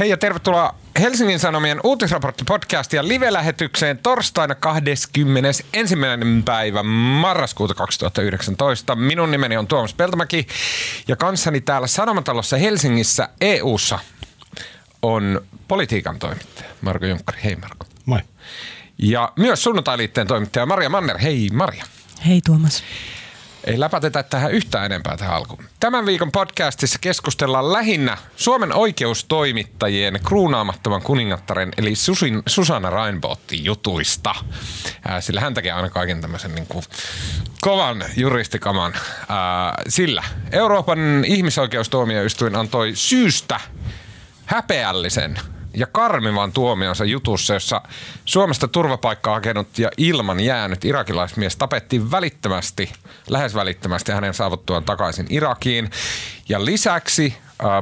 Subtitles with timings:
[0.00, 5.64] Hei ja tervetuloa Helsingin Sanomien uutisraporttipodcastia live-lähetykseen torstaina 21.
[6.44, 8.96] päivä marraskuuta 2019.
[8.96, 10.46] Minun nimeni on Tuomas Peltomäki
[11.08, 13.98] ja kanssani täällä Sanomatalossa Helsingissä EU:ssa
[15.02, 17.40] on politiikan toimittaja Marko Junkkari.
[17.44, 17.86] Hei Marko.
[18.06, 18.20] Moi.
[18.98, 21.18] Ja myös sunnuntailiitteen toimittaja Maria Manner.
[21.18, 21.84] Hei Maria.
[22.26, 22.82] Hei Tuomas.
[23.64, 25.64] Ei läpätetä tähän yhtään enempää tähän alkuun.
[25.80, 34.34] Tämän viikon podcastissa keskustellaan lähinnä Suomen oikeustoimittajien kruunaamattoman kuningattaren eli Susin, Susanna Rainbottin jutuista.
[35.08, 36.84] Ää, sillä hän tekee aina kaiken tämmöisen niin kuin
[37.60, 38.92] kovan juristikaman.
[39.28, 40.22] Ää, sillä
[40.52, 43.60] Euroopan ihmisoikeustuomioistuin antoi syystä
[44.46, 45.38] häpeällisen
[45.74, 47.82] ja karmivan tuomionsa jutussa, jossa
[48.24, 52.92] Suomesta turvapaikkaa hakenut ja ilman jäänyt irakilaismies tapettiin välittömästi,
[53.28, 55.90] lähes välittömästi hänen saavuttuaan takaisin Irakiin.
[56.48, 57.36] Ja lisäksi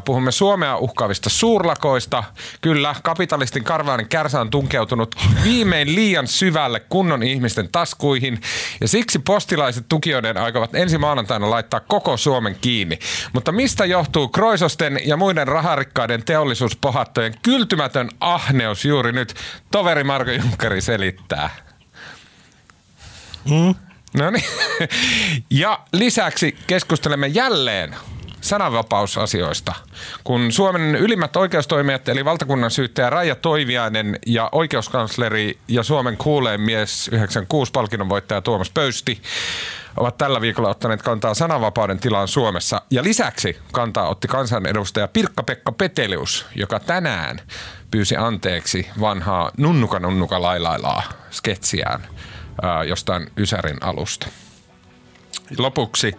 [0.05, 2.24] puhumme Suomea uhkaavista suurlakoista.
[2.60, 5.14] Kyllä, kapitalistin karvainen kärsä on tunkeutunut
[5.45, 8.40] viimein liian syvälle kunnon ihmisten taskuihin.
[8.80, 12.98] Ja siksi postilaiset tukijoiden aikovat ensi maanantaina laittaa koko Suomen kiinni.
[13.32, 19.35] Mutta mistä johtuu Kroisosten ja muiden raharikkaiden teollisuuspohattojen kyltymätön ahneus juuri nyt?
[19.70, 21.51] Toveri Marko Junkkari selittää.
[23.51, 23.74] Mm.
[24.15, 24.45] No niin.
[25.51, 27.96] Ja lisäksi keskustelemme jälleen
[28.49, 29.74] sananvapausasioista.
[30.24, 37.09] Kun Suomen ylimmät oikeustoimijat, eli valtakunnan syyttäjä Raija Toiviainen ja oikeuskansleri ja Suomen kuuleen mies
[37.09, 39.23] 96 palkinnonvoittaja Tuomas Pöysti
[39.96, 42.82] ovat tällä viikolla ottaneet kantaa sananvapauden tilaan Suomessa.
[42.91, 47.41] Ja lisäksi kantaa otti kansanedustaja Pirkka-Pekka Petelius, joka tänään
[47.91, 52.07] pyysi anteeksi vanhaa Nunnuka Nunnuka lailailaa sketsiään
[52.63, 54.26] ää, jostain Ysärin alusta.
[55.59, 56.15] Lopuksi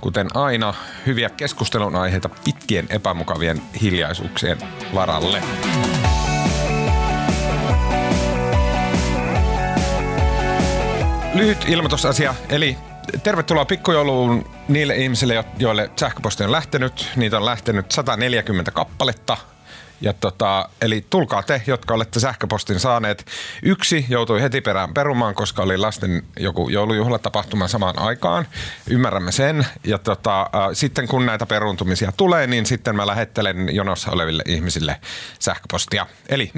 [0.00, 0.74] Kuten aina,
[1.06, 4.58] hyviä keskustelun aiheita pitkien epämukavien hiljaisuuksien
[4.94, 5.42] varalle.
[11.34, 12.76] Lyhyt ilmoitusasia, eli
[13.22, 17.10] tervetuloa pikkujouluun niille ihmisille, joille sähköposti on lähtenyt.
[17.16, 19.36] Niitä on lähtenyt 140 kappaletta
[20.00, 23.26] ja tota, eli tulkaa te, jotka olette sähköpostin saaneet.
[23.62, 28.46] Yksi joutui heti perään perumaan, koska oli lasten joku joulujuhlatapahtuma samaan aikaan.
[28.90, 29.66] Ymmärrämme sen.
[29.84, 35.00] Ja tota, äh, sitten kun näitä peruuntumisia tulee, niin sitten mä lähettelen jonossa oleville ihmisille
[35.38, 36.06] sähköpostia.
[36.28, 36.50] Eli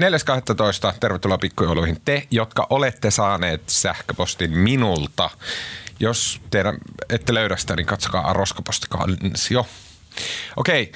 [0.91, 0.93] 4.12.
[0.99, 5.29] tervetuloa pikkujouluihin te, jotka olette saaneet sähköpostin minulta.
[5.99, 6.77] Jos teidän
[7.09, 9.65] ette löydä sitä, niin katsokaa roskapostikansio.
[10.55, 10.91] Okei.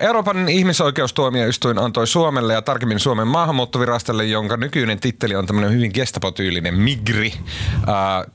[0.00, 6.74] Euroopan ihmisoikeustuomioistuin antoi Suomelle ja tarkemmin Suomen maahanmuuttovirastolle, jonka nykyinen titteli on tämmöinen hyvin gestapotyylinen
[6.74, 7.32] Migri,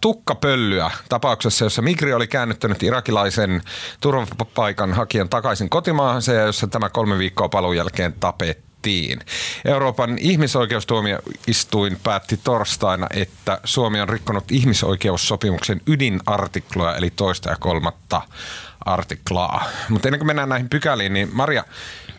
[0.01, 3.62] tukkapöllyä tapauksessa, jossa Migri oli käännyttänyt irakilaisen
[4.01, 8.66] turvapaikan hakijan takaisin kotimaahansa ja jossa tämä kolme viikkoa paluun jälkeen tapettiin
[9.66, 18.22] Euroopan ihmisoikeustuomioistuin päätti torstaina, että Suomi on rikkonut ihmisoikeussopimuksen ydinartikloja, eli toista ja kolmatta
[18.85, 19.66] artiklaa.
[19.90, 21.63] Mutta ennen kuin mennään näihin pykäliin, niin Maria,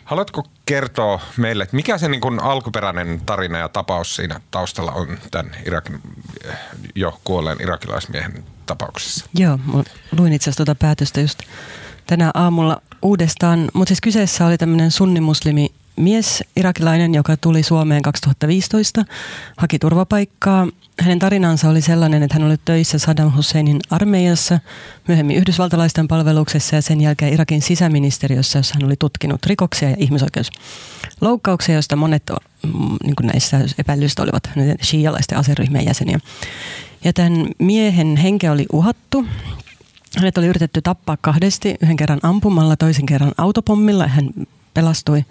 [0.05, 5.17] haluatko kertoa meille, että mikä se niin kuin alkuperäinen tarina ja tapaus siinä taustalla on
[5.31, 5.99] tämän Irakin,
[6.95, 9.25] jo kuolleen irakilaismiehen tapauksessa?
[9.33, 9.59] Joo,
[10.17, 11.39] luin itse asiassa tuota päätöstä just
[12.07, 19.05] tänä aamulla uudestaan, mutta siis kyseessä oli tämmöinen sunnimuslimi mies, irakilainen, joka tuli Suomeen 2015,
[19.57, 20.67] haki turvapaikkaa.
[21.01, 24.59] Hänen tarinansa oli sellainen, että hän oli töissä Saddam Husseinin armeijassa,
[25.07, 31.75] myöhemmin yhdysvaltalaisten palveluksessa ja sen jälkeen Irakin sisäministeriössä, jossa hän oli tutkinut rikoksia ja ihmisoikeusloukkauksia,
[31.75, 32.23] joista monet
[32.63, 32.71] mm,
[33.03, 34.49] niin näissä epäilyistä olivat
[34.83, 36.19] shialaisten aseryhmien jäseniä.
[37.03, 39.25] Ja tämän miehen henke oli uhattu.
[40.17, 44.07] Hänet oli yritetty tappaa kahdesti, yhden kerran ampumalla, toisen kerran autopommilla.
[44.07, 44.29] Hän
[44.73, 45.25] pelastui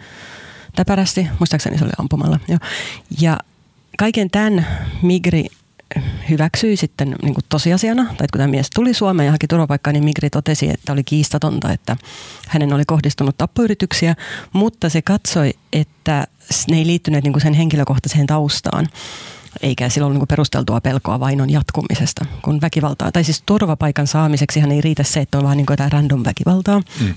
[0.76, 2.40] täpärästi, muistaakseni se oli ampumalla.
[3.20, 3.38] Ja
[3.98, 4.66] kaiken tämän
[5.02, 5.46] Migri
[6.30, 10.04] hyväksyi sitten niin kuin tosiasiana, tai kun tämä mies tuli Suomeen ja haki turvapaikkaa, niin
[10.04, 11.96] Migri totesi, että oli kiistatonta, että
[12.48, 14.14] hänen oli kohdistunut tappoyrityksiä,
[14.52, 16.26] mutta se katsoi, että
[16.70, 18.88] ne ei liittyneet niin kuin sen henkilökohtaiseen taustaan
[19.62, 24.80] eikä silloin niin perusteltua pelkoa vainon jatkumisesta, kun väkivaltaa, tai siis turvapaikan saamiseksi hän ei
[24.80, 26.80] riitä se, että on vaan niin jotain random väkivaltaa.
[27.00, 27.14] Mm.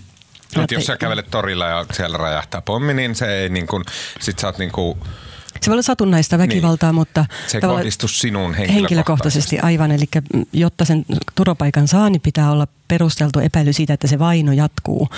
[0.55, 3.83] Mutta jos sä kävelet torilla ja siellä räjähtää pommi, niin se ei niin kuin,
[4.19, 4.97] sit sä oot niin kuin
[5.61, 6.95] se voi olla satunnaista väkivaltaa, niin.
[6.95, 8.81] mutta se kohdistu sinuun henkilökohtaisesti.
[8.81, 9.59] henkilökohtaisesti.
[9.59, 10.05] Aivan, eli
[10.53, 15.09] jotta sen turvapaikan saa, niin pitää olla perusteltu epäily siitä, että se vaino jatkuu.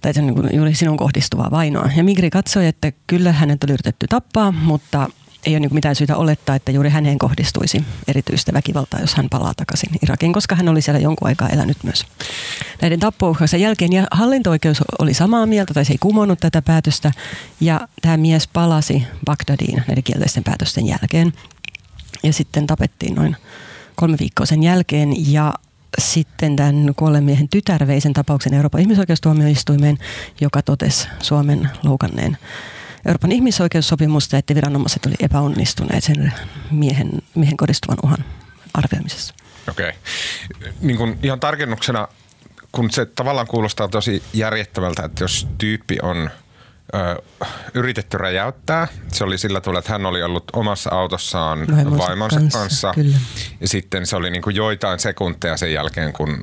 [0.00, 1.90] Tai se on niin juuri sinun kohdistuvaa vainoa.
[1.96, 5.10] Ja Migri katsoi, että kyllä hänet oli yritetty tappaa, mutta
[5.46, 9.54] ei ole niin mitään syytä olettaa, että juuri häneen kohdistuisi erityistä väkivaltaa, jos hän palaa
[9.56, 12.06] takaisin Irakiin, koska hän oli siellä jonkun aikaa elänyt myös.
[12.82, 17.12] Näiden tappouhkauksen jälkeen ja hallinto-oikeus oli samaa mieltä, tai se ei kumonnut tätä päätöstä,
[17.60, 21.32] ja tämä mies palasi Bagdadiin näiden kielteisten päätösten jälkeen.
[22.22, 23.36] Ja sitten tapettiin noin
[23.96, 25.54] kolme viikkoa sen jälkeen, ja
[25.98, 29.98] sitten tämän kuolleen miehen tytär vei sen tapauksen Euroopan ihmisoikeustuomioistuimeen,
[30.40, 32.38] joka totesi Suomen loukanneen
[33.06, 36.32] Euroopan ihmisoikeussopimusta, että viranomaiset oli epäonnistuneet sen
[36.70, 38.24] miehen, miehen kohdistuvan uhan
[38.74, 39.34] arvioimisessa.
[39.70, 39.92] Okei.
[40.56, 40.72] Okay.
[40.80, 42.08] Niin kun ihan tarkennuksena,
[42.72, 46.30] kun se tavallaan kuulostaa tosi järjettävältä, että jos tyyppi on
[46.94, 47.22] ö,
[47.74, 48.88] yritetty räjäyttää.
[49.12, 52.58] Se oli sillä tavalla, että hän oli ollut omassa autossaan vaimonsa, vaimonsa kanssa.
[52.58, 52.92] kanssa.
[52.94, 53.16] Kyllä.
[53.60, 56.42] Ja sitten se oli niin kuin joitain sekunteja sen jälkeen, kun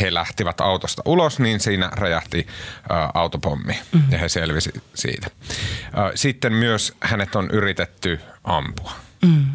[0.00, 2.46] he lähtivät autosta ulos, niin siinä räjähti
[2.90, 4.12] ä, autopommi mm-hmm.
[4.12, 5.26] ja he selvisi siitä.
[5.26, 8.92] Ä, sitten myös hänet on yritetty ampua.
[9.22, 9.46] Mm.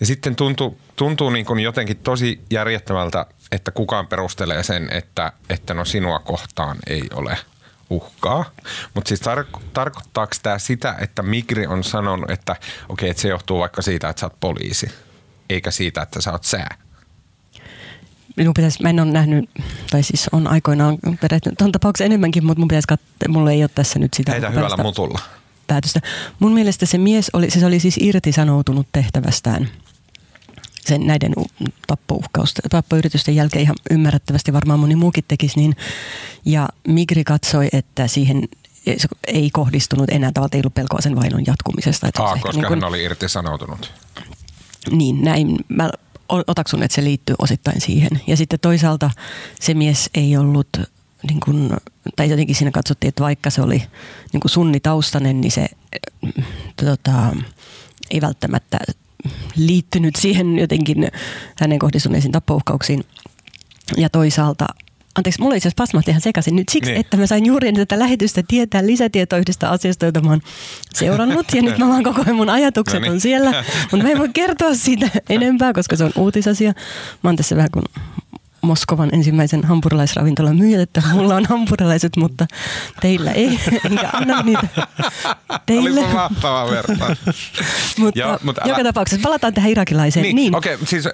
[0.00, 5.74] Ja sitten tuntuu, tuntuu niin kuin jotenkin tosi järjettömältä, että kukaan perustelee sen, että, että
[5.74, 7.38] no sinua kohtaan ei ole
[7.90, 8.50] uhkaa.
[8.94, 13.28] Mutta siis tar- tarkoittaako tämä sitä, että Migri on sanonut, että okei, okay, että se
[13.28, 14.90] johtuu vaikka siitä, että sä oot poliisi,
[15.50, 16.76] eikä siitä, että sä oot sää?
[18.36, 19.50] Minun pitäisi, mä en ole nähnyt,
[19.90, 23.70] tai siis on aikoinaan perehtynyt tuon tapauksen enemmänkin, mutta mun pitäisi katsoa, mulla ei ole
[23.74, 24.32] tässä nyt sitä.
[24.32, 25.18] Heitä hyvällä mutulla.
[25.66, 26.00] Päätöstä.
[26.38, 29.68] Mun mielestä se mies oli, se oli siis irtisanoutunut tehtävästään
[30.86, 31.32] sen näiden
[32.70, 35.76] tappoyritysten jälkeen ihan ymmärrettävästi varmaan moni muukin tekisi niin.
[36.44, 38.48] Ja Migri katsoi, että siihen
[39.26, 42.08] ei kohdistunut enää tavallaan, ei ollut pelkoa sen vainon jatkumisesta.
[42.08, 43.92] Että Aa, koska niin kun, hän oli irtisanoutunut.
[44.90, 45.56] Niin, näin.
[45.68, 45.90] Mä
[46.46, 48.10] otaksun, että se liittyy osittain siihen.
[48.26, 49.10] Ja sitten toisaalta
[49.60, 50.68] se mies ei ollut,
[51.28, 51.70] niin kuin,
[52.16, 53.82] tai jotenkin siinä katsottiin, että vaikka se oli
[54.32, 55.66] niin kuin sunnitaustainen, niin se
[56.76, 57.36] tota,
[58.10, 58.78] ei välttämättä
[59.56, 61.08] liittynyt siihen jotenkin
[61.60, 63.04] hänen kohdistuneisiin tappouhkauksiin.
[63.96, 64.66] Ja toisaalta
[65.14, 67.00] Anteeksi, mulla itse asiassa pasmahti ihan sekaisin nyt siksi, niin.
[67.00, 70.40] että mä sain juuri tätä lähetystä tietää lisätietoa yhdestä asiasta, jota mä oon
[70.94, 71.46] seurannut.
[71.54, 73.12] Ja nyt mä vaan koko ajan mun ajatukset no niin.
[73.12, 73.64] on siellä.
[73.90, 76.72] Mutta mä en voi kertoa siitä enempää, koska se on uutisasia.
[77.22, 77.84] Mä oon tässä vähän kuin
[78.62, 82.46] Moskovan ensimmäisen hampurilaisravintolan myyjät, että mulla on hampurilaiset, mutta
[83.00, 84.68] teillä ei, enkä anna niitä
[85.66, 86.00] teille.
[86.00, 86.66] Oli mahtava
[87.98, 88.88] mutta Joo, mutta joka älä...
[88.88, 90.22] tapauksessa palataan tähän irakilaiseen.
[90.22, 90.56] Niin, niin.
[90.56, 91.04] okei, okay, siis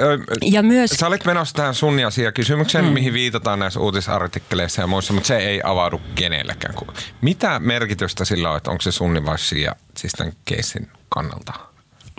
[0.42, 0.90] ja myös...
[0.90, 2.90] sä olit menossa tähän sunniasia kysymykseen, mm.
[2.90, 6.74] mihin viitataan näissä uutisartikkeleissa ja muissa, mutta se ei avaudu kenellekään.
[7.20, 11.52] Mitä merkitystä sillä on, että onko se sunni vai shia, siis tämän keissin kannalta?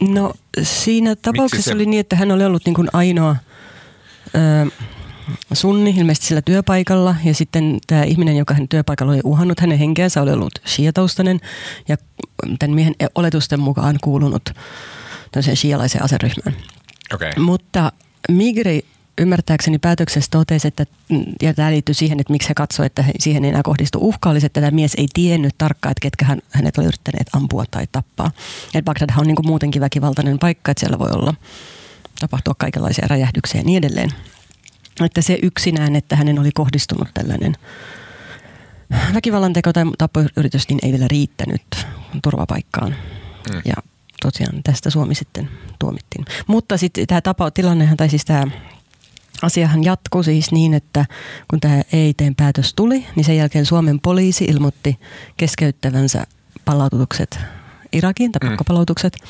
[0.01, 0.33] No
[0.63, 1.75] siinä tapauksessa se...
[1.75, 3.35] oli niin, että hän oli ollut niin kuin ainoa...
[4.35, 4.65] Öö,
[5.53, 10.21] sunni ilmeisesti sillä työpaikalla ja sitten tämä ihminen, joka hän työpaikalla oli uhannut hänen henkeänsä,
[10.21, 11.39] oli ollut shiataustainen
[11.87, 11.97] ja
[12.59, 14.49] tämän miehen oletusten mukaan kuulunut
[15.31, 16.55] tämmöiseen shialaiseen aseryhmään.
[17.13, 17.31] Okay.
[17.37, 17.91] Mutta
[18.29, 18.85] Migri
[19.17, 20.85] ymmärtääkseni päätöksessä totesi, että,
[21.41, 24.45] ja tämä liittyy siihen, että miksi he katsoivat, että siihen ei enää kohdistu uhka, olisi,
[24.45, 28.31] että tämä mies ei tiennyt tarkkaan, että ketkä hän, hänet oli yrittäneet ampua tai tappaa.
[28.73, 31.33] Et Bagdad on niin kuin muutenkin väkivaltainen paikka, että siellä voi olla
[32.19, 34.09] tapahtua kaikenlaisia räjähdyksiä ja niin edelleen.
[35.05, 37.53] Että se yksinään, että hänen oli kohdistunut tällainen
[39.13, 41.87] väkivallan teko tai tappoyritys, niin ei vielä riittänyt
[42.23, 42.95] turvapaikkaan.
[43.53, 43.61] Mm.
[43.65, 43.73] Ja
[44.21, 45.49] tosiaan tästä Suomi sitten
[45.79, 46.25] tuomittiin.
[46.47, 48.47] Mutta sitten tämä tapa, tilannehan, tai siis tämä
[49.41, 51.05] asiahan jatkui siis niin, että
[51.47, 54.99] kun tämä EITn päätös tuli, niin sen jälkeen Suomen poliisi ilmoitti
[55.37, 56.23] keskeyttävänsä
[56.65, 57.39] palautukset
[57.91, 58.49] Irakiin, tai mm.
[58.49, 59.13] pakkopalautukset.
[59.21, 59.27] Mm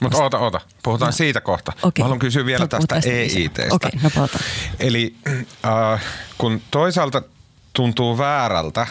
[0.00, 0.60] mutta oota, oota.
[0.82, 1.12] Puhutaan no.
[1.12, 1.72] siitä kohta.
[1.82, 1.92] Okay.
[1.98, 3.62] Mä haluan kysyä vielä no, tästä EITstä.
[3.70, 4.44] Okei, okay, no puhutaan.
[4.80, 5.14] Eli
[5.66, 6.02] äh,
[6.38, 7.22] kun toisaalta
[7.72, 8.86] tuntuu väärältä,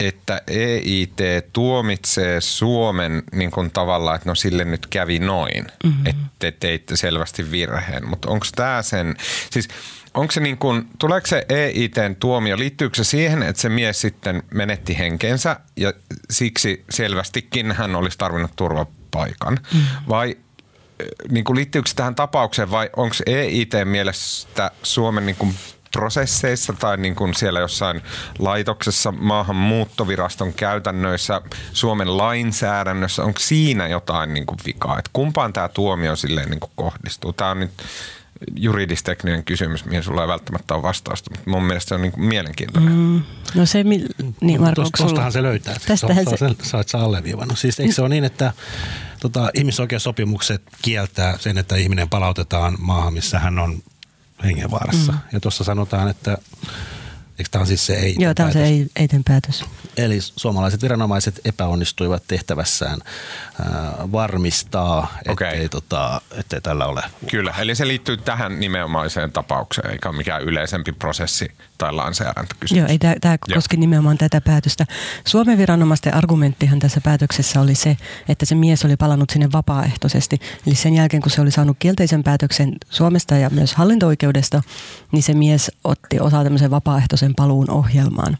[0.00, 1.18] että EIT
[1.52, 6.06] tuomitsee Suomen niin kuin tavallaan, että no sille nyt kävi noin, mm-hmm.
[6.06, 8.08] että te teitte selvästi virheen.
[8.08, 9.16] Mutta onko tämä sen,
[9.50, 9.68] siis
[10.14, 14.42] onko se niin kuin, tuleeko se EITn tuomio, liittyykö se siihen, että se mies sitten
[14.50, 15.92] menetti henkensä ja
[16.30, 19.58] siksi selvästikin hän olisi tarvinnut turvapaikan?
[19.74, 19.80] Mm.
[20.08, 20.36] Vai
[21.30, 25.54] niin kuin liittyykö tähän tapaukseen vai onko EIT mielestä Suomen niin kuin
[25.92, 28.02] prosesseissa tai niin kuin siellä jossain
[28.38, 31.40] laitoksessa maahanmuuttoviraston käytännöissä,
[31.72, 34.98] Suomen lainsäädännössä, onko siinä jotain niin kuin vikaa?
[34.98, 37.32] Et kumpaan tämä tuomio silleen niin kuin kohdistuu?
[37.32, 37.70] Tämä on nyt
[38.56, 42.24] juridistekninen kysymys, mihin sulla ei välttämättä ole vastausta, mutta mun mielestä se on niin kuin
[42.24, 42.92] mielenkiintoinen.
[42.92, 43.22] Mm,
[43.54, 45.76] no se, niin Marko, Tuostahan se löytää.
[45.86, 46.36] Tästähän se...
[46.62, 47.58] Sä, sä alleviivannut.
[47.58, 48.52] Siis eikö se ole niin, että
[49.20, 53.82] tota, ihmisoikeussopimukset kieltää sen, että ihminen palautetaan maahan, missä hän on
[54.44, 55.12] hengenvaarassa.
[55.12, 55.18] Mm.
[55.32, 56.38] Ja tuossa sanotaan, että
[57.38, 59.64] Eikö tämä on siis se EITn Joo, tämä on se EITn päätös.
[59.96, 62.98] Eli suomalaiset viranomaiset epäonnistuivat tehtävässään
[63.60, 63.66] äh,
[64.12, 65.48] varmistaa, okay.
[65.48, 67.02] ettei, tota, ettei tällä ole.
[67.30, 72.78] Kyllä, eli se liittyy tähän nimenomaiseen tapaukseen, eikä mikään yleisempi prosessi tai lainsäädäntökysymys.
[72.78, 74.86] Joo, ei tämä koski nimenomaan tätä päätöstä.
[75.26, 77.96] Suomen viranomaisten argumenttihan tässä päätöksessä oli se,
[78.28, 80.38] että se mies oli palannut sinne vapaaehtoisesti.
[80.66, 84.62] Eli sen jälkeen, kun se oli saanut kielteisen päätöksen Suomesta ja myös hallinto-oikeudesta,
[85.12, 88.38] niin se mies otti osaa tämmöisen vapaaehtoisen paluun ohjelmaan.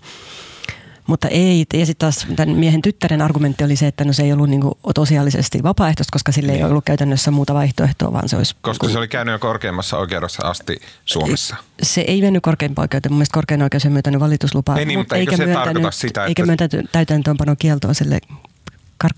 [1.07, 4.33] Mutta ei, ja sitten taas tämän miehen tyttären argumentti oli se, että no se ei
[4.33, 6.67] ollut niinku tosiaalisesti vapaaehtoista, koska sille ei niin.
[6.67, 8.57] ollut käytännössä muuta vaihtoehtoa, vaan se olisi...
[8.61, 11.57] Koska se oli käynyt jo korkeimmassa oikeudessa asti Suomessa.
[11.83, 13.13] Se ei mennyt korkeimpaan oikeuteen.
[13.13, 14.79] Mun mielestä korkein oikeus on myöntänyt valituslupaa.
[14.79, 16.25] Ei niin, mutta eikä se myöntänyt, sitä, että...
[16.25, 18.19] Eikä myöntänyt täytäntöönpano kieltoa sille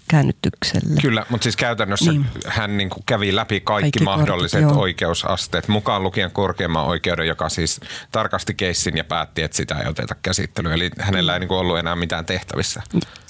[0.09, 1.01] käännytykselle.
[1.01, 2.27] Kyllä, mutta siis käytännössä niin.
[2.47, 7.49] hän niin kuin kävi läpi kaikki, kaikki mahdolliset korkeat, oikeusasteet, mukaan lukien korkeimman oikeuden, joka
[7.49, 7.81] siis
[8.13, 10.75] tarkasti keissin ja päätti, että sitä ei oteta käsittelyyn.
[10.75, 12.83] Eli hänellä ei niin kuin ollut enää mitään tehtävissä.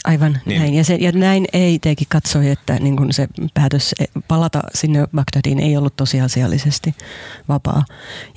[0.04, 0.60] Aivan niin.
[0.60, 0.74] näin.
[0.74, 3.94] Ja, se, ja näin ei teikin katsoi, että niin kuin se päätös
[4.28, 6.94] palata sinne Bagdadiin ei ollut tosiasiallisesti
[7.48, 7.84] vapaa.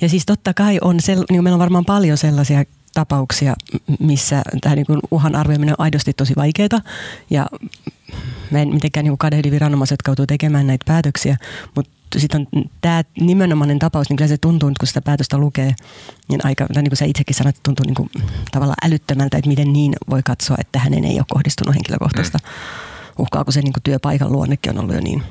[0.00, 2.64] Ja siis totta kai on, sel, niin meillä on varmaan paljon sellaisia
[2.94, 3.54] tapauksia,
[3.98, 6.80] missä tämä niin uhan arvioiminen on aidosti tosi vaikeaa.
[7.30, 7.46] Ja
[8.50, 11.36] mä en mitenkään niin kadehdi viranomaiset, jotka joutuu tekemään näitä päätöksiä,
[11.74, 15.74] mutta sitten on tämä nimenomainen tapaus, niin kyllä se tuntuu, kun sitä päätöstä lukee,
[16.28, 18.10] niin aika, tai niin kuin sä itsekin sanoit, tuntuu niin kuin
[18.52, 22.48] tavallaan älyttömältä, että miten niin voi katsoa, että hänen ei ole kohdistunut henkilökohtaista mm.
[23.18, 25.22] uhkaa, kun se niin kuin työpaikan luonnekin on ollut jo niin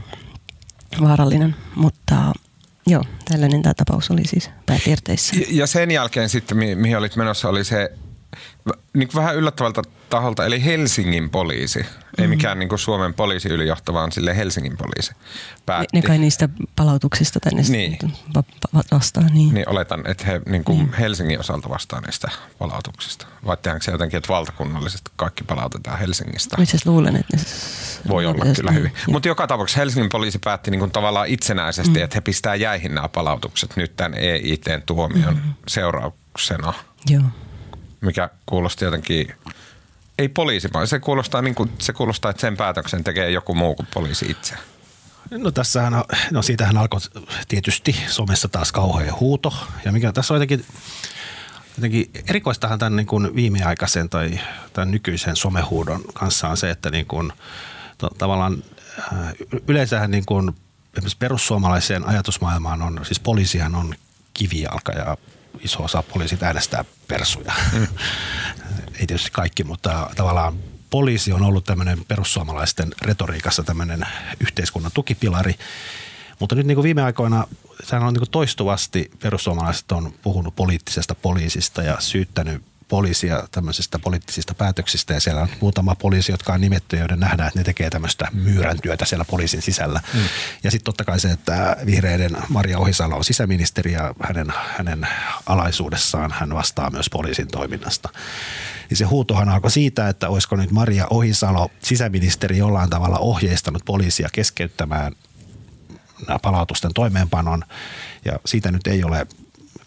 [1.01, 1.55] vaarallinen.
[1.75, 2.33] Mutta
[2.87, 5.35] Joo, tällainen tämä tapaus oli siis pääpiirteissä.
[5.49, 7.91] Ja sen jälkeen sitten, mihin olit menossa, oli se
[8.93, 11.79] niin vähän yllättävältä taholta, eli Helsingin poliisi.
[11.79, 12.21] Mm-hmm.
[12.21, 15.13] Ei mikään niin kuin Suomen poliisiylijohto, vaan sille Helsingin poliisi
[15.65, 15.87] päätti.
[15.93, 17.97] Ne, ne kai niistä palautuksista tänne niin.
[18.91, 19.33] vastaan.
[19.33, 19.53] Niin.
[19.53, 20.93] niin oletan, että he niin kuin niin.
[20.93, 23.27] Helsingin osalta vastaa niistä palautuksista.
[23.45, 26.57] Vai tehdäänkö se jotenkin, että valtakunnallisesti kaikki palautetaan Helsingistä?
[26.61, 27.43] Itse luulen, että ne
[28.09, 28.91] Voi olla kyllä hyvin.
[29.07, 32.03] Mutta joka tapauksessa Helsingin poliisi päätti niin kuin tavallaan itsenäisesti, mm.
[32.03, 35.53] että he pistää jäihin nämä palautukset nyt tämän EIT-tuomion mm.
[35.67, 36.73] seurauksena.
[37.09, 37.23] Joo
[38.01, 39.33] mikä kuulosti jotenkin
[40.19, 43.75] ei poliisi, vaan se kuulostaa, niin kuin, se kuulostaa, että sen päätöksen tekee joku muu
[43.75, 44.55] kuin poliisi itse.
[45.31, 45.93] No tässähän,
[46.31, 46.99] no siitähän alkoi
[47.47, 49.53] tietysti somessa taas kauhean huuto.
[49.85, 50.65] Ja mikä tässä on jotenkin,
[51.77, 54.39] jotenkin erikoistahan tämän niin kuin viimeaikaisen tai
[54.73, 57.33] tämän nykyisen somehuudon kanssa on se, että niin kuin,
[57.97, 58.63] to, tavallaan
[58.99, 59.33] äh,
[59.67, 60.51] yleensähän niin kuin,
[61.19, 63.95] perussuomalaiseen ajatusmaailmaan on, siis poliisihan on
[64.33, 65.17] kivijalka ja
[65.59, 67.53] iso osa poliisit äänestää persuja.
[67.73, 67.87] Mm.
[68.99, 70.57] Ei tietysti kaikki, mutta tavallaan
[70.89, 74.07] poliisi on ollut tämmöinen perussuomalaisten retoriikassa tämmöinen
[74.39, 75.55] yhteiskunnan tukipilari.
[76.39, 77.47] Mutta nyt niin kuin viime aikoina
[77.83, 84.53] sehän on niin kuin toistuvasti perussuomalaiset on puhunut poliittisesta poliisista ja syyttänyt poliisia tämmöisistä poliittisista
[84.53, 88.27] päätöksistä ja siellä on muutama poliisi, jotka on nimetty, joiden nähdään, että ne tekee tämmöistä
[88.33, 90.01] myyrän työtä siellä poliisin sisällä.
[90.13, 90.19] Mm.
[90.63, 95.07] Ja sitten totta kai se, että vihreiden Maria Ohisalo on sisäministeri ja hänen, hänen
[95.45, 98.09] alaisuudessaan hän vastaa myös poliisin toiminnasta.
[98.89, 104.29] Ja se huutohan alkoi siitä, että olisiko nyt Maria Ohisalo sisäministeri jollain tavalla ohjeistanut poliisia
[104.33, 105.15] keskeyttämään
[106.41, 107.63] palautusten toimeenpanon.
[108.25, 109.27] Ja siitä nyt ei ole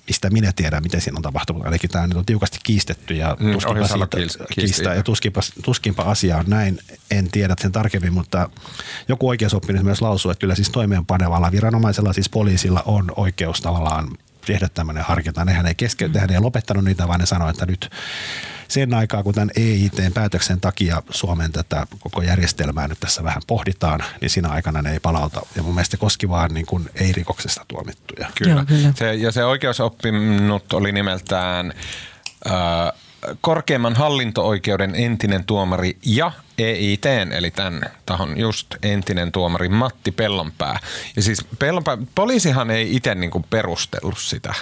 [0.06, 1.64] mistä minä tiedän, miten siinä on tapahtunut.
[1.64, 6.37] Ainakin tämä nyt on tiukasti kiistetty ja mm, tuskinpa, siitä, kiistää, ja tuskinpa, tuskinpa asia
[6.37, 6.78] on näin.
[7.11, 8.50] En tiedä sen tarkemmin, mutta
[9.08, 14.08] joku oikeusoppinut myös lausuu, että kyllä siis toimeenpanevalla viranomaisella, siis poliisilla on oikeus tavallaan
[14.46, 15.44] tehdä tämmöinen harkinta.
[15.44, 16.34] Nehän ei keskeytä, mm.
[16.34, 17.90] ei lopettanut niitä, vaan ne sanoi, että nyt
[18.68, 24.30] sen aikaa, kun tämän EIT-päätöksen takia Suomen tätä koko järjestelmää nyt tässä vähän pohditaan, niin
[24.30, 25.46] siinä aikana ne ei palauta.
[25.56, 28.28] Ja mun mielestä koski vaan niin kuin ei-rikoksesta tuomittuja.
[28.34, 28.52] Kyllä.
[28.52, 28.92] Joo, kyllä.
[28.94, 31.72] Se, ja se oikeusoppinut oli nimeltään...
[32.46, 33.03] Äh,
[33.40, 40.78] korkeimman hallinto-oikeuden entinen tuomari ja EIT, eli tämän tahon just entinen tuomari Matti Pellonpää.
[41.16, 44.54] Ja siis Pellonpää, poliisihan ei itse niinku perustellut sitä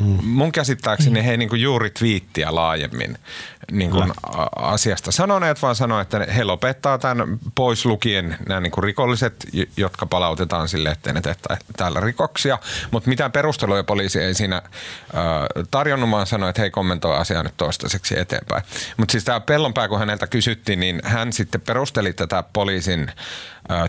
[0.00, 0.24] Mm.
[0.24, 1.24] Mun käsittääkseni mm.
[1.24, 3.18] he niin kuin juuri twiittiä laajemmin
[3.72, 4.12] niin kuin
[4.56, 10.06] asiasta sanoneet, vaan sanoa, että he lopettaa tämän pois lukien nämä niin kuin rikolliset, jotka
[10.06, 11.36] palautetaan sille, ettei ne tee
[11.76, 12.58] täällä rikoksia.
[12.90, 14.62] Mutta mitään perusteluja poliisi ei siinä
[15.70, 18.62] tarjonnut, vaan sanoi, että he kommentoi asiaa nyt toistaiseksi eteenpäin.
[18.96, 23.12] Mutta siis tämä Pellonpää, kun häneltä kysyttiin, niin hän sitten perusteli tätä poliisin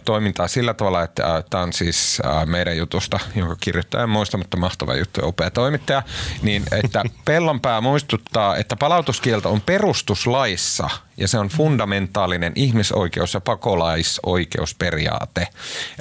[0.05, 4.95] toimintaa sillä tavalla, että tämä on siis meidän jutusta, jonka kirjoittaja en muista, mutta mahtava
[4.95, 6.03] juttu ja upea toimittaja,
[6.41, 15.47] niin että Pellonpää muistuttaa, että palautuskielto on perustuslaissa ja se on fundamentaalinen ihmisoikeus- ja pakolaisoikeusperiaate.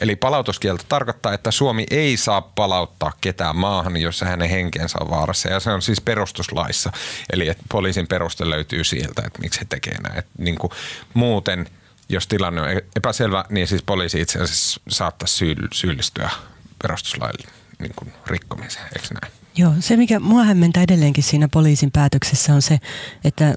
[0.00, 5.48] Eli palautuskielto tarkoittaa, että Suomi ei saa palauttaa ketään maahan, jossa hänen henkensä on vaarassa.
[5.48, 6.92] Ja se on siis perustuslaissa.
[7.32, 10.18] Eli että poliisin peruste löytyy sieltä, että miksi he tekee näin.
[10.18, 10.70] Että niin kuin
[11.14, 11.66] muuten,
[12.08, 15.28] jos tilanne on epäselvä, niin siis poliisi itse asiassa saattaa
[15.72, 16.30] syyllistyä
[16.82, 19.32] perustuslaille niin kuin rikkomiseen, eikö näin?
[19.56, 22.78] Joo, se mikä mua hämmentää edelleenkin siinä poliisin päätöksessä on se,
[23.24, 23.54] että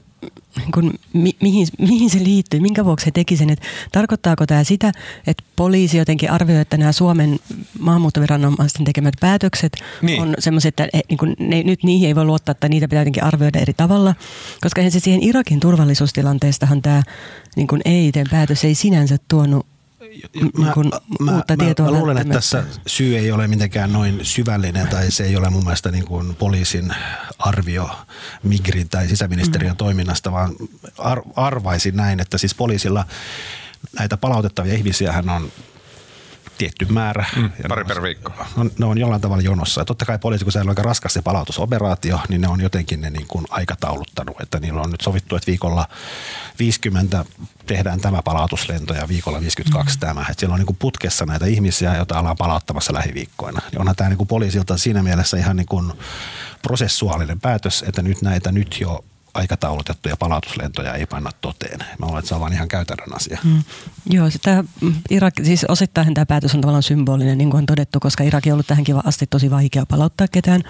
[0.74, 3.50] kun, mi, mihin, mihin se liittyy, minkä vuoksi he teki sen.
[3.50, 4.92] Että tarkoittaako tämä sitä,
[5.28, 7.40] että poliisi jotenkin arvioi, että nämä Suomen
[7.80, 10.22] maahanmuuttoviranomaisten tekemät päätökset niin.
[10.22, 13.02] on semmoiset, että he, niin kun, ne, nyt niihin ei voi luottaa, että niitä pitää
[13.02, 14.16] jotenkin arvioida eri tavalla.
[14.62, 17.04] Koska se siihen Irakin turvallisuustilanteestahan tämä
[17.56, 19.66] niin EIT-päätös ei sinänsä tuonut
[20.58, 24.20] mä, kun mä, uutta mä, tietoa mä luulen, että tässä syy ei ole mitenkään noin
[24.24, 26.96] syvällinen tai se ei ole mun mielestä niin kuin poliisin
[27.40, 27.90] arvio
[28.44, 29.78] Migrin tai sisäministeriön mm.
[29.78, 30.56] toiminnasta, vaan
[30.98, 33.06] ar, arvaisin näin, että siis poliisilla
[34.00, 35.52] näitä palautettavia ihmisiä hän on
[36.58, 37.26] tietty määrä.
[37.36, 38.34] Mm, pari per viikko.
[38.56, 39.82] No, ne on jollain tavalla jonossa.
[39.82, 43.02] Ja totta kai poliisi, kun se on aika raskas se palautusoperaatio, niin ne on jotenkin
[43.02, 45.88] ne niin kuin aikatauluttanut, että niillä on nyt sovittu, että viikolla
[46.60, 47.26] 50
[47.66, 50.00] tehdään tämä palautuslento ja viikolla 52 mm.
[50.00, 50.22] tämä.
[50.22, 53.62] Että siellä on niin kuin putkessa näitä ihmisiä, joita ollaan palauttamassa lähiviikkoina.
[53.72, 55.94] Ja onhan tämä niin kuin poliisilta siinä mielessä ihan niin kuin
[56.62, 61.80] prosessuaalinen päätös, että nyt näitä nyt jo aikataulutettuja palautuslentoja ei panna toteen.
[61.80, 63.40] Mä luulen, että se on vaan ihan käytännön asia.
[63.44, 63.64] Mm.
[64.10, 64.64] Joo, tämä
[65.10, 68.54] Irak, siis osittain tämä päätös on tavallaan symbolinen, niin kuin on todettu, koska Irak on
[68.54, 70.64] ollut tähänkin asti tosi vaikea palauttaa ketään.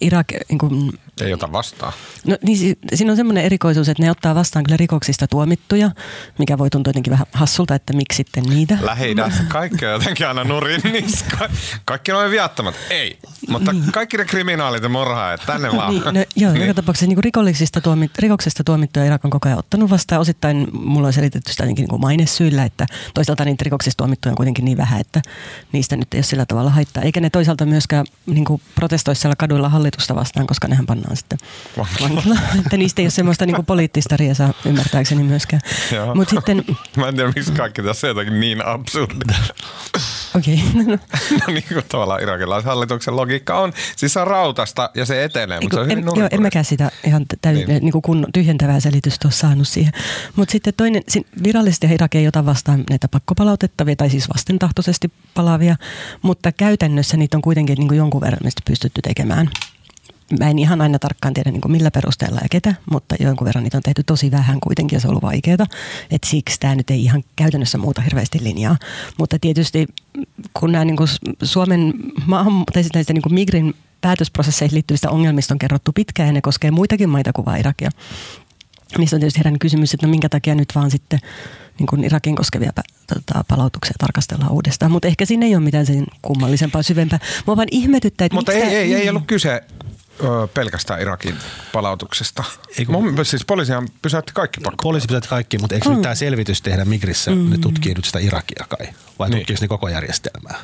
[0.00, 1.92] Irak niin kuin, ei ota vastaan.
[2.26, 5.90] No niin, siinä on semmoinen erikoisuus, että ne ottaa vastaan kyllä rikoksista tuomittuja,
[6.38, 8.78] mikä voi tuntua jotenkin vähän hassulta, että miksi sitten niitä.
[8.80, 9.14] lähi
[9.48, 11.48] kaikki on jotenkin aina nurin niska.
[11.84, 12.74] Kaikki on viattomat.
[12.90, 13.92] Ei, mutta niin.
[13.92, 15.90] kaikki ne kriminaalit ja murhaajat, tänne vaan.
[15.90, 16.62] Niin, no, joo, niin.
[16.62, 20.20] joka tapauksessa niin rikollisista tuomit, rikoksesta tuomittuja Irak on koko ajan ottanut vastaan.
[20.20, 24.64] Osittain mulla on selitetty sitä niin kuin mainesyillä, että toisaalta niitä rikoksista tuomittuja on kuitenkin
[24.64, 25.22] niin vähän, että
[25.72, 27.02] niistä nyt ei ole sillä tavalla haittaa.
[27.02, 31.38] Eikä ne toisaalta myöskään niin kuin protestoissa kaduilla hallitusta vastaan, koska nehän pannaan sitten
[31.78, 32.38] vankilaan.
[32.58, 35.62] että niistä ei ole semmoista niin kuin poliittista riesaa ymmärtääkseni myöskään.
[36.14, 36.64] Mut sitten,
[36.96, 39.38] Mä en tiedä, miksi kaikki tässä on jotakin niin absurdia.
[40.36, 40.62] Okei.
[40.78, 40.98] Okay.
[41.46, 43.72] no niin kuin tavallaan irakilaisen hallituksen logiikka on.
[43.96, 46.90] Siis se on rautasta ja se etenee, mutta se on en, Joo, en mäkään sitä
[47.04, 47.68] ihan täy- niin.
[47.68, 49.92] niin kuin kun tyhjentävää selitystä ole saanut siihen.
[50.36, 51.02] Mutta sitten toinen,
[51.42, 55.76] virallisesti Irak ei ota vastaan näitä pakkopalautettavia tai siis vastentahtoisesti palaavia,
[56.22, 59.50] mutta käytännössä niitä on kuitenkin niin kuin jonkun verran pystytty tekemään
[60.38, 63.76] mä en ihan aina tarkkaan tiedä niin millä perusteella ja ketä, mutta jonkun verran niitä
[63.76, 65.66] on tehty tosi vähän kuitenkin ja se on ollut vaikeaa.
[66.10, 68.76] Et siksi tämä nyt ei ihan käytännössä muuta hirveästi linjaa.
[69.18, 69.86] Mutta tietysti
[70.54, 71.08] kun nämä niin kuin
[71.42, 71.94] Suomen
[72.26, 76.40] maahan, tai sitten näistä niin kuin Migrin päätösprosesseihin liittyvistä ongelmista on kerrottu pitkään ja ne
[76.40, 77.90] koskee muitakin maita kuin vain Irakia.
[78.98, 81.18] Niistä on tietysti herännyt kysymys, että no minkä takia nyt vaan sitten
[81.78, 82.72] niin kuin Irakin koskevia
[83.06, 84.92] tota, palautuksia tarkastellaan uudestaan.
[84.92, 87.18] Mutta ehkä siinä ei ole mitään sen kummallisempaa, syvempää.
[87.46, 89.62] Mua vaan ihmetyttää, että Mutta ei, ei, ei, ei ollut kyse
[90.54, 91.36] pelkästään Irakin
[91.72, 92.44] palautuksesta.
[92.78, 94.82] Eiku, Mun, siis poliisihan pysäytti kaikki pakko.
[94.82, 95.92] Poliisi pysäytti kaikki, mutta eikö mm.
[95.92, 97.30] nyt tämä selvitys tehdä Migrissä?
[97.30, 97.50] Mm.
[97.50, 99.38] Ne tutkii nyt sitä Irakia kai, vai niin.
[99.38, 100.58] tutkiiko ne koko järjestelmää?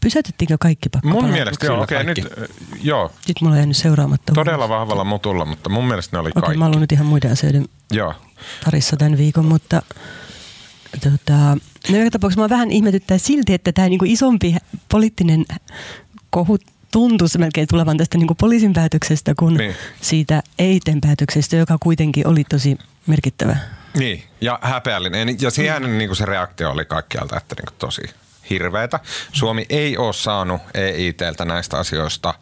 [0.00, 2.26] Pysäytettiinkö kaikki pakko Mun mielestä joo, okei okay, nyt,
[2.82, 3.12] joo.
[3.14, 4.32] Sitten mulla on jäänyt seuraamatta.
[4.32, 6.58] Todella vahvalla mutulla, mutta mun mielestä ne oli okay, kaikki.
[6.58, 8.14] mä oon nyt ihan muiden asioiden joo.
[8.64, 9.82] parissa tämän viikon, mutta
[11.00, 11.56] tota,
[11.88, 14.56] no joka tapauksessa mä vähän ihmetyttää silti, että tämä niinku isompi
[14.90, 15.44] poliittinen
[16.30, 16.62] kohut
[16.94, 19.76] tuntuisi melkein tulevan tästä niin kuin poliisin päätöksestä kuin niin.
[20.00, 23.56] siitä EITen päätöksestä, joka kuitenkin oli tosi merkittävä.
[23.98, 25.36] Niin, ja häpeällinen.
[25.40, 25.98] Ja siihen mm.
[25.98, 28.02] niin kuin se reaktio oli kaikkialta, että niin kuin tosi
[28.50, 29.00] hirveätä.
[29.32, 32.34] Suomi ei ole saanut EITltä näistä asioista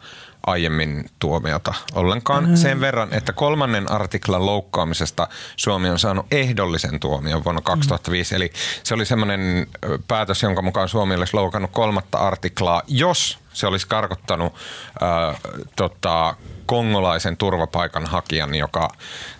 [0.47, 2.49] aiemmin tuomiota ollenkaan.
[2.49, 2.55] Mm.
[2.55, 8.33] Sen verran, että kolmannen artiklan loukkaamisesta Suomi on saanut ehdollisen tuomion vuonna 2005.
[8.33, 8.35] Mm.
[8.35, 8.51] Eli
[8.83, 9.67] se oli semmoinen
[10.07, 14.53] päätös, jonka mukaan Suomi olisi loukannut kolmatta artiklaa, jos se olisi karkottanut
[15.03, 15.41] äh,
[15.75, 16.35] tota,
[16.65, 18.89] kongolaisen turvapaikan hakijan, joka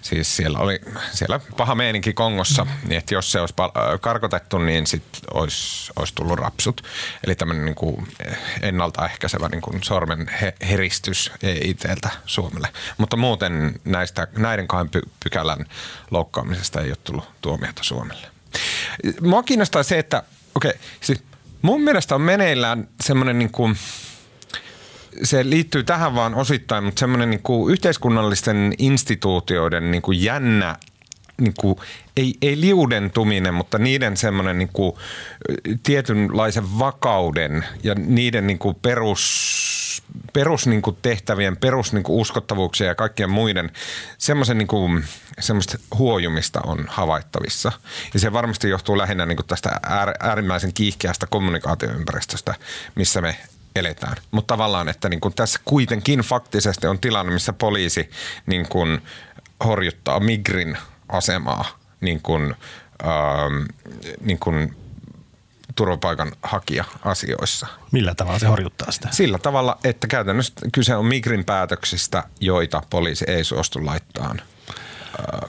[0.02, 0.80] siis siellä oli
[1.12, 3.54] siellä paha meininki Kongossa, niin että jos se olisi
[4.02, 6.82] karkotettu, niin sitten olisi, olisi tullut rapsut.
[7.26, 8.08] Eli tämmöinen niin kuin
[8.62, 10.32] ennaltaehkäisevä niin kuin sormen
[10.70, 12.70] heristys itseltä Suomelle.
[12.98, 14.90] Mutta muuten näistä, näiden kahden
[15.24, 15.66] pykälän
[16.12, 18.28] loukkaamisesta ei ole tullut tuomiota Suomelle.
[19.22, 20.24] Mua kiinnostaa se, että
[20.56, 21.24] okei, okay, siis
[21.64, 23.76] mun mielestä on meneillään semmoinen niin kuin–
[25.24, 30.76] se liittyy tähän vaan osittain, mutta semmoinen niin kuin yhteiskunnallisten instituutioiden niin kuin jännä
[31.42, 31.76] niin kuin,
[32.18, 34.94] ei, ei liudentuminen, mutta niiden semmoinen niin kuin,
[35.84, 39.83] tietynlaisen vakauden ja niiden niin kuin perus
[40.34, 43.72] perus niin kuin tehtävien, perus niin kuin uskottavuuksia ja kaikkien muiden
[44.18, 45.06] semmoisen niin kuin,
[45.40, 47.72] semmoista huojumista on havaittavissa.
[48.14, 49.80] Ja se varmasti johtuu lähinnä niin kuin tästä
[50.20, 52.56] äärimmäisen kiihkeästä kommunikaatioympäristöstä,
[52.96, 53.38] missä me
[53.76, 54.16] eletään.
[54.32, 58.10] Mutta tavallaan, että niin kuin tässä kuitenkin faktisesti on tilanne, missä poliisi
[58.46, 59.02] niin kuin
[59.66, 60.78] horjuttaa Migrin
[61.10, 61.66] asemaa
[62.02, 62.56] niin kuin,
[63.04, 63.64] ähm,
[64.22, 64.76] niin kuin
[65.76, 67.68] turvapaikan hakija asioissa.
[67.92, 69.08] Millä tavalla se horjuttaa sitä?
[69.12, 74.42] Sillä tavalla, että käytännössä kyse on Migrin päätöksistä, joita poliisi ei suostu laittaan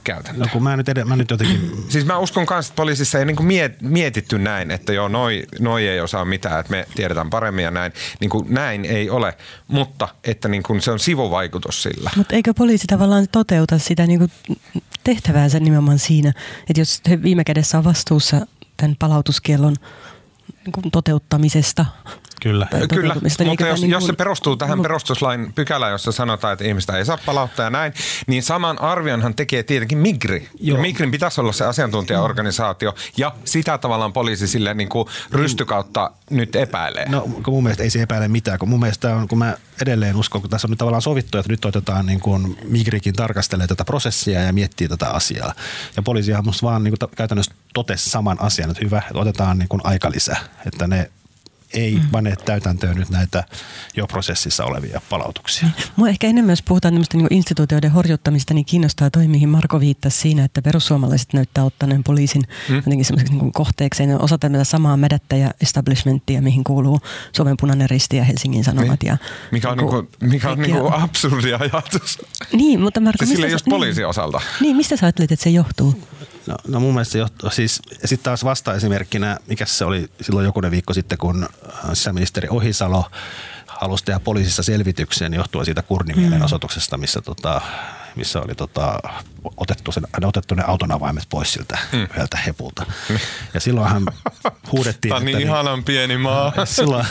[0.04, 0.38] käytäntöön.
[0.38, 1.72] No kun mä nyt, ed- mä nyt jotenkin...
[1.88, 5.88] Siis mä uskon kanssa, että poliisissa ei niinku miet, mietitty näin, että joo, noi, noi
[5.88, 7.92] ei osaa mitään, että me tiedetään paremmin ja näin.
[8.20, 9.36] Niinku näin ei ole,
[9.68, 12.10] mutta että niinku se on sivuvaikutus sillä.
[12.16, 14.28] Mutta eikö poliisi tavallaan toteuta sitä niinku
[15.04, 16.32] tehtäväänsä nimenomaan siinä,
[16.70, 19.76] että jos he viime kädessä on vastuussa tämän palautuskiellon
[20.66, 21.86] niin toteuttamisesta.
[22.44, 23.14] Kyllä, Kyllä.
[23.14, 23.90] mutta jos, niin kuin...
[23.90, 27.92] jos se perustuu tähän perustuslain pykälään, jossa sanotaan, että ihmistä ei saa palauttaa ja näin,
[28.26, 30.48] niin saman arvionhan tekee tietenkin Migri.
[30.60, 30.76] Joo.
[30.76, 36.56] Ja Migrin pitäisi olla se asiantuntijaorganisaatio ja sitä tavallaan poliisi sille niin kuin rystykautta nyt
[36.56, 37.08] epäilee.
[37.08, 40.16] No kun mun mielestä ei se epäile mitään, kun mun mielestä on, kun mä edelleen
[40.16, 43.84] uskon, kun tässä on nyt tavallaan sovittu, että nyt otetaan niin kuin Migrikin tarkastelee tätä
[43.84, 45.54] prosessia ja miettii tätä asiaa.
[45.96, 49.68] Ja poliisihan musta vaan niin kuin käytännössä totesi saman asian, että hyvä, että otetaan niin
[49.68, 51.10] kuin aika lisää, että ne
[51.74, 53.44] ei pane täytäntöön nyt näitä
[53.96, 55.68] jo prosessissa olevia palautuksia.
[55.96, 60.44] Mua ehkä enemmän, jos puhutaan niin instituutioiden horjuttamista, niin kiinnostaa toi, mihin Marko viittasi siinä,
[60.44, 62.76] että perussuomalaiset näyttää ottaneen poliisin mm.
[62.76, 64.22] jotenkin semmoiseksi niin kohteekseen.
[64.22, 67.00] Osa tämmöistä samaa mädättä ja establishmenttia, mihin kuuluu
[67.32, 69.02] Suomen punainen risti ja Helsingin Sanomat.
[69.02, 69.08] Niin.
[69.08, 69.16] Ja,
[69.50, 72.18] mikä on, niinku, mikä on niinku absurdi ajatus.
[72.52, 73.26] Niin, mutta Marko...
[73.26, 74.40] Sille just poliisi niin, osalta.
[74.60, 76.02] Niin, mistä sä ajattelit, että se johtuu?
[76.46, 80.70] No, no mun mielestä se johtuu, siis sitten taas vasta-esimerkkinä, mikä se oli silloin jokunen
[80.70, 83.10] viikko sitten, kun äh, sisäministeri Ohisalo
[83.66, 87.60] halusi tehdä poliisissa selvityksen johtuen siitä kurnimielenosoituksesta, missä tota,
[88.16, 88.98] missä oli tota,
[89.56, 92.02] otettu, sen, otettu ne auton avaimet pois siltä mm.
[92.02, 92.86] yhdeltä hepulta.
[93.54, 94.02] Ja silloinhan
[94.72, 95.10] huudettiin...
[95.10, 96.52] Tämä on niin, niin ihanan pieni maa.
[96.56, 97.06] Ja silloin,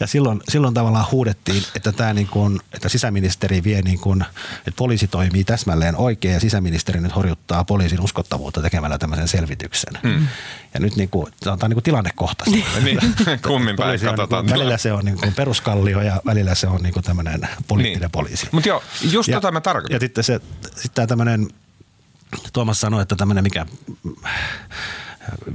[0.00, 4.24] ja silloin, silloin tavallaan huudettiin, että, tämä niin kuin, että sisäministeri vie, niin kuin,
[4.58, 9.98] että poliisi toimii täsmälleen oikein ja sisäministeri nyt horjuttaa poliisin uskottavuutta tekemällä tämmöisen selvityksen.
[10.02, 10.26] Mm.
[10.74, 12.64] Ja nyt niin kuin, tämä on niin kuin tilannekohtaisesti.
[12.84, 12.98] niin,
[13.46, 14.44] kummin päin katsotaan.
[14.44, 17.48] Niin kuin, välillä se on niin kuin peruskallio ja välillä se on niin kuin tämmöinen
[17.68, 18.10] poliittinen niin.
[18.10, 18.48] poliisi.
[18.52, 19.94] Mutta joo, just ja, tota mä tarkoitan.
[19.94, 21.48] Ja sitten se, sitten tämä tämmöinen,
[22.52, 23.66] Tuomas sanoi, että tämmöinen mikä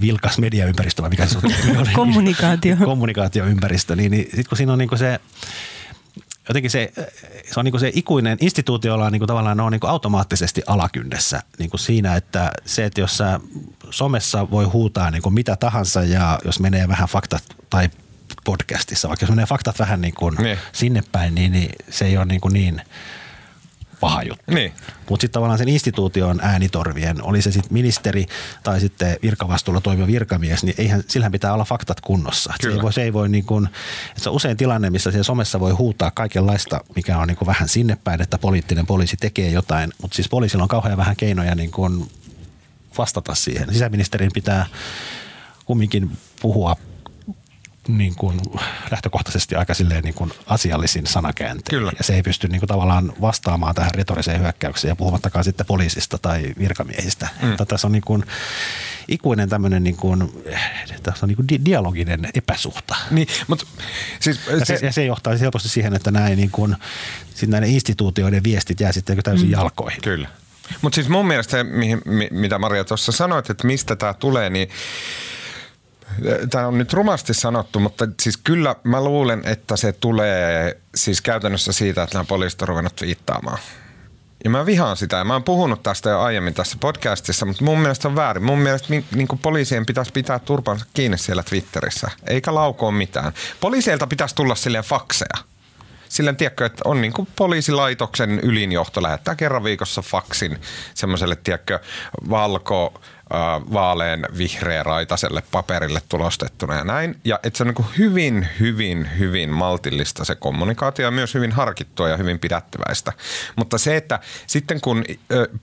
[0.01, 1.91] vilkas mediaympäristö, vai mikä se oli?
[1.93, 2.75] Kommunikaatio.
[2.85, 5.19] Kommunikaatioympäristö, niin, niin sitten kun siinä on niin se,
[6.47, 6.91] jotenkin se,
[7.53, 11.43] se on niin se ikuinen instituutio, jolla on niin tavallaan ne on niin automaattisesti alakynnessä
[11.57, 13.39] niin siinä, että se, että jos sä
[13.89, 17.89] somessa voi huutaa niin mitä tahansa ja jos menee vähän faktat tai
[18.43, 20.57] podcastissa, vaikka jos menee faktat vähän niin kuin niin.
[20.71, 22.81] sinne päin, niin, niin se ei ole niin, kuin niin
[24.01, 24.43] paha juttu.
[24.53, 24.73] Niin.
[25.09, 28.25] Mutta sitten tavallaan sen instituution äänitorvien, oli se sitten ministeri
[28.63, 32.53] tai sitten virkavastuulla toimiva virkamies, niin eihän, sillähän pitää olla faktat kunnossa.
[32.61, 33.45] Se ei voi, se ei voi niin
[34.09, 37.69] että se on usein tilanne, missä siellä somessa voi huutaa kaikenlaista, mikä on niin vähän
[37.69, 41.71] sinne päin, että poliittinen poliisi tekee jotain, mutta siis poliisilla on kauhean vähän keinoja niin
[41.71, 42.11] kuin
[42.97, 43.73] vastata siihen.
[43.73, 44.65] Sisäministerin pitää
[45.65, 46.75] kumminkin puhua
[47.87, 48.41] niin kuin
[48.91, 51.79] lähtökohtaisesti aika silleen niin kuin asiallisin sanakääntein.
[51.79, 51.91] Kyllä.
[51.97, 56.17] Ja se ei pysty niin kuin tavallaan vastaamaan tähän retoriseen hyökkäykseen ja puhumattakaan sitten poliisista
[56.17, 57.27] tai virkamiehistä.
[57.41, 57.47] Mm.
[57.47, 58.23] Mutta tässä on niin kuin
[59.07, 60.43] ikuinen tämmöinen niin kuin,
[61.03, 62.95] tässä on niin kuin di- dialoginen epäsuhta.
[63.11, 63.65] Niin, mutta
[64.19, 66.75] siis, ja, se, ja se johtaa helposti siihen, että näin niin kuin,
[67.47, 69.51] näiden instituutioiden viestit jää sitten täysin mm.
[69.51, 70.01] jalkoihin.
[70.01, 70.27] Kyllä.
[70.81, 74.69] Mutta siis mun mielestä se, mihin, mitä Maria tuossa sanoit, että mistä tämä tulee, niin
[76.49, 81.71] Tämä on nyt rumasti sanottu, mutta siis kyllä mä luulen, että se tulee siis käytännössä
[81.71, 83.57] siitä, että nämä poliisit on ruvennut viittaamaan.
[84.43, 87.79] Ja mä vihaan sitä ja mä oon puhunut tästä jo aiemmin tässä podcastissa, mutta mun
[87.79, 88.43] mielestä on väärin.
[88.43, 93.33] Mun mielestä niin, kuin poliisien pitäisi pitää turpansa kiinni siellä Twitterissä, eikä laukoa mitään.
[93.59, 95.51] Poliiseilta pitäisi tulla silleen fakseja.
[96.09, 100.61] Silleen tiedätkö, että on niin kuin poliisilaitoksen ylinjohto lähettää kerran viikossa faksin
[100.93, 101.79] semmoiselle, tiedätkö,
[102.29, 103.01] valko
[103.73, 107.15] vaalean vihreä raitaselle paperille tulostettuna ja näin.
[107.25, 112.09] Ja että se on niin hyvin, hyvin, hyvin maltillista se kommunikaatio ja myös hyvin harkittua
[112.09, 113.13] ja hyvin pidättyväistä.
[113.55, 115.03] Mutta se, että sitten kun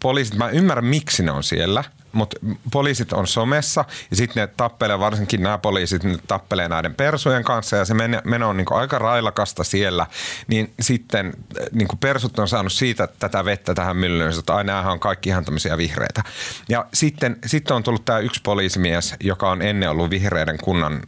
[0.00, 2.37] poliisit, mä ymmärrän miksi ne on siellä– mutta
[2.72, 7.76] poliisit on somessa ja sitten ne tappelee, varsinkin nämä poliisit, ne tappelee näiden persujen kanssa
[7.76, 10.07] ja se meno on niin aika railakasta siellä,
[10.46, 11.33] niin sitten
[11.72, 15.76] niin persut on saanut siitä tätä vettä tähän myllyyn, että aina on kaikki ihan tämmöisiä
[15.76, 16.22] vihreitä.
[16.68, 21.03] Ja sitten, sitten on tullut tämä yksi poliisimies, joka on ennen ollut vihreiden kunnan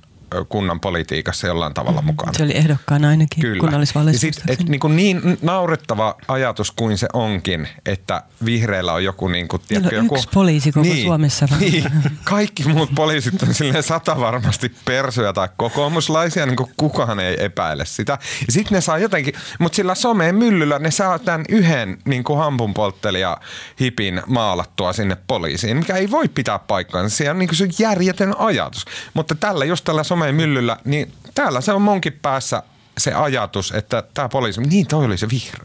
[0.48, 2.34] kunnan politiikassa jollain tavalla mukaan.
[2.34, 3.60] Se oli ehdokkaana ainakin Kyllä.
[3.60, 4.26] kunnallisvaaleissa.
[4.26, 9.28] Ja sit, et, niin, kuin niin naurettava ajatus kuin se onkin, että vihreillä on joku...
[9.28, 11.48] Niin kuin, on joku, yksi poliisi koko Suomessa.
[11.60, 11.84] Niin,
[12.24, 17.84] kaikki muut poliisit on silleen sata varmasti persuja tai kokoomuslaisia, niin kuin kukaan ei epäile
[17.84, 18.18] sitä.
[18.46, 22.38] Ja sitten ne saa jotenkin, mutta sillä someen myllyllä ne saa tämän yhden niin kuin
[22.38, 23.36] hampunpolttelija
[23.80, 27.16] hipin maalattua sinne poliisiin, mikä ei voi pitää paikkaansa.
[27.16, 28.84] Se on niin kuin se järjetön ajatus.
[29.14, 32.62] Mutta tällä just tällä someen myllyllä, niin täällä se on monkin päässä
[33.00, 35.64] se ajatus, että tämä poliisi, niin toi oli se vihreä.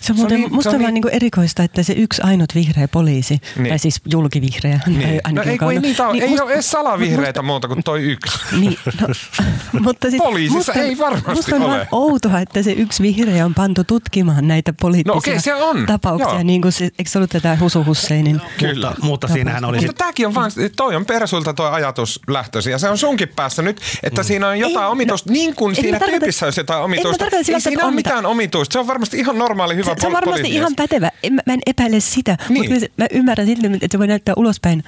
[0.00, 2.88] Se on muuten, niin- musta on on vaan niinku erikoista, että se yksi ainut vihreä
[2.88, 3.68] poliisi, Niin.
[3.68, 4.80] tai siis julkivihreä.
[4.84, 5.14] tai Niin.
[5.14, 7.42] No ainakin ei, kun ei joka on- niitä ole, niin ei musta- ole edes salavihreitä
[7.42, 8.38] muuta kuin toi yksi.
[8.60, 9.08] Niin, no,
[9.80, 11.88] mutta sit, Poliisissa musta, ei varmasti musta on ole.
[11.92, 15.86] outoa, että se yksi vihreä on pantu tutkimaan näitä poliittisia No okei, se on.
[15.86, 16.28] tapauksia.
[16.34, 16.42] Joo.
[16.42, 18.40] Niin kuin se, eikö se ollut tätä Husu Husseinin?
[18.58, 18.88] Kyllä.
[18.88, 22.70] Mutta, mutta siinähän oli Mutta sit, tämäkin on vaan, toi on persulta tuo ajatus lähtöisin
[22.70, 24.26] ja se on sunkin päässä nyt, että mm.
[24.26, 26.84] siinä on jotain Ei, omituista, no, niin kuin siinä tarkoita- tyypissä olisi jotain en mä
[26.84, 27.18] omituista.
[27.18, 29.76] tarkoita sillä, Ei että siinä on ole mitään- mitään omituista, se on varmasti ihan normaali
[29.76, 31.10] hyvä Se, se on varmasti ihan pätevä.
[31.22, 32.72] En, mä- en epäile sitä, Niin.
[32.72, 34.84] mutta mä ymmärrän silti, että se voi näyttää ulospäin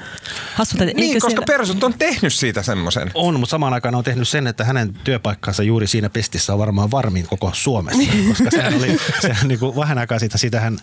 [0.55, 0.85] hassulta.
[0.85, 3.11] Niin, eikö koska siellä- persut on tehnyt siitä semmoisen.
[3.15, 6.91] on, mutta samaan aikaan on tehnyt sen, että hänen työpaikkansa juuri siinä pestissä on varmaan
[6.91, 8.03] varmin koko Suomessa.
[8.29, 10.79] koska sehän oli, sehän niin kuin vähän aikaa siitä, siitä hän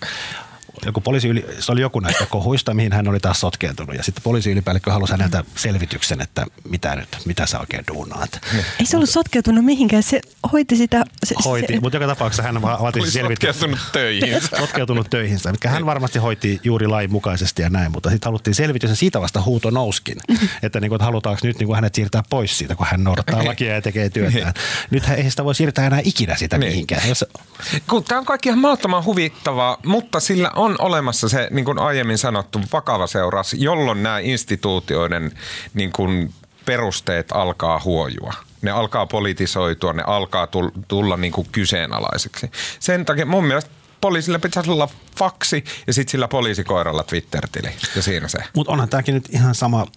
[0.85, 3.95] joku poliisi yli, se oli joku näistä kohuista, mihin hän oli taas sotkeentunut.
[3.95, 8.39] Ja sitten poliisiylipäällikkö halusi häneltä selvityksen, että mitä nyt, mitä sä oikein duunaat.
[8.79, 11.03] Ei se ollut sotkeutunut mihinkään, se hoiti sitä.
[11.23, 13.53] Se, Hoiti, se, mutta joka tapauksessa hän va- vaati selvityksen.
[13.53, 14.41] sotkeutunut töihin.
[14.59, 18.89] sotkeutunut töihinsä, mitkä hän varmasti hoiti juuri lain mukaisesti ja näin, mutta sitten haluttiin selvitys
[18.89, 20.17] ja siitä vasta huuto nouskin,
[20.63, 23.45] että, niin kuin, että halutaanko nyt niin kuin hänet siirtää pois siitä, kun hän noudattaa
[23.45, 24.53] lakia ja tekee työtään.
[24.91, 26.71] Nyt ei sitä voi siirtää enää ikinä sitä Niin.
[26.71, 27.09] mihinkään.
[27.09, 27.25] Jos,
[27.89, 32.17] Kun tämä on kaikki ihan mahdottoman huvittavaa, mutta sillä on olemassa se, niin kuin aiemmin
[32.17, 35.31] sanottu, vakava seuraus, jolloin nämä instituutioiden
[35.73, 36.33] niin kuin
[36.65, 38.33] perusteet alkaa huojua.
[38.61, 40.47] Ne alkaa politisoitua, ne alkaa
[40.87, 42.51] tulla, niin kuin kyseenalaiseksi.
[42.79, 43.71] Sen takia mun mielestä
[44.01, 47.69] poliisilla pitäisi olla faksi ja sitten sillä poliisikoiralla Twitter-tili.
[47.95, 48.37] Ja siinä se.
[48.55, 49.87] mutta onhan tämäkin nyt ihan sama,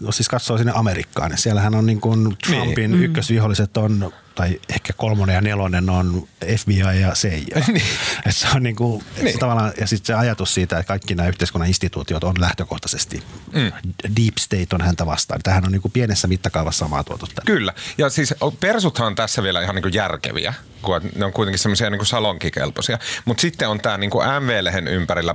[0.00, 3.02] jos siis katsoo sinne Amerikkaan, niin siellähän on niin kuin Trumpin niin.
[3.02, 7.64] ykkösviholliset on, tai ehkä kolmonen ja nelonen on FBI ja CIA.
[7.72, 7.82] Niin.
[8.26, 9.32] Et se on niin kuin, Niin.
[9.32, 13.22] se tavallaan, ja sitten se ajatus siitä, että kaikki nämä yhteiskunnan instituutiot on lähtökohtaisesti,
[13.52, 13.72] mm.
[14.16, 15.40] deep state on häntä vastaan.
[15.42, 17.46] Tähän on niin kuin pienessä mittakaavassa samaa tuotu tänne.
[17.46, 17.72] Kyllä.
[17.98, 21.90] Ja siis persuthan on tässä vielä ihan niin kuin järkeviä, kun ne on kuitenkin semmoisia
[21.90, 22.98] niin salonkikelpoisia.
[23.24, 25.34] Mutta sitten on tämä niin MV-lehen ympärillä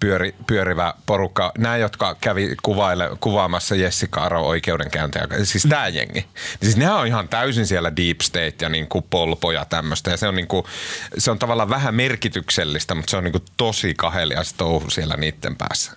[0.00, 6.12] pyöri, pyörivä porukka, nämä, jotka kävi kuvaile, kuvaamassa Jessica Aro oikeudenkäyntiä, siis tämä jengi.
[6.12, 6.26] Niin
[6.62, 10.10] siis nämä on ihan täysin siellä deep state ja niin kuin polpo ja tämmöistä.
[10.10, 10.64] Ja se on, niin kuin,
[11.18, 15.56] se on tavallaan vähän merkityksellistä, mutta se on niin kuin tosi kahelias touhu siellä niiden
[15.56, 15.92] päässä.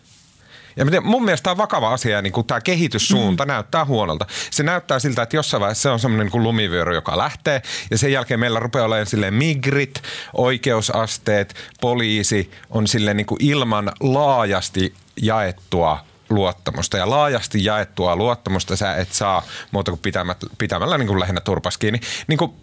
[0.77, 3.47] Ja miten, mun mielestä tämä on vakava asia, niin kuin tämä kehityssuunta mm.
[3.47, 4.25] näyttää huonolta.
[4.51, 7.61] Se näyttää siltä, että jossain vaiheessa se on semmoinen niin kuin lumivyöry, joka lähtee.
[7.91, 10.01] Ja sen jälkeen meillä rupeaa olemaan silleen migrit,
[10.33, 16.97] oikeusasteet, poliisi on silleen niin kuin ilman laajasti jaettua luottamusta.
[16.97, 21.77] Ja laajasti jaettua luottamusta sä et saa muuta kuin pitämällä, pitämällä niin kuin lähinnä turpas
[21.77, 21.99] kiinni.
[22.27, 22.53] Niin kuin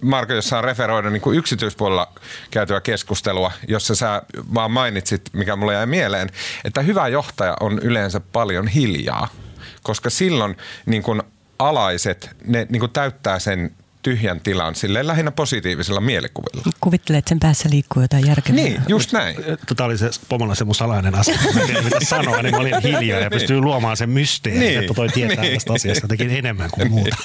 [0.00, 2.12] Marko, jos saa referoida niin kuin yksityispuolella
[2.50, 4.22] käytyä keskustelua, jossa sä
[4.54, 6.30] vaan mainitsit, mikä mulle jäi mieleen,
[6.64, 9.28] että hyvä johtaja on yleensä paljon hiljaa,
[9.82, 11.22] koska silloin niin kuin
[11.58, 16.62] alaiset, ne niin kuin täyttää sen tyhjän tilan silleen lähinnä positiivisella mielikuvilla.
[16.80, 18.62] Kuvittelee, että sen päässä liikkuu jotain järkevää.
[18.62, 19.36] Niin, just näin.
[19.66, 21.38] Tota oli se pomolla se mun salainen asia.
[21.54, 24.80] Mä en tiedä mitä sanoa, niin mä olin hiljaa ja pystyin luomaan sen mysteerin, Niin.
[24.80, 25.54] että toi tietää Niin.
[25.54, 27.16] tästä asiasta jotenkin enemmän kuin muuta.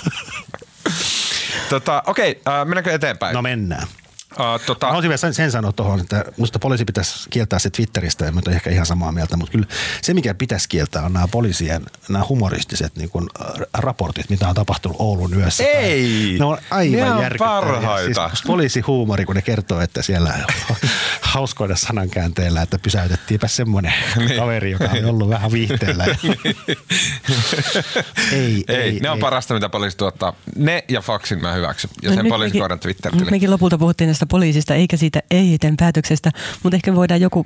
[1.69, 3.33] Tota, Okei, äh, mennäänkö eteenpäin?
[3.33, 3.87] No mennään.
[4.31, 7.69] Äh, tota, Mä haluaisin vielä sen, sen sanoa tuohon, että musta poliisi pitäisi kieltää se
[7.69, 9.65] Twitteristä, ja mä oon ehkä ihan samaa mieltä, mutta kyllä
[10.01, 13.29] se, mikä pitäisi kieltää, on nämä poliisien nämä humoristiset niin kuin,
[13.73, 15.63] raportit, mitä on tapahtunut Oulun yössä.
[15.63, 16.35] Ei!
[16.39, 17.61] Ne on aivan Ne on järkyttäviä.
[17.61, 18.29] parhaita.
[18.29, 20.33] Siis poliisihuumori, kun ne kertoo, että siellä
[21.21, 24.39] hauskoida sanankäänteillä, että pysäytettiinpä semmoinen Niin.
[24.39, 26.05] kaveri, joka on ollut vähän viihteellä.
[28.31, 29.21] ei, ei, ei, ne on ei.
[29.21, 30.33] parasta, mitä poliisi tuottaa.
[30.55, 31.89] Ne ja faksin mä hyväksyn.
[32.01, 33.31] Ja sen nyt poliisikoiran mekin- Twitter-tili.
[33.31, 36.32] Mekin lopulta puhuttiin tästä poliisista, eikä siitä EITn päätöksestä,
[36.63, 37.45] mutta ehkä voidaan joku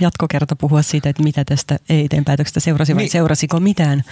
[0.00, 3.10] jatkokerta puhua siitä, että mitä tästä EITn päätöksestä seurasi vai Niin.
[3.10, 4.04] seurasiko mitään.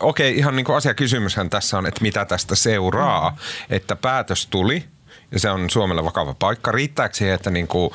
[0.00, 3.36] Okei, ihan niin kuin asiakysymyshän tässä on, että mitä tästä seuraa,
[3.70, 4.84] että päätös tuli
[5.32, 6.72] ja se on Suomelle vakava paikka.
[6.72, 7.90] Riittääkö siihen, että niin kuin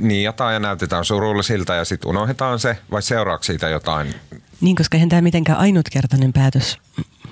[0.00, 4.14] niiataan ja näytetään surullisilta ja sitten unohdetaan se vai seuraako siitä jotain?
[4.60, 6.78] Niin, koska eihän tämä mitenkään ainutkertainen päätös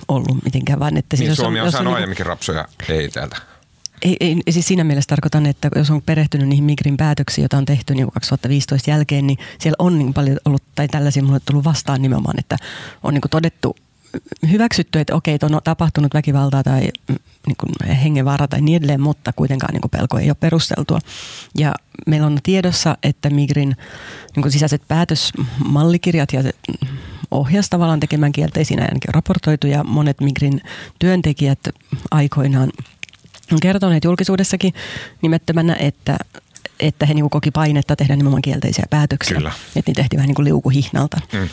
[0.09, 3.37] ollut mitenkään, vaan että Niin jos Suomi on jos saanut niinku- aiemminkin rapsuja ei täältä.
[4.03, 7.65] Ei, ei, siis siinä mielessä tarkoitan, että jos on perehtynyt niihin Migrin päätöksiin, joita on
[7.65, 12.03] tehty niin 2015 jälkeen, niin siellä on niin paljon ollut, tai tällaisia mulle tullut vastaan
[12.03, 12.57] nimenomaan, että
[13.03, 13.77] on niin todettu
[14.51, 19.33] hyväksytty, että okei, on tapahtunut väkivaltaa tai mm, niin kuin hengenvaara tai niin edelleen, mutta
[19.33, 20.99] kuitenkaan niin kuin pelko ei ole perusteltua.
[21.59, 21.75] Ja
[22.07, 23.77] meillä on tiedossa, että Migrin
[24.37, 26.43] niin kuin sisäiset päätösmallikirjat ja
[27.31, 30.61] ohjas tavallaan tekemään kielteisiä ainakin raportoitu ja monet Migrin
[30.99, 31.59] työntekijät
[32.11, 32.71] aikoinaan
[33.63, 34.75] kertoneet julkisuudessakin
[35.23, 36.17] nimettömänä, että
[36.81, 39.37] että he niin koki painetta tehdä nimenomaan kielteisiä päätöksiä.
[39.37, 39.53] Kyllä.
[39.77, 41.21] Että niin tehtiin vähän niin kuin liukuhihnalta.
[41.33, 41.49] Mm.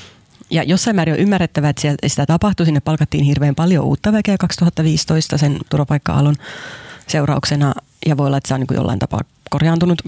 [0.49, 2.65] Ja jossain määrin on ymmärrettävää, että sitä tapahtui.
[2.65, 6.35] Sinne palkattiin hirveän paljon uutta väkeä 2015 sen turvapaikka-alun
[7.07, 7.73] seurauksena.
[8.05, 10.01] Ja voi olla, että se on niin kuin jollain tapaa korjaantunut.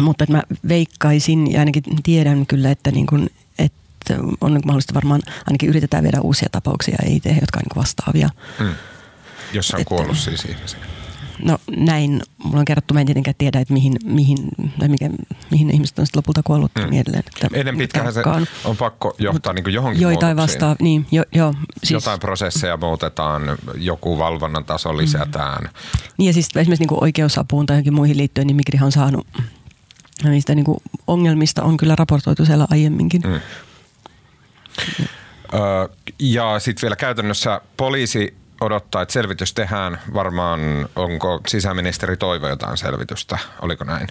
[0.00, 5.22] Mutta että mä veikkaisin ja ainakin tiedän kyllä, että, niin kuin, että on mahdollista varmaan
[5.46, 8.30] ainakin yritetään viedä uusia tapauksia IT, jotka on niin vastaavia.
[8.60, 8.74] Mm.
[9.52, 10.78] Jossa on kuollut siis ihmisiä.
[11.44, 14.38] No näin, mulla on kerrottu, mä en tietenkään tiedä, että mihin, mihin,
[14.78, 15.10] tai mikä,
[15.50, 16.90] mihin ihmiset on sitten lopulta kuollut mm.
[16.90, 17.24] niin edelleen.
[17.26, 18.22] Että Ennen pitkähän se
[18.64, 23.42] on pakko johtaa niin johonkin Joitain vastaa, niin, jo, jo, siis, Jotain prosesseja muutetaan,
[23.74, 25.62] joku valvonnan taso lisätään.
[25.62, 25.70] Mm.
[26.18, 29.26] Niin ja siis esimerkiksi niin oikeusapuun tai johonkin muihin liittyen, niin Migrihan on saanut
[30.24, 30.66] niistä niin
[31.06, 33.22] ongelmista on kyllä raportoitu siellä aiemminkin.
[33.22, 33.40] Mm.
[35.54, 35.88] Öö,
[36.18, 40.00] ja sitten vielä käytännössä poliisi odottaa, että selvitys tehdään.
[40.14, 40.60] Varmaan
[40.96, 44.08] onko sisäministeri toivo jotain selvitystä, oliko näin?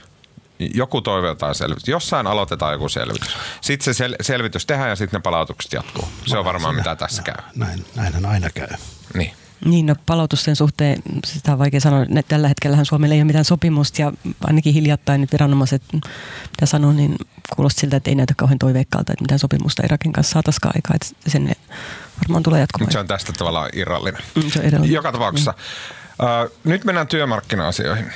[0.74, 1.92] Joku toivo jotain selvitystä.
[1.92, 3.38] Jossain aloitetaan joku selvitys.
[3.62, 6.08] Sitten se sel- selvitys tehdään ja sitten ne palautukset jatkuu.
[6.26, 7.36] Se on varmaan mitä tässä käy.
[7.56, 8.68] Näin, näinhän aina käy.
[9.14, 9.34] Niin.
[9.66, 13.46] Niin, no palautusten suhteen, sitä on vaikea sanoa, että tällä hetkellä Suomella ei ole mitään
[13.46, 14.12] sopimusta ja
[14.44, 17.16] ainakin hiljattain nyt viranomaiset, mitä sanoo, niin
[17.56, 21.30] kuulosti siltä, että ei näytä kauhean toiveikkaalta, että mitään sopimusta Irakin kanssa saataisiin aikaa, että
[21.32, 21.56] sen
[22.21, 22.91] varmaan tulee jatkumaan.
[22.91, 24.21] Se on tästä tavallaan irrallinen.
[24.36, 24.93] Mm, se on irrallinen.
[24.93, 25.53] Joka tapauksessa.
[25.57, 26.25] Mm.
[26.25, 28.12] Uh, nyt mennään työmarkkina-asioihin.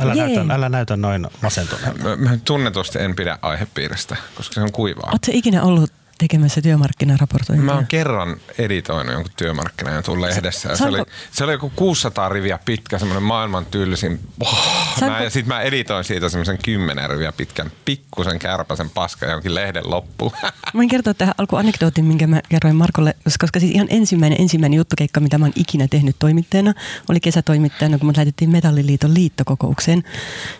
[0.00, 2.16] Älä näytä, älä näytä noin masentuneelta.
[2.16, 5.10] Mä tunnetusti en pidä aihepiiristä, koska se on kuivaa.
[5.10, 5.90] Oletko ikinä ollut
[6.22, 7.64] tekemässä työmarkkinaraportointia?
[7.64, 10.68] Mä oon kerran editoinut jonkun työmarkkinajutun lehdessä.
[10.68, 14.20] Ja se, oli, se oli joku 600 riviä pitkä, semmoinen maailman tylsin.
[14.40, 14.58] Oh,
[15.00, 19.90] mä, ja sitten mä editoin siitä semmoisen 10 riviä pitkän pikkusen kärpäsen paska jonkin lehden
[19.90, 20.32] loppuun.
[20.42, 24.76] Mä voin kertoa tähän alku anekdootin, minkä mä kerroin Markolle, koska siis ihan ensimmäinen, ensimmäinen
[24.76, 26.74] juttukeikka, mitä mä oon ikinä tehnyt toimittajana,
[27.08, 30.04] oli kesätoimittajana, kun me laitettiin Metalliliiton liittokokoukseen.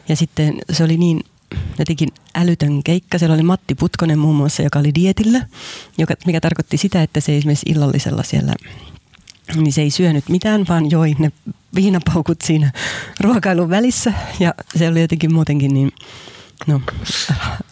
[0.08, 1.20] Ja sitten se oli niin
[1.78, 3.18] jotenkin älytön keikka.
[3.18, 5.46] Siellä oli Matti Putkonen muun muassa, joka oli dietillä,
[5.98, 8.54] joka, mikä tarkoitti sitä, että se esimerkiksi illallisella siellä
[9.56, 11.32] niin se ei syönyt mitään, vaan joi ne
[11.74, 12.72] viinapaukut siinä
[13.20, 14.12] ruokailun välissä.
[14.40, 15.92] Ja se oli jotenkin muutenkin niin,
[16.66, 16.80] no,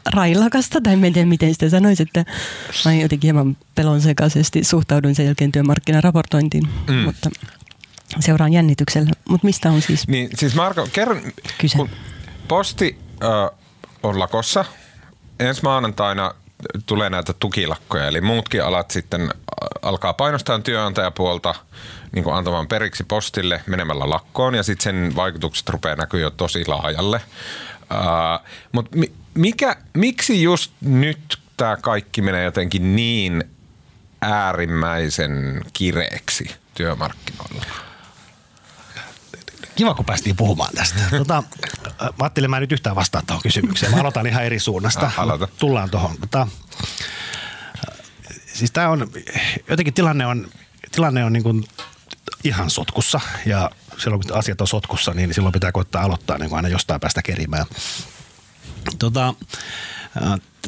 [0.07, 2.25] railakasta, tai en tiedä miten sitä sanoisi, että
[2.85, 6.95] mä jotenkin hieman pelonsekaisesti suhtaudun sen jälkeen työmarkkinaraportointiin, mm.
[6.95, 7.31] mutta
[8.21, 9.11] seuraan jännityksellä.
[9.29, 11.23] Mutta mistä on siis Niin, siis Marko, kerron,
[11.59, 11.77] kyse?
[11.77, 11.91] kun
[12.49, 13.59] posti äh,
[14.03, 14.65] on lakossa.
[15.41, 16.35] Ensi maanantaina
[16.87, 19.31] tulee näitä tukilakkoja, eli muutkin alat sitten
[19.83, 21.55] alkaa painostaa työnantajapuolta
[22.13, 26.67] niin kuin antamaan periksi postille menemällä lakkoon, ja sitten sen vaikutukset rupeaa näkyä jo tosi
[26.67, 27.21] laajalle.
[27.93, 28.99] Uh, Mutta
[29.35, 33.45] mikä, miksi just nyt tämä kaikki menee jotenkin niin
[34.23, 37.90] äärimmäisen kireeksi työmarkkinoilla?
[39.81, 41.01] Kiva, kun päästiin puhumaan tästä.
[41.19, 41.43] Tota,
[42.01, 43.93] mä ajattelin, mä nyt yhtään vastaa tuohon kysymykseen.
[43.93, 45.11] Mä aloitan ihan eri suunnasta.
[45.17, 45.49] Aloita.
[45.59, 46.17] Tullaan tuohon.
[46.21, 46.49] Tota,
[48.55, 49.11] siis tämä on,
[49.69, 50.49] jotenkin tilanne on,
[50.93, 51.65] tilanne on niin kuin
[52.45, 56.57] ihan sotkussa ja silloin kun asiat on sotkussa, niin silloin pitää koittaa aloittaa niin kuin
[56.57, 57.67] aina jostain päästä kerimään.
[58.99, 59.35] Tota,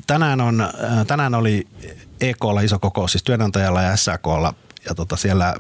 [0.07, 0.69] tänään, on,
[1.07, 1.67] tänään oli
[2.21, 4.55] EKlla iso kokous, siis työnantajalla ja SAKlla
[4.89, 5.55] ja tota siellä,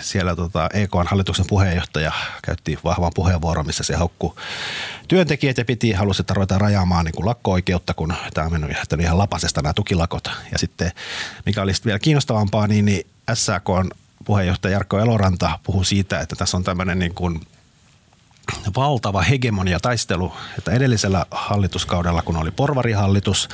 [0.00, 4.36] siellä tota EKn hallituksen puheenjohtaja käytti vahvan puheenvuoron, missä se haukku
[5.08, 9.18] työntekijät ja piti, halusi, että ruvetaan rajaamaan niin kuin lakko-oikeutta, kun tämä on mennyt ihan
[9.18, 10.30] lapasesta nämä tukilakot.
[10.52, 10.92] Ja sitten,
[11.46, 13.90] mikä olisi vielä kiinnostavampaa, niin, niin SAKn
[14.24, 17.40] puheenjohtaja Jarkko Eloranta puhui siitä, että tässä on tämmöinen niin kuin
[18.76, 23.48] valtava hegemonia taistelu, että edellisellä hallituskaudella, kun oli porvarihallitus,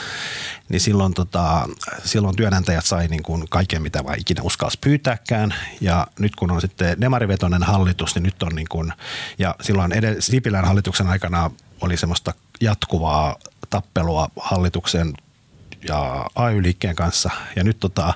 [0.69, 1.69] niin silloin, tota,
[2.05, 5.55] silloin työnantajat sai niin kuin kaiken, mitä vaan ikinä uskalsi pyytääkään.
[5.81, 8.93] Ja nyt kun on sitten demarivetoinen hallitus, niin nyt on niin kuin,
[9.39, 13.37] ja silloin edell- Sipilän hallituksen aikana oli semmoista jatkuvaa
[13.71, 15.13] tappelua hallituksen
[15.89, 17.31] ja AY-liikkeen kanssa.
[17.57, 18.15] Ja nyt, tota,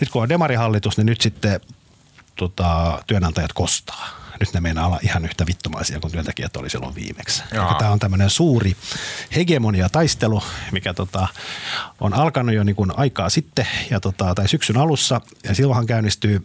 [0.00, 1.60] nyt kun on demarihallitus, niin nyt sitten
[2.36, 7.42] tota, työnantajat kostaa nyt ne meinaa olla ihan yhtä vittumaisia kuin työntekijät oli silloin viimeksi.
[7.78, 8.76] Tämä on tämmöinen suuri
[9.36, 11.28] hegemonia-taistelu, mikä tota,
[12.00, 16.40] on alkanut jo niin kuin aikaa sitten ja tota, tai syksyn alussa ja silloinhan käynnistyy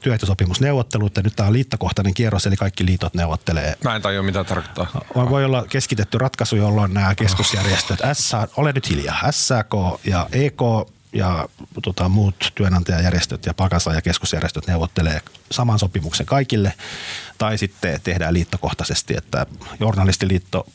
[0.00, 3.74] työehtosopimusneuvottelut ja nyt tämä on liittokohtainen kierros, eli kaikki liitot neuvottelee.
[3.84, 4.86] Mä en tajua, mitä tarkoittaa.
[5.14, 9.70] Voi olla keskitetty ratkaisu, jolloin nämä keskusjärjestöt, S, ole nyt hiljaa, SAK
[10.04, 10.60] ja EK
[11.14, 11.48] ja
[11.82, 16.72] tota, muut työnantajajärjestöt ja palkansaajakeskusjärjestöt neuvottelee saman sopimuksen kaikille,
[17.38, 19.46] tai sitten tehdään liittokohtaisesti, että
[19.80, 20.66] journalistiliitto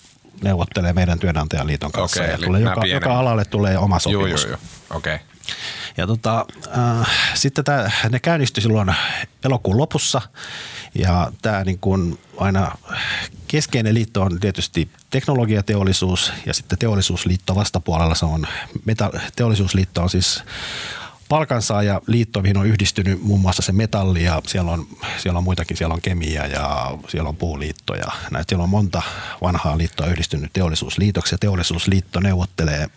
[0.44, 4.44] neuvottelee meidän työnantajaliiton kanssa Okei, ja tulee joka, joka alalle tulee oma Joo, sopimus.
[4.44, 4.60] joo, joo.
[4.98, 5.16] Okei.
[5.16, 5.28] Okay.
[5.98, 6.46] Ja tota,
[6.78, 8.96] äh, sitten tää, ne käynnistyi silloin
[9.44, 10.22] elokuun lopussa
[10.96, 12.72] ja tämä niin kuin aina
[13.50, 18.48] keskeinen liitto on tietysti teknologiateollisuus ja sitten teollisuusliitto vastapuolella se on,
[18.86, 20.44] meta- teollisuusliitto on siis
[21.30, 24.88] palkansaaja liitto, mihin on yhdistynyt muun muassa se metalli ja siellä on,
[25.18, 29.02] siellä on muitakin, siellä on kemia ja siellä on puuliitto ja näitä, siellä on monta
[29.42, 32.88] vanhaa liittoa yhdistynyt teollisuusliitoksi ja teollisuusliitto neuvottelee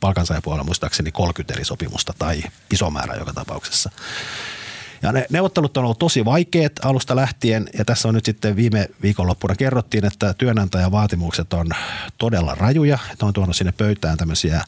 [0.00, 2.42] palkansaajapuolella muistaakseni 30 eri sopimusta tai
[2.72, 3.90] iso määrä joka tapauksessa.
[5.02, 8.88] Ja ne neuvottelut on ollut tosi vaikeat alusta lähtien ja tässä on nyt sitten viime
[9.02, 11.66] viikonloppuna kerrottiin, että työnantajavaatimukset on
[12.18, 14.64] todella rajuja, että on tuonut sinne pöytään tämmöisiä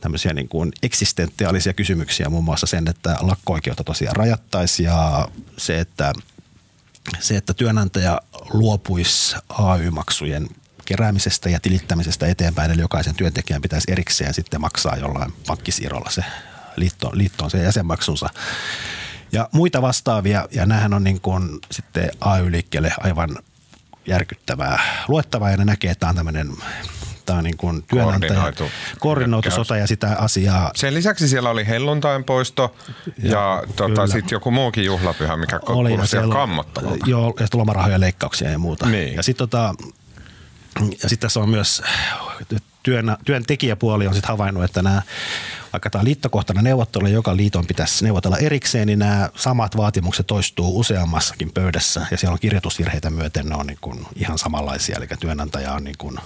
[0.00, 6.12] tämmöisiä niin kuin eksistentiaalisia kysymyksiä, muun muassa sen, että lakko-oikeutta tosiaan rajattaisiin ja se, että,
[7.20, 8.20] se, että työnantaja
[8.52, 10.48] luopuisi AY-maksujen
[10.84, 16.24] keräämisestä ja tilittämisestä eteenpäin, eli jokaisen työntekijän pitäisi erikseen sitten maksaa jollain pankkisiirrolla se
[16.76, 18.28] liittoon, liittoon se jäsenmaksunsa.
[19.32, 23.38] Ja muita vastaavia, ja näähän on niin kuin sitten AY-liikkeelle aivan
[24.06, 26.52] järkyttävää luettavaa, ja ne näkee, että tämä on tämmöinen
[27.26, 28.52] tämä on niin kuin työnantaja,
[28.98, 32.76] Koordinoitu sota ja sitä asiaa Sen lisäksi siellä oli helluntain poisto
[33.22, 37.10] ja, ja tota, sitten joku muukin juhlapyhä, mikä oli kuulosti ihan kammottavalta.
[37.10, 38.86] Joo, ja sitten lomarahoja leikkauksia ja muuta.
[38.86, 39.14] Niin.
[39.14, 39.74] Ja sitten tota,
[41.02, 41.82] ja sit tässä on myös
[42.82, 45.02] työn, työntekijäpuoli on sitten havainnut, että nämä,
[45.76, 50.78] vaikka tämä on liittokohtainen neuvottelu, joka liiton pitäisi neuvotella erikseen, niin nämä samat vaatimukset toistuu
[50.78, 55.72] useammassakin pöydässä ja siellä on kirjoitusvirheitä myöten, ne on niin kuin ihan samanlaisia, eli työnantaja
[55.72, 56.18] on niin kuin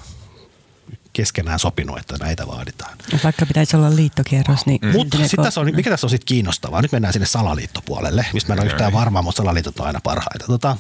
[1.12, 2.98] keskenään sopinut, että näitä vaaditaan.
[3.24, 4.80] Vaikka pitäisi olla liittokierros, niin...
[4.82, 6.82] Mutta syntyneekö- sitten tässä on, mikä tässä on sitten kiinnostavaa?
[6.82, 10.46] Nyt mennään sinne salaliittopuolelle, mistä mä en ole yhtään varma, mutta salaliitot on aina parhaita.
[10.46, 10.76] Tota,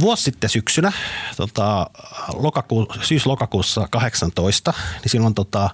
[0.00, 0.92] vuosi sitten syksynä,
[1.36, 1.90] tota,
[2.32, 5.70] lokakuu, syys-lokakuussa 18, niin silloin, tota,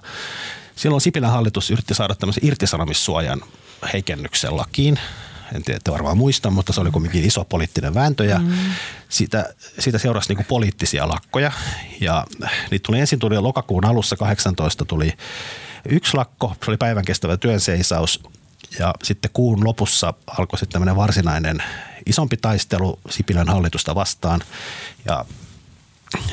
[0.75, 3.41] silloin Sipilän hallitus yritti saada tämmöisen irtisanomissuojan
[3.93, 4.99] heikennyksen lakiin.
[5.55, 8.53] En tiedä, ette varmaan muista, mutta se oli kuitenkin iso poliittinen vääntö ja mm.
[9.09, 11.51] siitä, siitä seurasi niinku poliittisia lakkoja.
[12.01, 12.25] Ja
[12.71, 15.13] niitä tuli ensin tuli lokakuun alussa 18 tuli
[15.89, 18.23] yksi lakko, se oli päivän kestävä työnseisaus
[18.79, 21.63] ja sitten kuun lopussa alkoi sitten tämmöinen varsinainen
[22.05, 24.41] isompi taistelu Sipilän hallitusta vastaan.
[25.05, 25.25] Ja,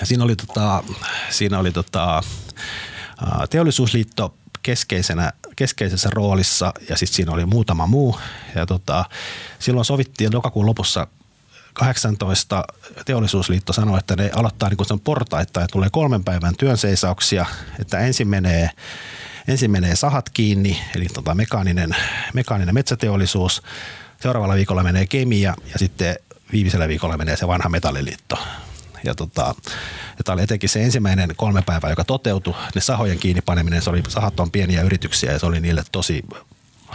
[0.00, 0.84] ja siinä oli, tota,
[1.30, 2.22] siinä oli tota,
[3.50, 8.18] teollisuusliitto keskeisenä, keskeisessä roolissa ja sitten siinä oli muutama muu.
[8.54, 9.04] Ja tota,
[9.58, 11.06] silloin sovittiin lokakuun lopussa
[11.74, 12.64] 18
[13.04, 17.46] teollisuusliitto sanoi, että ne aloittaa niin kuin portaita ja tulee kolmen päivän työnseisauksia,
[17.78, 18.70] että ensin menee,
[19.48, 21.96] ensin menee sahat kiinni, eli tota mekaaninen,
[22.34, 23.62] mekaaninen metsäteollisuus,
[24.20, 26.16] seuraavalla viikolla menee kemia ja sitten
[26.52, 28.38] viimeisellä viikolla menee se vanha metalliliitto.
[29.04, 29.54] Ja, tota,
[30.18, 32.54] ja tämä oli etenkin se ensimmäinen kolme päivää, joka toteutui.
[32.74, 36.24] Ne sahojen kiinni paneminen, se oli, sahat on pieniä yrityksiä ja se oli niille tosi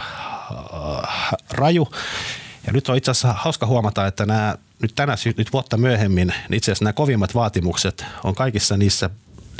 [0.00, 1.88] äh, raju.
[2.66, 6.56] Ja nyt on itse asiassa hauska huomata, että nämä, nyt tänä nyt vuotta myöhemmin, niin
[6.56, 9.10] itse asiassa nämä kovimmat vaatimukset on kaikissa niissä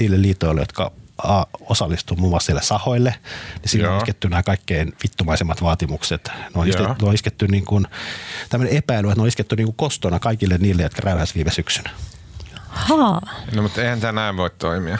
[0.00, 0.92] niille liitoille, jotka
[1.22, 3.14] a, osallistuu muun muassa siellä sahoille,
[3.60, 6.30] niin siinä on isketty nämä kaikkein vittumaisemmat vaatimukset.
[6.54, 7.86] Ne on, isketty, ne on isketty niin kuin,
[8.48, 11.90] tämmöinen epäily, että ne on isketty niin kuin kostona kaikille niille, jotka räyhäsivät viime syksynä.
[12.78, 13.20] Haa,
[13.54, 14.98] No, mutta eihän tämä näin voi toimia.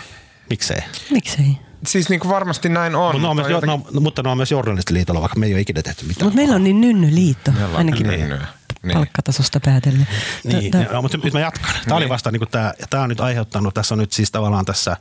[0.50, 0.80] Miksei?
[1.10, 1.58] miksei?
[1.86, 3.20] Siis niin kuin varmasti näin on.
[3.20, 5.52] Mutta ne on, myös, mutta no, no, mutta ne on myös journalistiliitolla, vaikka me ei
[5.52, 6.26] ole ikinä tehty mitään.
[6.26, 8.46] Mutta meillä on niin nynny liitto, Me ollaan ainakin nynnyä.
[8.82, 8.94] Niin.
[8.94, 10.08] palkkatasosta päätellen.
[10.44, 11.74] Niin, Tota, ja, mutta nyt mä jatkan.
[11.84, 14.96] Tämä oli vasta niin tämä, tämä on nyt aiheuttanut, tässä on nyt siis tavallaan tässä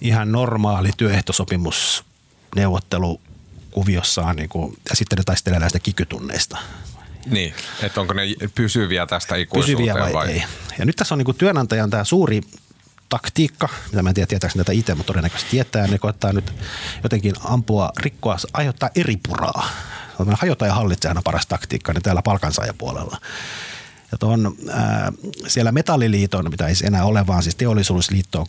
[0.00, 2.04] ihan normaali työehtosopimus
[2.56, 3.20] neuvottelu
[3.70, 6.58] kuviossaan, niin kuin, ja sitten ne taistelee näistä kikytunneista.
[7.26, 8.22] Niin, että onko ne
[8.54, 10.28] pysyviä tästä Pysyviä ikuisuuteen vai, vai?
[10.28, 10.44] ei.
[10.78, 12.40] Ja nyt tässä on niin työnantajan tämä suuri
[13.08, 16.52] taktiikka, mitä mä en tiedä tietääkö tätä itse, mutta todennäköisesti tietää, ne koettaa nyt
[17.02, 19.68] jotenkin ampua, rikkoa, aiheuttaa eri puraa.
[20.32, 23.20] Hajota ja hallitse aina paras taktiikka, niin täällä palkansaajapuolella.
[24.12, 25.12] Ja tuon, ää,
[25.46, 28.46] siellä Metalliliiton, mitä ei enää ole, vaan siis teollisuusliittoon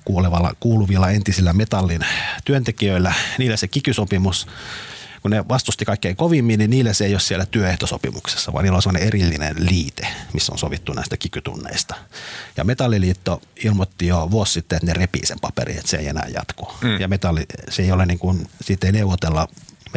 [0.59, 2.05] kuuluvilla entisillä metallin
[2.45, 4.47] työntekijöillä, niillä se kikysopimus,
[5.21, 8.81] kun ne vastusti kaikkein kovimmin, niin niille se ei ole siellä työehtosopimuksessa, vaan niillä on
[8.81, 11.95] sellainen erillinen liite, missä on sovittu näistä kikytunneista.
[12.57, 16.27] Ja Metalliliitto ilmoitti jo vuosi sitten, että ne repii sen paperin, että se ei enää
[16.33, 16.67] jatku.
[16.81, 16.99] Mm.
[16.99, 19.47] Ja metalli, se ei ole niin kuin, siitä ei neuvotella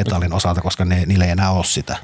[0.05, 1.97] metallin osalta, koska ne, niillä ei enää ole sitä.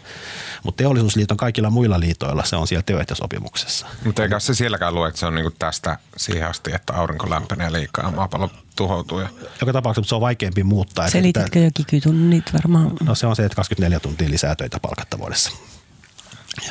[0.62, 3.86] Mutta teollisuusliiton kaikilla muilla liitoilla se on siellä työehtosopimuksessa.
[4.04, 7.72] Mutta eikä se sielläkään lue, että se on niinku tästä siihen asti, että aurinko lämpenee
[7.72, 9.20] liikaa ja maapallo tuhoutuu.
[9.20, 9.28] Ja...
[9.60, 11.10] Joka tapauksessa se on vaikeampi muuttaa.
[11.10, 12.92] Selititkö jo kikytunnit varmaan?
[13.02, 15.50] No se on se, että 24 tuntia lisää töitä palkatta vuodessa.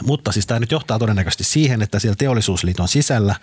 [0.03, 3.35] Mutta siis tämä nyt johtaa todennäköisesti siihen, että siellä teollisuusliiton sisällä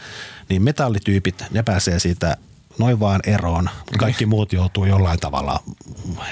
[0.48, 2.36] niin metallityypit, ne pääsee siitä
[2.78, 5.62] noin vaan eroon, mutta kaikki muut joutuu jollain tavalla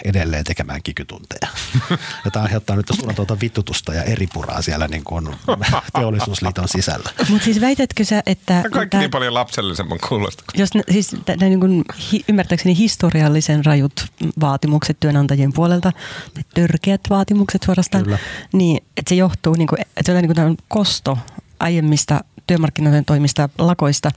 [0.05, 1.49] edelleen tekemään kikytunteja.
[2.25, 5.37] Ja tämä aiheuttaa nyt suunnatolta vittutusta ja eripuraa siellä niin kuin
[5.95, 7.11] teollisuusliiton sisällä.
[7.29, 8.63] Mutta siis väitätkö sä, että...
[8.73, 10.45] Kaikki tää, niin paljon lapsellisemman kuulosta.
[10.55, 14.07] Jos siis tämä niin kuin, hi, ymmärtääkseni historiallisen rajut
[14.41, 15.93] vaatimukset työnantajien puolelta,
[16.55, 18.19] törkeät vaatimukset suorastaan, Kyllä.
[18.53, 21.19] niin että se johtuu, niin kuin, että se on niin kuin kosto
[21.61, 24.11] aiemmista työmarkkinoiden toimista lakoista,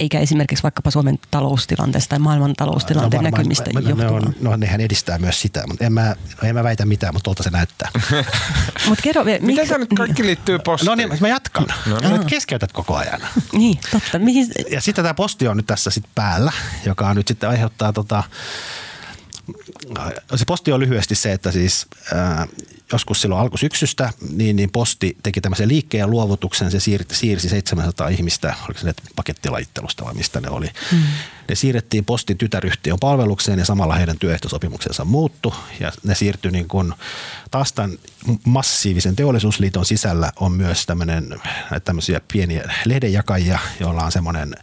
[0.00, 4.56] eikä esimerkiksi vaikkapa Suomen taloustilanteesta tai maailman taloustilanteen no, näkymistä mä, mä, ne on, no,
[4.56, 7.50] nehän edistää myös sitä, mutta en mä, no, en mä väitä mitään, mutta tuolta se
[7.50, 7.90] näyttää.
[8.88, 10.86] Mut kerro, Miten miksi, tämä nyt kaikki liittyy postiin?
[10.86, 11.66] No niin, mä jatkan.
[11.86, 12.16] No, no.
[12.16, 13.20] Nyt keskeytät koko ajan.
[13.52, 14.18] niin, totta.
[14.18, 14.46] Mihin...
[14.70, 16.52] Ja sitten tämä posti on nyt tässä sit päällä,
[16.86, 18.22] joka nyt sitten aiheuttaa tota,
[20.34, 22.46] se posti on lyhyesti se, että siis ää,
[22.92, 28.54] joskus silloin alkusyksystä, niin, niin posti teki tämmöisen liikkeen luovutuksen, se siirti, siirsi 700 ihmistä,
[28.64, 30.66] oliko se pakettilajittelusta vai mistä ne oli.
[30.92, 30.98] Mm.
[31.48, 36.94] Ne siirrettiin postin tytäryhtiön palvelukseen ja samalla heidän työehtosopimuksensa muuttu ja ne siirtyi niin kuin,
[37.50, 37.98] taas tämän
[38.44, 41.40] massiivisen teollisuusliiton sisällä on myös tämmöinen,
[41.84, 44.54] tämmöisiä pieniä lehdenjakajia, joilla on semmoinen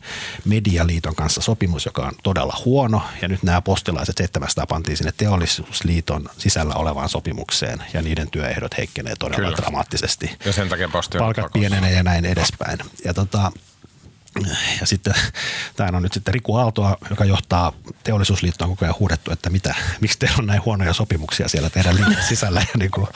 [0.45, 6.29] medialiiton kanssa sopimus, joka on todella huono ja nyt nämä postilaiset 700 pantiin sinne teollisuusliiton
[6.37, 9.57] sisällä olevaan sopimukseen ja niiden työehdot heikkenee todella Kyllä.
[9.57, 10.37] dramaattisesti.
[10.45, 12.79] Ja sen takia posti on Palkat pienenee ja näin edespäin.
[13.05, 13.51] Ja tota,
[14.79, 15.13] ja sitten
[15.75, 17.73] tämä on nyt sitten Riku Aaltoa, joka johtaa
[18.03, 22.23] teollisuusliittoon koko ajan huudettu, että mitä, miksi teillä on näin huonoja sopimuksia siellä teidän liikkeen
[22.27, 22.59] sisällä.
[22.59, 23.07] Ja niin kuin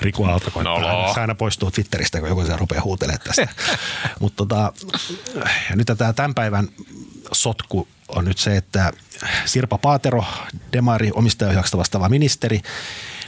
[0.00, 1.14] Riku Aalto koittaa, no.
[1.14, 3.48] se aina poistuu Twitteristä, kun joku se rupeaa huutelemaan tästä.
[4.20, 4.72] Mutta tota,
[5.70, 6.68] ja nyt tämä tämän päivän
[7.32, 8.92] sotku on nyt se, että
[9.44, 10.24] Sirpa Paatero,
[10.72, 12.60] Demari, omistajaohjauksesta vastaava ministeri,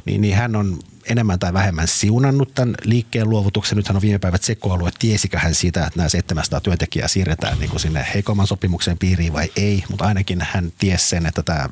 [0.04, 0.78] niin, niin hän on
[1.10, 3.76] enemmän tai vähemmän siunannut tämän liikkeen luovutuksen.
[3.76, 7.70] Nythän on viime päivät sekoilu, että tiesikö hän siitä, että nämä 700 työntekijää siirretään niin
[7.70, 11.68] kuin sinne heikomman sopimuksen piiriin vai ei, mutta ainakin hän tiesi sen, että tämä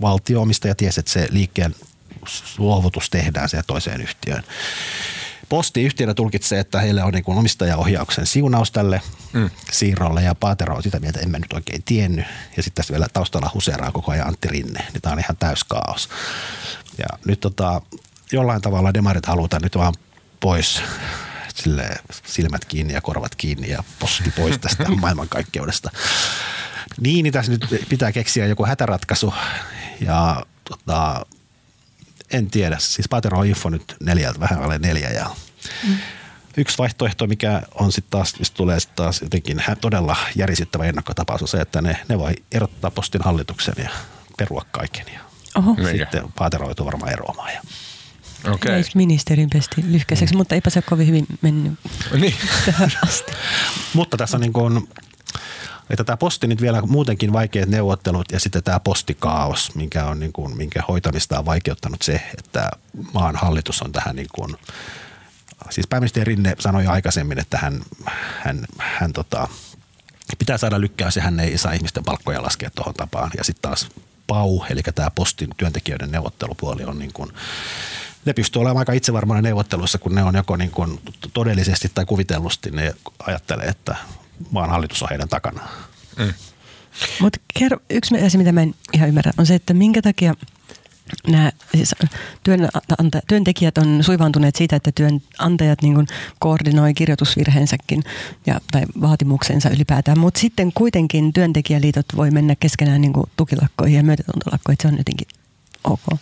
[0.00, 1.74] valtio-omistaja tiesi, että se liikkeen
[2.58, 4.44] luovutus tehdään siihen toiseen yhtiöön.
[5.48, 9.00] Posti yhtiönä tulkitsee, että heillä on niin kuin omistajaohjauksen siunaus tälle
[9.32, 9.50] mm.
[9.72, 12.26] siirrolle ja Paatero on sitä mieltä, että en mä nyt oikein tiennyt.
[12.56, 15.64] Ja sitten tässä vielä taustalla huseraa koko ajan Antti Rinne, niin tämä on ihan täys
[15.64, 16.08] kaos.
[16.98, 17.82] Ja nyt tota,
[18.32, 19.94] jollain tavalla demarit halutaan nyt vaan
[20.40, 20.82] pois
[21.54, 25.90] sille silmät kiinni ja korvat kiinni ja posti pois tästä maailmankaikkeudesta.
[27.00, 29.34] Niin, niin tässä nyt pitää keksiä joku hätäratkaisu
[30.00, 31.26] ja tota,
[32.30, 32.76] en tiedä.
[32.78, 35.30] Siis Patero on info nyt neljältä, vähän alle neljä ja
[35.88, 35.96] mm.
[36.56, 41.48] Yksi vaihtoehto, mikä on sitten taas, mistä tulee sit taas jotenkin todella järisyttävä ennakkotapaus, on
[41.48, 43.90] se, että ne, ne voi erottaa postin hallituksen ja
[44.36, 45.06] perua kaiken.
[45.14, 45.20] Ja
[45.54, 45.76] Oho.
[45.98, 47.52] Sitten Paatero joutuu varmaan eroamaan.
[47.54, 47.60] Ja
[48.44, 48.74] Okay.
[48.74, 50.38] Eikö ministerin pesti lyhkäiseksi, mm.
[50.38, 51.72] mutta eipä se kovin hyvin mennyt
[52.20, 52.34] niin.
[52.66, 53.32] tähän asti.
[53.94, 54.88] mutta tässä on niin kuin,
[55.90, 60.32] että tämä posti nyt vielä muutenkin vaikeat neuvottelut ja sitten tämä postikaos, minkä, on niin
[60.32, 62.70] kuin, minkä hoitamista on vaikeuttanut se, että
[63.12, 64.56] maan hallitus on tähän niin kuin,
[65.70, 67.82] siis pääministeri Rinne sanoi aikaisemmin, että hän,
[68.38, 69.48] hän, hän tota,
[70.38, 73.30] pitää saada lykkäys ja hän ei saa ihmisten palkkoja laskea tuohon tapaan.
[73.36, 73.88] Ja sitten taas
[74.26, 77.32] PAU, eli tämä postin työntekijöiden neuvottelupuoli on niin kuin,
[78.24, 81.00] ne pystyy olemaan aika itsevarmoinen neuvotteluissa, kun ne on joko niin kuin
[81.32, 82.94] todellisesti tai kuvitellusti, ne
[83.26, 83.96] ajattelee, että
[84.50, 85.68] maan hallitus on heidän takanaan.
[86.18, 86.34] Mm.
[87.20, 87.40] Mutta
[87.90, 90.34] yksi asia, mitä mä en ihan ymmärrä, on se, että minkä takia
[91.28, 91.94] nämä siis
[92.42, 96.06] työnanta, työntekijät on suivaantuneet siitä, että työnantajat niin
[96.38, 98.02] koordinoi kirjoitusvirheensäkin
[98.46, 104.78] ja, tai vaatimuksensa ylipäätään, mutta sitten kuitenkin työntekijäliitot voi mennä keskenään niin tukilakkoihin ja myötätuntolakkoihin,
[104.82, 105.26] se on jotenkin
[105.84, 106.20] ok.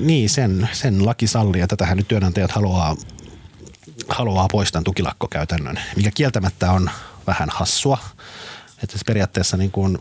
[0.00, 2.96] Niin, sen, sen laki sallii ja tätähän nyt työnantajat haluaa,
[4.08, 6.90] haluaa poistaa tukilakkokäytännön, mikä kieltämättä on
[7.26, 7.98] vähän hassua.
[8.82, 9.98] Että periaatteessa niin kuin,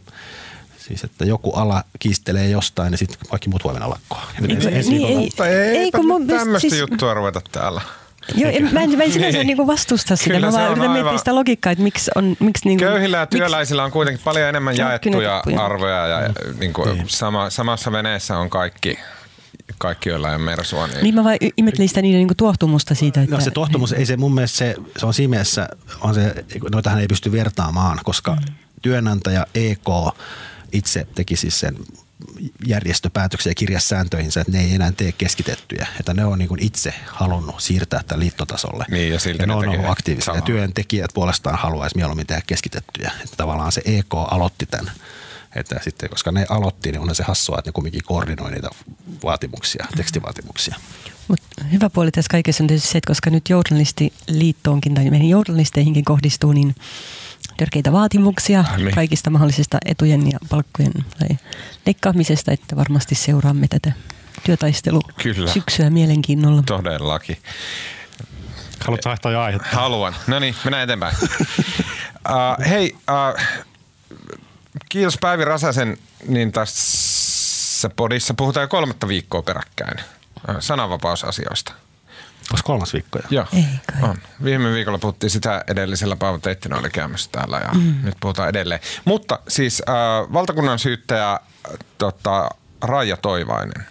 [0.88, 4.22] Siis, että joku ala kiistelee jostain ja sitten kaikki muut voi mennä lakkoon.
[4.40, 7.82] Niin, niin, ei, Mutta ei, ei, kun mun, tämmöistä siis, juttua ruveta täällä.
[8.36, 9.48] Joo, en, mä en, mä en sinänsä niin.
[9.48, 10.34] niinku vastusta sitä.
[10.34, 12.38] Kyllä mä vaan yritän miettiä sitä logiikkaa, että miksi on...
[12.40, 16.60] Miksi niinku, Köyhillä ja työläisillä on kuitenkin paljon enemmän jaettuja arvoja ja mm.
[16.60, 17.10] niinku, niin.
[17.10, 19.00] sama, samassa veneessä on kaikki
[19.78, 20.88] kaikki, joilla ei mersua.
[20.88, 23.22] Niin, niin mä vaan ihmettelin sitä niiden niinku tuohtumusta siitä.
[23.22, 25.70] Että, no se tuohtumus, ei se mun mielestä se, se on siinä mielessä,
[26.02, 28.54] on se, noitahan ei pysty vertaamaan, koska mm.
[28.82, 29.90] työnantaja EK
[30.72, 31.78] itse teki siis sen
[32.68, 35.88] järjestöpäätöksiä kirjasääntöihinsä, että ne ei enää tee keskitettyjä.
[36.00, 38.86] Että ne on niin itse halunnut siirtää tämän liittotasolle.
[38.90, 40.26] Niin, ja silti ja ne ne on ollut aktiivisia.
[40.26, 40.38] samaa.
[40.38, 43.12] Ja työntekijät puolestaan haluaisi mieluummin tehdä keskitettyjä.
[43.24, 44.94] Että tavallaan se EK aloitti tämän.
[45.56, 48.70] Että sitten, koska ne aloitti, niin on se hassua, että ne kumminkin koordinoi niitä
[49.24, 50.76] vaatimuksia, tekstivaatimuksia.
[51.28, 51.40] Mut
[51.72, 56.52] hyvä puoli tässä kaikessa on tietysti se, että koska nyt journalistiliittoonkin tai meihin journalisteihinkin kohdistuu
[56.52, 56.76] niin
[57.58, 58.96] törkeitä vaatimuksia Niin.
[58.96, 61.38] kaikista mahdollisista etujen ja palkkojen tai
[61.86, 63.92] leikkaamisesta, että varmasti seuraamme tätä
[64.44, 65.52] työtaistelu Kyllä.
[65.52, 66.64] syksyä mielenkiinnolla.
[66.66, 67.38] Todellakin.
[68.86, 69.68] Haluatko vaihtaa jo aihetta?
[69.72, 70.16] Haluan.
[70.28, 71.16] No niin, mennään eteenpäin.
[71.22, 73.42] uh, hei, uh,
[74.90, 75.98] kiitos Päivi Rasasen,
[76.28, 80.00] niin tässä podissa puhutaan jo kolmatta viikkoa peräkkäin
[80.50, 81.74] uh, sananvapausasioista.
[82.52, 83.26] Olisi kolmas viikko jo.
[83.30, 84.10] Joo, Ei kai.
[84.10, 84.18] on.
[84.44, 87.96] Viime viikolla puhuttiin sitä edellisellä Paavo Teittinä oli käymässä täällä ja mm.
[88.04, 88.82] nyt puhutaan edelleen.
[89.06, 91.40] Mutta siis äh, valtakunnan syyttäjä äh,
[91.98, 92.50] tota,
[92.82, 93.88] Raija Toivainen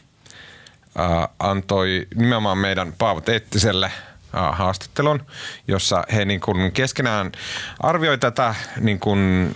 [1.01, 5.27] äh, antoi nimenomaan meidän Paavo Teittiselle äh, haastattelun,
[5.69, 7.33] jossa he niin kuin keskenään
[7.81, 9.53] arvioi tätä, niin kuin,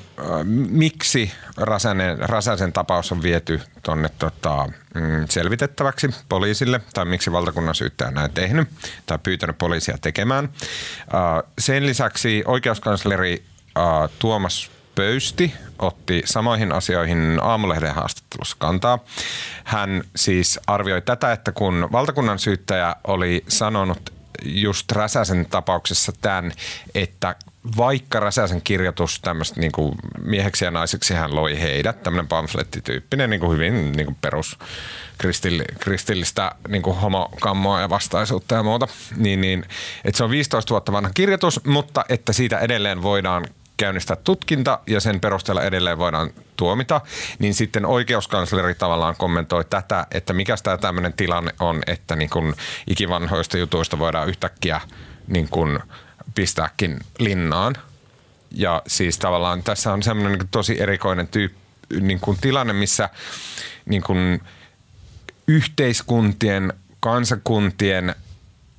[0.69, 8.09] miksi Rasanen, Rasasen tapaus on viety tuonne tota, mm, selvitettäväksi poliisille, tai miksi valtakunnan syyttäjä
[8.09, 8.69] on näin tehnyt,
[9.07, 10.49] tai pyytänyt poliisia tekemään.
[11.59, 13.45] Sen lisäksi oikeuskansleri
[14.19, 18.99] Tuomas Pöysti otti samoihin asioihin aamulehden haastattelussa kantaa.
[19.65, 26.53] Hän siis arvioi tätä, että kun valtakunnan syyttäjä oli sanonut just Räsäsen tapauksessa tämän,
[26.95, 27.37] että
[27.77, 33.41] vaikka Räsäsen kirjoitus tämmöistä niin kuin mieheksi ja naiseksi hän loi heidät, tämmöinen pamflettityyppinen niin
[33.41, 34.59] kuin hyvin niin kuin perus
[35.19, 39.65] kristilli- kristillistä niin kuin homokammoa ja vastaisuutta ja muuta, niin, niin
[40.05, 43.47] että se on 15 vuotta vanha kirjoitus, mutta että siitä edelleen voidaan
[43.77, 47.01] käynnistää tutkinta ja sen perusteella edelleen voidaan tuomita,
[47.39, 52.55] niin sitten oikeuskansleri tavallaan kommentoi tätä, että mikä tämä tämmöinen tilanne on, että niin kun
[52.87, 54.81] ikivanhoista jutuista voidaan yhtäkkiä
[55.27, 55.81] niin kun
[56.35, 57.75] pistääkin linnaan.
[58.51, 61.67] Ja siis tavallaan tässä on semmoinen niin tosi erikoinen tyyppi,
[62.01, 63.09] niin kuin tilanne, missä
[63.87, 64.43] niin kuin
[65.49, 68.15] yhteiskuntien, kansakuntien,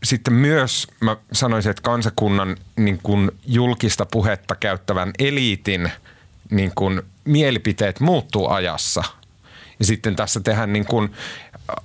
[0.04, 5.92] sitten myös mä sanoisin, että kansakunnan niin kuin julkista puhetta käyttävän eliitin
[6.50, 9.04] niin kuin mielipiteet muuttuu ajassa.
[9.80, 11.14] Ja sitten tässä tehdään niin kuin,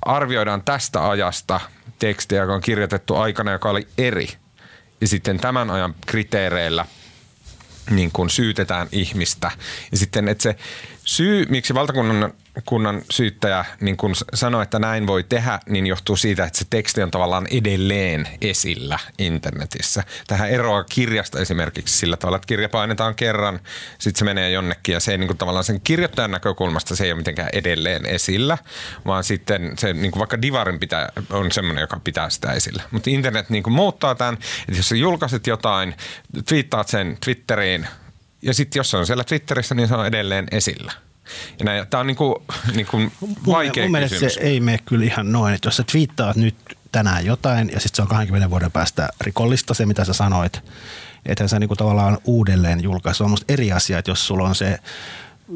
[0.02, 1.60] arvioidaan tästä ajasta
[1.98, 4.28] tekstiä, joka on kirjoitettu aikana, joka oli eri.
[5.00, 6.86] Ja sitten tämän ajan kriteereillä
[7.90, 9.50] niin kuin syytetään ihmistä.
[9.92, 10.56] Ja sitten, että se
[11.12, 12.32] syy, miksi valtakunnan
[12.66, 17.02] kunnan syyttäjä niin kun sanoi, että näin voi tehdä, niin johtuu siitä, että se teksti
[17.02, 20.04] on tavallaan edelleen esillä internetissä.
[20.26, 23.60] Tähän eroaa kirjasta esimerkiksi sillä tavalla, että kirja painetaan kerran,
[23.98, 27.18] sitten se menee jonnekin ja se ei niin tavallaan sen kirjoittajan näkökulmasta se ei ole
[27.18, 28.58] mitenkään edelleen esillä,
[29.06, 32.82] vaan sitten se niin vaikka Divarin pitää, on semmoinen, joka pitää sitä esillä.
[32.90, 35.94] Mutta internet niin muuttaa tämän, että jos sä julkaiset jotain,
[36.48, 37.86] twiittaat sen Twitteriin
[38.42, 40.92] ja sitten jos se on siellä Twitterissä, niin se on edelleen esillä.
[41.76, 42.42] Ja tämä on niinku,
[42.74, 43.12] niinku
[43.46, 44.34] vaikea mun mielestä kysymys.
[44.34, 46.54] se ei mene kyllä ihan noin, että jos sä twiittaat nyt
[46.92, 50.62] tänään jotain ja sitten se on 20 vuoden päästä rikollista se, mitä sä sanoit,
[51.26, 53.16] että sä niinku tavallaan uudelleen julkaisu.
[53.16, 54.78] Se on musta eri asia, että jos sulla on se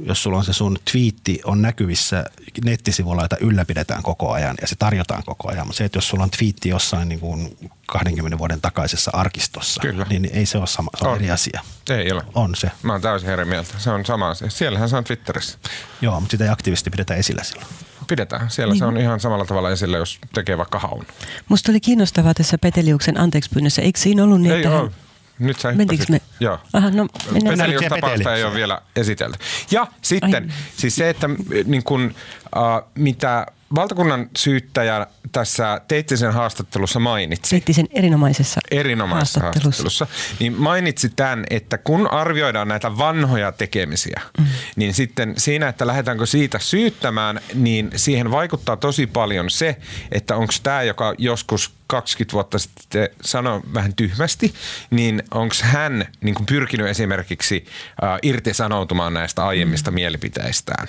[0.02, 2.24] jos sulla on se sun twiitti on näkyvissä
[2.64, 5.66] nettisivuilla, jota ylläpidetään koko ajan ja se tarjotaan koko ajan.
[5.66, 10.06] Mutta se, että jos sulla on twiitti jossain niin kuin 20 vuoden takaisessa arkistossa, Kyllä.
[10.10, 11.16] niin ei se ole sama, se on, On.
[11.16, 11.60] eri asia.
[11.90, 12.22] Ei ole.
[12.34, 12.70] On se.
[12.82, 13.74] Mä oon täysin eri mieltä.
[13.78, 14.50] Se on sama asia.
[14.50, 15.58] Siellähän se on Twitterissä.
[16.00, 17.66] Joo, mutta sitä ei aktiivisesti pidetä esillä silloin.
[18.06, 18.50] Pidetään.
[18.50, 18.78] Siellä niin.
[18.78, 21.06] se on ihan samalla tavalla esillä, jos tekee vaikka haun.
[21.48, 23.82] Musta oli kiinnostavaa tässä Peteliuksen anteeksipyynnössä.
[23.82, 24.90] Eikö siinä ollut niin, Ei että hän- ole.
[25.38, 26.08] Nyt sä Mentiinkö hyppäsit.
[26.08, 26.20] me?
[26.40, 26.58] Joo.
[26.72, 29.38] Aha, no Petelius-tapausta ei ole vielä esitelty.
[29.70, 30.50] Ja sitten Ai.
[30.76, 31.28] siis se, että
[31.64, 32.14] niin kun,
[32.56, 39.84] äh, mitä valtakunnan syyttäjä tässä Teittisen haastattelussa mainitsi, Teitti sen erinomaisessa erinomaisessa haastattelussa.
[39.84, 44.46] haastattelussa, niin mainitsi tämän, että kun arvioidaan näitä vanhoja tekemisiä, mm.
[44.76, 49.76] niin sitten siinä, että lähdetäänkö siitä syyttämään, niin siihen vaikuttaa tosi paljon se,
[50.12, 54.54] että onko tämä, joka joskus 20 vuotta sitten sanoi vähän tyhmästi,
[54.90, 57.66] niin onko hän niin kuin pyrkinyt esimerkiksi
[58.04, 59.94] äh, irtisanoutumaan näistä aiemmista mm.
[59.94, 60.86] mielipiteistään.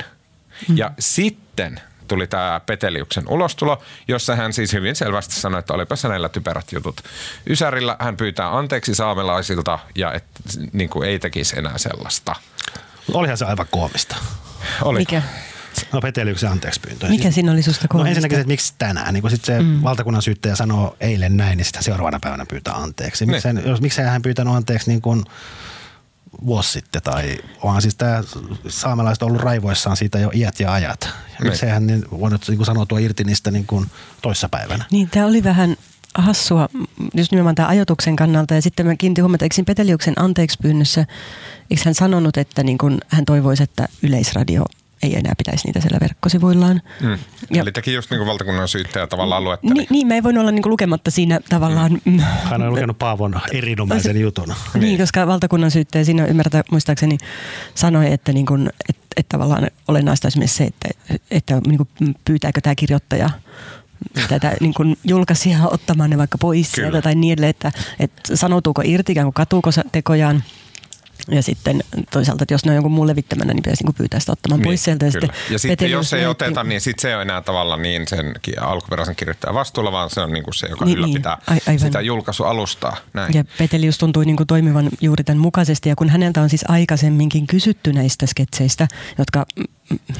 [0.68, 0.78] Mm.
[0.78, 1.47] Ja sitten
[2.08, 7.02] tuli tämä Peteliuksen ulostulo, jossa hän siis hyvin selvästi sanoi, että olipa hänellä typerät jutut.
[7.50, 10.24] Ysärillä hän pyytää anteeksi saamelaisilta ja et,
[10.74, 12.36] niin kuin ei tekisi enää sellaista.
[13.14, 14.16] Olihan se aivan koomista.
[14.82, 15.00] Oli.
[15.00, 15.22] Mikä?
[15.94, 17.08] No Peteliuksen anteeksi pyyntö.
[17.08, 18.10] Mikä siinä oli susta No koomista?
[18.10, 19.14] ensinnäkin se, että miksi tänään.
[19.14, 19.84] Niin kun sit se mm.
[19.84, 23.26] valtakunnan syyttäjä sanoo eilen näin, niin sitten seuraavana päivänä pyytää anteeksi.
[23.26, 23.58] Miksi, Niin.
[23.58, 25.26] hän, jos, miksi hän pyytänyt anteeksi niin kun
[26.46, 28.24] vuosi sitten tai onhan siis tämä
[28.68, 31.02] saamelaiset on ollut raivoissaan siitä jo iät ja ajat.
[31.02, 31.10] Ja
[31.40, 31.52] Niin.
[31.52, 33.86] miksehän niin voi nyt niin kuin sanoutua irti niistä niin kuin
[34.22, 34.86] toissapäivänä.
[34.92, 35.78] Niin, tämä oli vähän
[36.16, 36.70] hassua
[37.16, 38.54] just nimenomaan tämän ajatuksen kannalta.
[38.54, 41.06] Ja sitten mä kiinnitin huomata, eikö siinä Peteliuksen anteeksi pyynnössä,
[41.72, 44.66] eikö hän sanonut, että niin kun hän toivoisi, että Yleisradio
[45.04, 46.82] ei enää pitäisi niitä siellä verkkosivuillaan.
[47.02, 47.18] Mm.
[47.54, 49.74] Ja- Eli teki just niin kuin valtakunnan syyttäjä tavallaan luetteli.
[49.74, 52.02] Niin, niin, mä en voinut olla niin lukematta siinä tavallaan...
[52.06, 52.20] Mm.
[52.20, 54.54] Hän on lukenut Paavon erinomaisen jutun.
[54.74, 57.18] Niin, koska valtakunnan syyttäjä siinä ymmärtää, muistaakseni
[57.76, 60.90] sanoi, että, niin kun, että, että tavallaan olennaista olisi myös se, että,
[61.32, 63.30] että niin kun pyytääkö tämä kirjoittaja
[64.30, 66.86] tätä niin kuin julkaisijaa ottamaan ne vaikka pois Kyllä.
[66.86, 70.44] sieltä tai niin edelleen, että, että sanoutuuko irti, ikään kuin katuuko tekojaan.
[71.32, 74.20] Ja sitten toisaalta, että jos ne on jonkun muun levittämänä, niin pitäisi niin kuin pyytää
[74.20, 75.06] sitä ottamaan pois sieltä.
[75.06, 77.82] Ja sitten, ja sitten jos ei näytti- oteta, niin sitten se ei ole enää tavallaan
[77.82, 81.54] niin sen alkuperäisen kirjoittajan vastuulla, vaan se on niin kuin se, joka Niin, ylläpitää niin.
[81.54, 81.80] Ai- aivan.
[81.80, 82.98] sitä julkaisualustaa.
[83.14, 83.34] Näin.
[83.34, 85.90] Ja Petelius tuntui niin kuin toimivan juuri tämän mukaisesti.
[85.90, 89.46] Ja kun häneltä on siis aikaisemminkin kysytty näistä sketseistä, jotka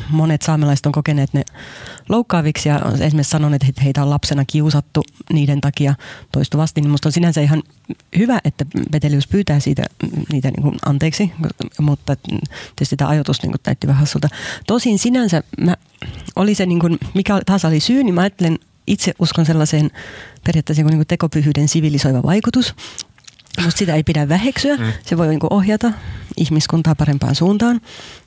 [0.10, 1.44] monet saamelaiset on kokeneet ne
[2.10, 5.04] loukkaaviksi ja on esimerkiksi sanoneet, että heitä on lapsena kiusattu
[5.34, 5.96] niiden takia
[6.32, 7.64] toistuvasti, niin musta on sinänsä ihan
[8.18, 9.84] hyvä, että Petelius pyytää siitä
[10.32, 11.32] niitä niin kuin anteeksi,
[11.80, 12.16] mutta
[12.76, 14.30] tietysti tämä ajatus niin kuin näytti vähän hassulta.
[14.68, 15.78] Tosin sinänsä mä,
[16.36, 19.92] oli se, niin kuin, mikä taas oli syy, niin mä ajattelen, itse uskon sellaiseen
[20.46, 22.76] periaatteessa niin kuin tekopyhyyden sivilisoiva vaikutus.
[23.64, 24.78] Musta sitä ei pidä väheksyä.
[24.78, 24.92] Mm.
[25.06, 25.92] Se voi niin ohjata
[26.38, 27.82] ihmiskuntaa parempaan suuntaan.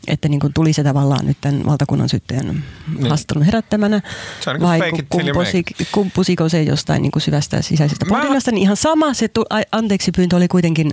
[0.06, 3.08] Että niin kuin tuli se tavallaan nyt tämän valtakunnan syyttäjän Niin.
[3.08, 4.00] haastattelun herättämänä.
[4.40, 8.50] Se on niin kuin vai kumpusi, kumpusiko se jostain niin kuin syvästä sisäisestä Mä- pohdinnasta.
[8.50, 10.90] Niin ihan sama, se tu- a- anteeksi pyyntö oli kuitenkin,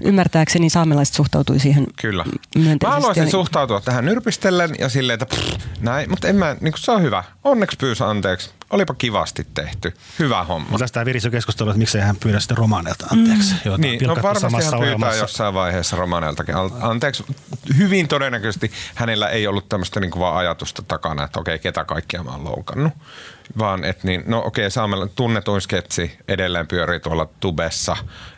[0.00, 2.24] ymmärtääkseni saamelaiset suhtautui siihen Kyllä.
[2.54, 2.86] myönteisesti.
[2.86, 6.72] Mä haluaisin Ja- suhtautua tähän nyrpistellen ja silleen, että pff, näin, mutta en mä, niin
[6.72, 7.24] kuin se on hyvä.
[7.44, 8.50] Onneksi pyysi anteeksi.
[8.70, 9.92] Olipa kivasti tehty.
[10.18, 10.68] Hyvä homma.
[10.70, 13.52] Mutta tästä virisi jo keskustelua, että miksei hän pyydä sitten romaneilta anteeksi.
[13.52, 13.58] Mm.
[13.64, 15.20] Joita Niin, no varmasti hän pyytää ohjelmassa.
[15.20, 17.24] jossain vaiheessa Romaneltakin al- anteeksi.
[17.76, 22.30] Hyvin todennäköisesti hänellä ei ollut tämmöistä niinku vaan ajatusta takana, että okei, ketä kaikkia mä
[22.30, 22.92] oon loukannut.
[23.58, 27.96] Vaan että niin, no okei, saamella tunnetuin sketsi edelleen pyörii tuolla tubessa,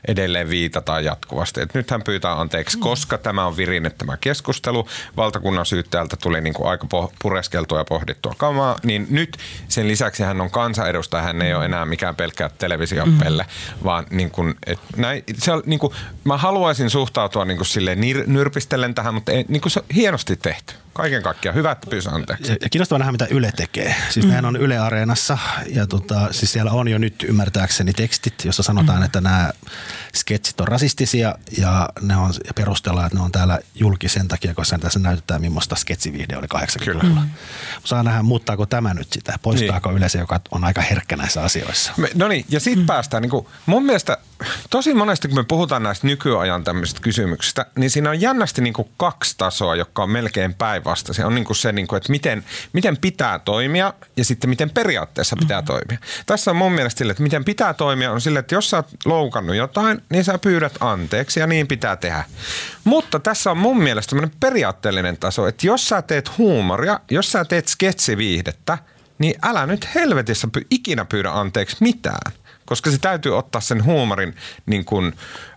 [0.09, 1.61] edelleen viitataan jatkuvasti.
[1.61, 4.89] Et nyt hän pyytää anteeksi, koska tämä on virinen tämä keskustelu.
[5.17, 8.79] Valtakunnan syyttäjältä tuli niinku aika po- pureskeltua ja pohdittua kamaa.
[8.83, 9.37] Niin nyt
[9.69, 13.47] sen lisäksi hän on kansanedustaja, hän ei ole enää mikään pelkkä televisiopelle,
[13.85, 15.93] vaan niin kuin, et näin, se on, niin kuin,
[16.25, 19.87] mä haluaisin suhtautua niin kuin silleen nir, nyrpistellen tähän, mutta ei, niin kuin se on
[19.95, 20.75] hienosti tehty.
[20.93, 21.55] Kaiken kaikkiaan.
[21.55, 22.53] Hyvä, että pyysi anteeksi.
[22.53, 23.95] Ja ja kiinnostavaa nähdä, mitä Yle tekee.
[24.11, 24.45] Siis mm.
[24.45, 29.05] on Yle Areenassa ja tota, siis siellä on jo nyt ymmärtääkseni tekstit, jossa sanotaan, mm.
[29.05, 29.53] että nämä
[30.15, 34.55] sketsit on rasistisia ja ne on ja perustellaan, että ne on täällä julki sen takia,
[34.55, 37.21] koska tässä näytetään, millaista sketsivideo oli 80-luvulla.
[37.21, 37.31] Mm.
[37.85, 39.99] Saa nähdä, muuttaako tämä nyt sitä, poistaako niin.
[39.99, 41.93] Yle se, joka on aika herkkä näissä asioissa.
[41.97, 42.87] Me, no niin, ja siitä mm.
[42.87, 44.19] päästään, niin kuin, mun mielestä
[44.71, 48.89] tosi monesti kun me puhutaan näistä nykyajan tämmöisistä kysymyksistä, niin siinä on jännästi niin kuin
[48.97, 51.27] kaksi tasoa, jotka on melkein päinvastaisia.
[51.27, 55.37] On niin kuin se, niin kuin, että miten, miten pitää toimia ja sitten miten periaatteessa
[55.37, 55.67] pitää mm.
[55.67, 55.99] toimia.
[56.27, 58.89] Tässä on mun mielestä sille, että miten pitää toimia on sille, että jos sä oot
[59.05, 62.25] loukannut jotain, niin sä pyydät anteeksi ja niin pitää tehdä.
[62.85, 67.45] Mutta tässä on mun mielestä tämmöinen periaatteellinen taso, että jos sä teet huumoria, jos sä
[67.45, 68.79] teet sketsiviihdettä,
[69.19, 72.33] niin älä nyt helvetissä py, ikinä pyydä anteeksi mitään
[72.65, 74.37] koska se täytyy ottaa sen huumorin,
[74.67, 75.07] niin kuin,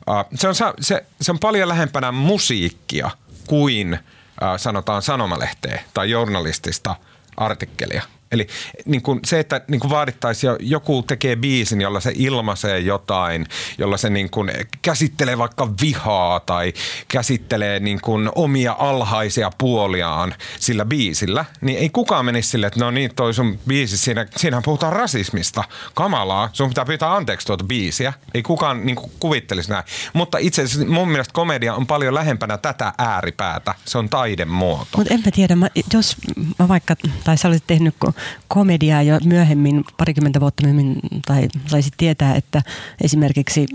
[0.10, 3.12] uh, se, on, se, se on paljon lähempänä musiikkia
[3.48, 6.96] kuin uh, sanotaan sanomalehteä tai journalistista
[7.38, 8.04] artikkelia.
[8.32, 8.48] Eli
[8.86, 13.46] niin kuin se, että niin kuin vaadittaisiin, jo- joku tekee biisin, jolla se ilmaisee jotain,
[13.78, 14.52] jolla se niin kuin
[14.82, 16.74] käsittelee vaikka vihaa tai
[17.08, 22.92] käsittelee niin kuin omia alhaisia puoliaan sillä biisillä, niin ei kukaan menisi silleen, että no
[22.92, 25.64] niin, toi sun biisi, siinä, siinähän puhutaan rasismista.
[25.94, 28.14] Kamalaa, sun pitää pyytää anteeksi tuota biisiä.
[28.34, 29.84] Ei kukaan niin kuin kuvittelisi näin.
[30.14, 33.76] Mutta itse asiassa mun mielestä komedia on paljon lähempänä tätä ääripäätä.
[33.86, 34.98] Se on taidemuoto.
[34.98, 36.16] Mutta enpä tiedä, mä, jos
[36.60, 38.14] mä vaikka, tai sä olisit tehnyt ko-
[38.48, 42.62] komediaa jo myöhemmin, parikymmentä vuotta myöhemmin, tai saisit tietää, että
[43.02, 43.66] esimerkiksi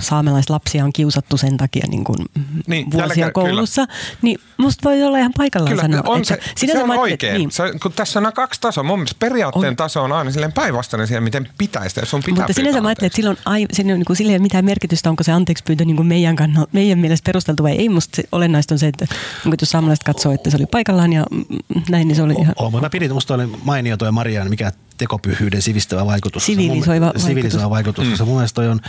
[0.00, 2.18] saamelaislapsia on kiusattu sen takia niin kuin
[2.66, 3.86] Niin, vuosia jälleen- koulussa,
[4.22, 6.02] niin musta voi olla ihan paikallaan Kyllä, sanoa.
[6.06, 7.34] on että se, sinänsä se on mä oikein.
[7.34, 8.84] Niin, Se, kun tässä on kaksi tasoa.
[8.84, 9.76] Mun mielestä periaatteen On.
[9.76, 12.06] taso on aina silleen päinvastainen siihen, miten pitäisi tehdä.
[12.06, 15.22] Sun pitää mutta sinänsä mä ajattelin, että silloin ai, siinä, niin kuin, mitään merkitystä, onko
[15.22, 17.88] se anteeksi pyyntö niin kuin meidän, kannalta, meidän mielestä perusteltu vai ei.
[17.88, 19.06] Musta se, olennaista on se, että
[19.44, 21.44] niin jos saamelaiset katsoo, että se oli paikallaan ja mm,
[21.88, 22.54] näin, niin se oli ihan...
[22.56, 26.46] Oh, mutta mä pidin, musta oli mainio toi Marian, mikä tekopyhyyden sivistävä vaikutus.
[26.46, 28.08] Sivilisoiva mun- Sivilisoiva vaikutus.
[28.08, 28.16] Mm.
[28.16, 28.80] Se mun mielestä toi on,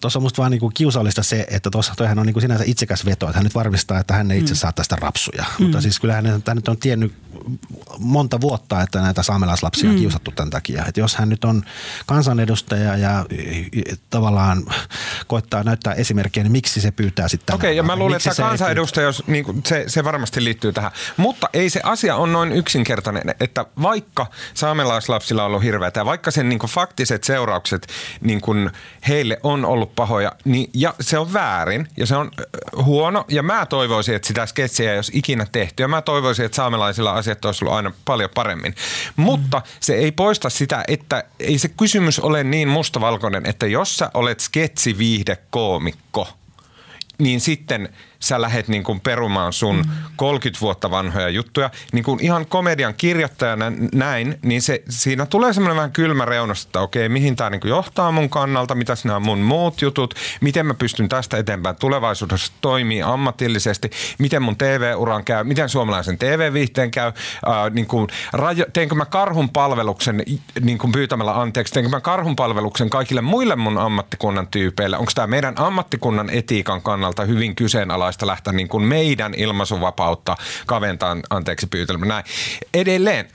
[0.00, 3.26] tuossa on musta vaan niinku kiusallista se, että tuossa toihan on niinku sinänsä itsekäs veto,
[3.26, 4.58] että hän nyt varmistaa, että hän ei itse mm.
[4.58, 5.44] saa tästä rapsuja.
[5.58, 5.62] Mm.
[5.64, 7.12] Mutta siis kyllähän hän nyt on tiennyt
[7.98, 10.00] monta vuotta, että näitä saamelaislapsia on mm.
[10.00, 10.84] kiusattu tämän takia.
[10.86, 11.62] Että jos hän nyt on
[12.06, 13.26] kansanedustaja ja
[14.10, 14.64] tavallaan
[15.26, 19.06] koittaa näyttää esimerkkiä, niin miksi se pyytää sitten Okei, okay, ja mä luulen, että kansanedustaja,
[19.06, 20.92] jos, niin kuin, se, se varmasti liittyy tähän.
[21.16, 26.30] Mutta ei se asia on noin yksinkertainen, että vaikka saamelaislapsilla on ollut hirveätä ja vaikka
[26.30, 27.86] sen niin kuin faktiset seuraukset
[28.20, 28.70] niin kuin
[29.08, 32.30] heille on ollut pahoja, niin, ja se on väärin ja se on
[32.76, 33.24] huono.
[33.28, 35.82] Ja mä toivoisin, että sitä sketsiä ei olisi ikinä tehty.
[35.82, 38.74] Ja mä toivoisin, että saamelaisilla asiat olisi ollut aina paljon paremmin.
[39.16, 44.10] Mutta se ei poista sitä, että ei se kysymys ole niin mustavalkoinen, että jos sä
[44.14, 46.28] olet sketsiviihdekoomikko,
[47.18, 47.88] niin sitten–
[48.20, 49.84] sä lähet niin kuin perumaan sun mm.
[50.16, 51.70] 30 vuotta vanhoja juttuja.
[51.92, 56.80] Niin kuin ihan komedian kirjoittajana näin, niin se, siinä tulee semmoinen vähän kylmä reunus, että
[56.80, 60.74] okei, mihin tämä niin johtaa mun kannalta, mitä sinä on mun muut jutut, miten mä
[60.74, 67.14] pystyn tästä eteenpäin tulevaisuudessa toimii ammatillisesti, miten mun TV-uran käy, miten suomalaisen TV-viihteen käy, äh,
[67.72, 70.22] niin kuin, rajo, teenkö mä karhun palveluksen
[70.60, 75.26] niin kuin pyytämällä anteeksi, teenkö mä karhun palveluksen kaikille muille mun ammattikunnan tyypeille, onko tämä
[75.26, 77.54] meidän ammattikunnan etiikan kannalta hyvin
[78.08, 80.36] kyseenalaista lähteä niin kuin meidän ilmaisuvapautta
[80.66, 82.06] kaventaa anteeksi pyytelmä.
[82.06, 82.24] Näin.
[82.74, 83.28] Edelleen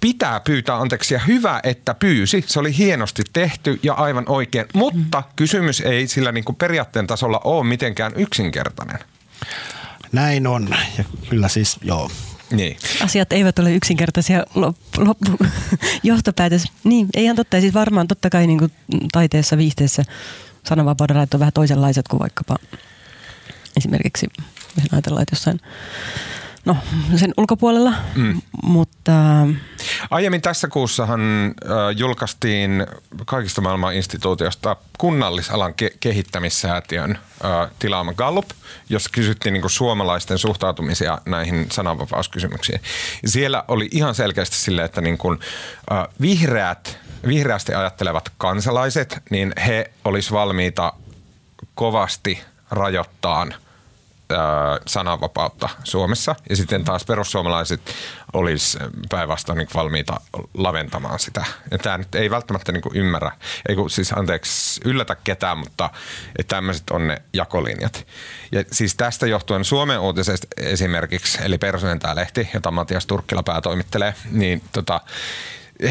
[0.00, 2.44] pitää pyytää anteeksi ja hyvä, että pyysi.
[2.46, 7.40] Se oli hienosti tehty ja aivan oikein, mutta kysymys ei sillä niin kuin periaatteen tasolla
[7.44, 8.98] ole mitenkään yksinkertainen.
[10.12, 10.68] Näin on
[10.98, 12.10] ja kyllä siis joo.
[12.50, 12.76] Niin.
[13.04, 15.38] Asiat eivät ole yksinkertaisia loppu, loppu
[16.02, 16.64] johtopäätös.
[16.84, 17.56] Niin, ei ihan totta.
[17.56, 18.72] Ja siis varmaan totta kai niin kuin
[19.12, 20.02] taiteessa, viihteessä
[20.68, 22.56] sananvapauden on vähän toisenlaiset kuin vaikkapa
[23.76, 24.26] esimerkiksi,
[24.76, 25.60] jos ajatellaan, että jossain
[26.66, 26.76] no,
[27.16, 28.42] sen ulkopuolella, mm.
[28.62, 29.12] mutta...
[30.10, 31.20] Aiemmin tässä kuussahan
[31.96, 32.86] julkaistiin
[33.26, 37.18] kaikista maailman instituutiosta kunnallisalan ke- kehittämissäätiön
[37.78, 38.50] tilaama Gallup,
[38.88, 42.80] jossa kysyttiin niin suomalaisten suhtautumisia näihin sananvapauskysymyksiin.
[43.26, 45.38] Siellä oli ihan selkeästi sille, että niin kuin,
[46.20, 50.92] vihreät, vihreästi ajattelevat kansalaiset, niin he olisivat valmiita
[51.74, 53.46] kovasti rajoittaa–
[54.86, 56.34] sananvapautta Suomessa.
[56.50, 57.80] Ja sitten taas perussuomalaiset
[58.32, 60.20] olisi päinvastoin niin valmiita
[60.54, 61.44] laventamaan sitä.
[61.70, 63.32] Ja tämä nyt ei välttämättä niin ymmärrä,
[63.68, 65.90] ei kun siis anteeksi yllätä ketään, mutta
[66.48, 68.06] tämmöiset on ne jakolinjat.
[68.52, 74.14] Ja siis tästä johtuen Suomen uutisesta esimerkiksi, eli Personen tämä lehti, jota Matias Turkkila päätoimittelee,
[74.30, 75.00] niin tota,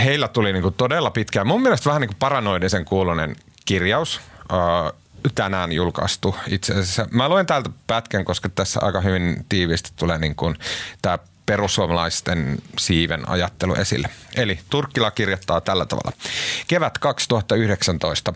[0.04, 4.22] heillä tuli niin todella pitkään, mun mielestä vähän niin paranoidisen kuulonen kirjaus,
[5.36, 7.08] tänään julkaistu itse asiassa.
[7.12, 10.36] Mä luen täältä pätkän, koska tässä aika hyvin tiiviisti tulee niin
[11.02, 14.10] tämä perussuomalaisten siiven ajattelu esille.
[14.36, 16.12] Eli Turkkila kirjoittaa tällä tavalla.
[16.68, 18.34] Kevät 2019.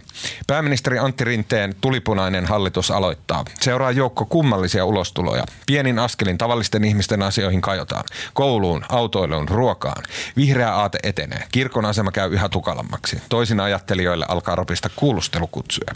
[0.48, 3.46] Pääministeri Antti Rinteen tulipunainen hallitus aloittaa.
[3.62, 5.46] Seuraa joukko kummallisia ulostuloja.
[5.66, 8.04] Pienin askelin tavallisten ihmisten asioihin kajotaan.
[8.34, 10.04] Kouluun, autoiluun, ruokaan.
[10.38, 11.44] Vihreä aate etenee.
[11.52, 13.22] Kirkon asema käy yhä tukalammaksi.
[13.30, 15.94] Toisin ajattelijoille alkaa ropista kuulustelukutsuja.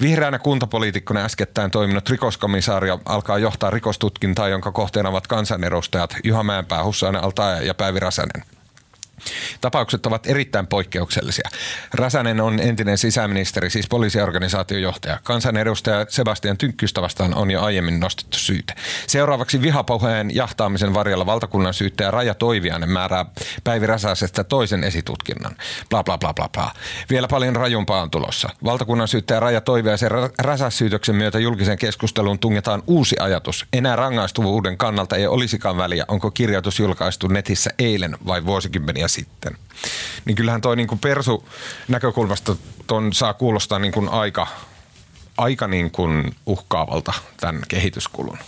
[0.00, 7.24] Vihreänä kuntapoliitikkona äskettäin toiminut rikoskomissaario alkaa johtaa rikostutkintaa, jonka kohteena ovat kansanedustajat Juha Mäenpää, Hussainen
[7.24, 8.55] Altaja ja Päivi Räsänen.
[9.60, 11.50] Tapaukset ovat erittäin poikkeuksellisia.
[11.94, 15.18] Räsänen on entinen sisäministeri, siis poliisiorganisaation johtaja.
[15.22, 18.74] Kansanedustaja Sebastian Tynkkystä vastaan on jo aiemmin nostettu syyte.
[19.06, 23.24] Seuraavaksi vihapohjeen jahtaamisen varjolla valtakunnan syyttäjä Raja Toiviainen määrää
[23.64, 25.56] Päivi Räsäsestä toisen esitutkinnan.
[25.90, 26.70] Bla bla bla bla bla.
[27.10, 28.48] Vielä paljon rajumpaa on tulossa.
[28.64, 33.66] Valtakunnan syyttäjä Raja Toiviaisen Räsässyytöksen myötä julkisen keskusteluun tungetaan uusi ajatus.
[33.72, 39.58] Enää rangaistuvuuden kannalta ei olisikaan väliä, onko kirjoitus julkaistu netissä eilen vai vuosikymmeniä sitten.
[40.24, 41.48] Niin kyllähän toi niin kuin persu
[41.88, 44.46] näkökulmasta ton saa kuulostaa niin kuin aika,
[45.38, 48.38] aika niin kuin uhkaavalta tämän kehityskulun.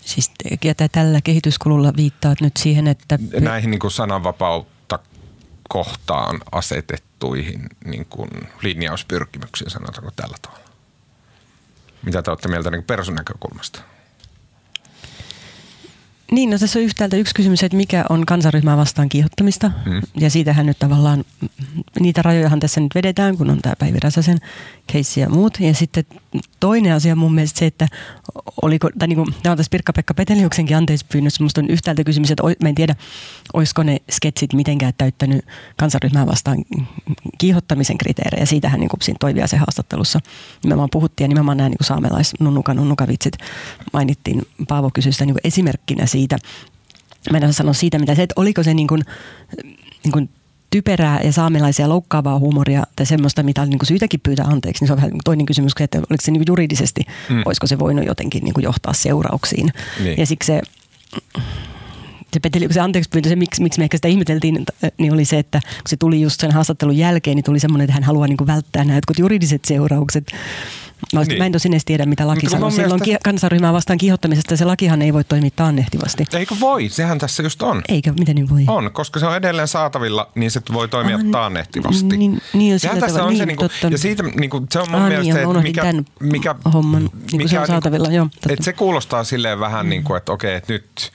[0.00, 0.30] Siis
[0.64, 3.18] ja tällä kehityskululla viittaat nyt siihen, että...
[3.40, 4.98] Näihin niin kuin sananvapautta
[5.68, 8.30] kohtaan asetettuihin niin kuin
[8.62, 10.64] linjauspyrkimyksiin, sanotaanko tällä tavalla.
[12.02, 13.82] Mitä te olette mieltä niin persun näkökulmasta?
[16.32, 19.70] Niin, no tässä on yhtäältä yksi kysymys, että mikä on kansaryhmää vastaan kiihottamista.
[19.86, 20.00] Mm.
[20.18, 21.24] Ja siitähän nyt tavallaan,
[22.00, 24.38] niitä rajojahan tässä nyt vedetään, kun on tämä Päivi Räsäsen
[24.86, 25.60] keissi ja muut.
[25.60, 26.04] Ja sitten
[26.60, 27.88] toinen asia mun mielestä se, että
[28.62, 32.30] oliko, tai niin kuin, tämä on tässä Pirkka-Pekka Peteliuksenkin anteeksi pyynnössä, musta on yhtäältä kysymys,
[32.30, 32.94] että mä en tiedä,
[33.52, 35.44] olisiko ne sketsit mitenkään täyttänyt
[35.76, 36.58] kansaryhmää vastaan
[37.38, 38.46] kiihottamisen kriteerejä.
[38.46, 40.20] Siitähän niin kuin siinä toivia se haastattelussa
[40.62, 43.34] nimenomaan puhuttiin ja nimenomaan nämä niin saamelais nunnuka nunnuka vitsit
[43.92, 46.38] mainittiin Paavo kysystä niin esimerkkinä siitä.
[47.30, 49.02] Mä en sanoa siitä, mitä se, että oliko se niin kuin,
[50.04, 50.30] niin kuin
[50.72, 54.86] typerää ja saamelaisia loukkaavaa huumoria tai semmoista, mitä on niin kuin syytäkin pyytää anteeksi, niin
[54.86, 57.42] se on vähän toinen kysymys, että oliko se niin kuin juridisesti, mm.
[57.44, 59.72] olisiko se voinut jotenkin niin kuin johtaa seurauksiin.
[60.02, 60.18] Niin.
[60.18, 60.62] Ja siksi se
[62.32, 64.64] se peteli, se anteeksi pyyntö, se miksi, miksi me ehkä sitä ihmeteltiin,
[64.98, 67.94] niin oli se, että kun se tuli just sen haastattelun jälkeen, niin tuli semmoinen, että
[67.94, 70.24] hän haluaa niin kuin välttää nämä jotkut juridiset seuraukset.
[71.12, 71.38] Mä, niin.
[71.38, 72.70] mä en tosin edes tiedä, mitä laki sanoo.
[72.70, 73.24] Silloin mielestä...
[73.24, 76.24] kansanryhmää vastaan kiihottamisesta se lakihan ei voi toimia taannehtivasti.
[76.32, 76.88] Eikö voi?
[76.88, 77.82] Sehän tässä just on.
[77.88, 78.12] Eikö?
[78.18, 78.64] Miten niin voi?
[78.68, 82.16] On, koska se on edelleen saatavilla, niin se voi toimia ah, taannehtivasti.
[82.16, 84.90] Niin, niin Sehän tässä on niin, se, niin kuin, ja siitä niin kuin, se on
[84.90, 88.08] mun ah, mielestä, niin, että mikä, mikä, homman, niin mikä, se on saatavilla.
[88.08, 89.90] Niin, joo, että se kuulostaa silleen vähän mm.
[89.90, 91.12] niin kuin, että okei, että nyt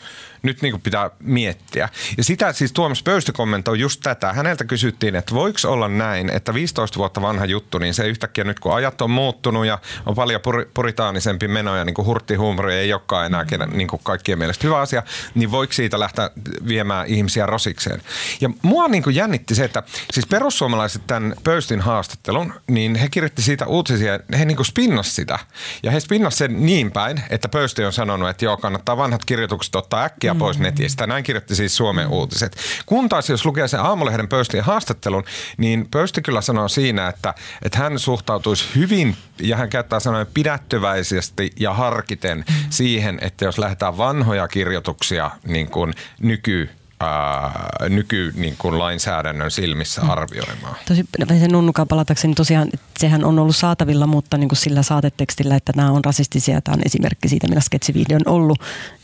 [0.48, 1.90] nyt niin pitää miettiä.
[2.18, 4.34] Ja sitä siis Tuomas Pöysti kommentoi just tätä.
[4.34, 8.60] Häneltä kysyttiin, että voiko olla näin, että 15 vuotta vanha juttu, niin se yhtäkkiä nyt
[8.60, 13.26] kun ajat on muuttunut ja on paljon pur- puritaanisempi menoja, niin kuin hurttihuumori ei olekaan
[13.26, 15.04] enää niin kuin kaikkien mielestä hyvä asia,
[15.36, 16.32] niin voiko siitä lähteä
[16.68, 18.02] viemään ihmisiä rosikseen?
[18.42, 19.84] Ja mua niin kuin jännitti se, että
[20.14, 25.40] siis perussuomalaiset tämän Pöystin haastattelun, niin he kirjoitti siitä uutisia, he niin kuin spinnas sitä.
[25.84, 29.76] Ja he spinnas sen niin päin, että Pöysti on sanonut, että joo, kannattaa vanhat kirjoitukset
[29.76, 30.37] ottaa äkkiä mm.
[30.38, 31.08] Pois netistä.
[31.08, 32.58] Näin kirjoitti siis Suomen uutiset.
[32.86, 35.24] Kun taas jos lukee sen aamulehden Pöystin haastattelun,
[35.58, 41.52] niin Pöysti kyllä sanoo siinä, että, että hän suhtautuisi hyvin ja hän käyttää sanoja pidättyväisesti
[41.60, 42.56] ja harkiten mm.
[42.70, 46.70] siihen, että jos lähdetään vanhoja kirjoituksia niin kuin nyky
[47.00, 50.10] ää, nyky niin kuin lainsäädännön silmissä mm.
[50.10, 50.76] arvioimaan.
[50.88, 51.06] Tosi,
[51.40, 52.70] sen nunnukaan palatakseni tosiaan,
[53.00, 56.62] sehän on ollut saatavilla, mutta niin kuin sillä saatetekstillä, että nämä on rasistisia.
[56.62, 58.60] Tämä on esimerkki siitä, millä sketsivideo on ollut.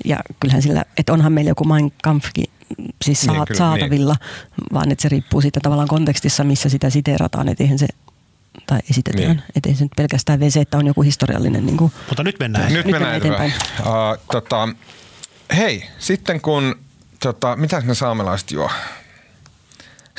[0.05, 2.45] Ja kyllähän sillä, että onhan meillä joku Mein Kampfkin
[3.05, 4.73] siis niin, saat, kyllä, saatavilla, niin.
[4.73, 7.87] vaan että se riippuu siitä tavallaan kontekstissa, missä sitä siteerataan, että eihän se
[8.65, 9.27] tai esitetään.
[9.27, 9.43] Niin.
[9.55, 11.65] Että ei se nyt pelkästään VC, että on joku historiallinen.
[11.65, 12.73] Niin kuin, Mutta nyt mennään.
[12.73, 13.53] Nyt, nyt mennään eteenpäin.
[13.79, 13.85] Uh,
[14.31, 14.69] tota,
[15.55, 16.82] hei, sitten kun
[17.23, 18.71] Tota, mitä ne saamelaiset juo?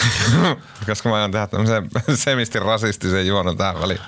[0.87, 1.91] Koska mä aion tehdä tämmöisen
[2.25, 4.01] semisti rasistisen juonon tähän väliin.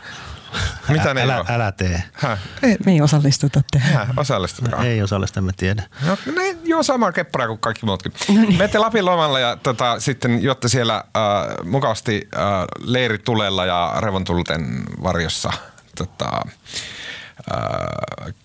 [0.89, 2.03] Mitä ne älä, älä tee.
[2.13, 2.39] Häh?
[2.63, 4.15] Ei, me ei osallistuta tähän.
[4.17, 4.83] Osallistutaan.
[4.83, 5.83] No, ei osallistu, mä tiedä.
[6.07, 8.13] No, ne juo samaa kepparaa kuin kaikki muutkin.
[8.29, 8.59] No niin.
[8.59, 11.03] Mette Lapin lomalla ja tota, sitten juotte siellä äh,
[11.65, 12.43] mukavasti äh,
[12.79, 15.53] leiritulella ja revontulten varjossa
[15.97, 16.53] tota, äh,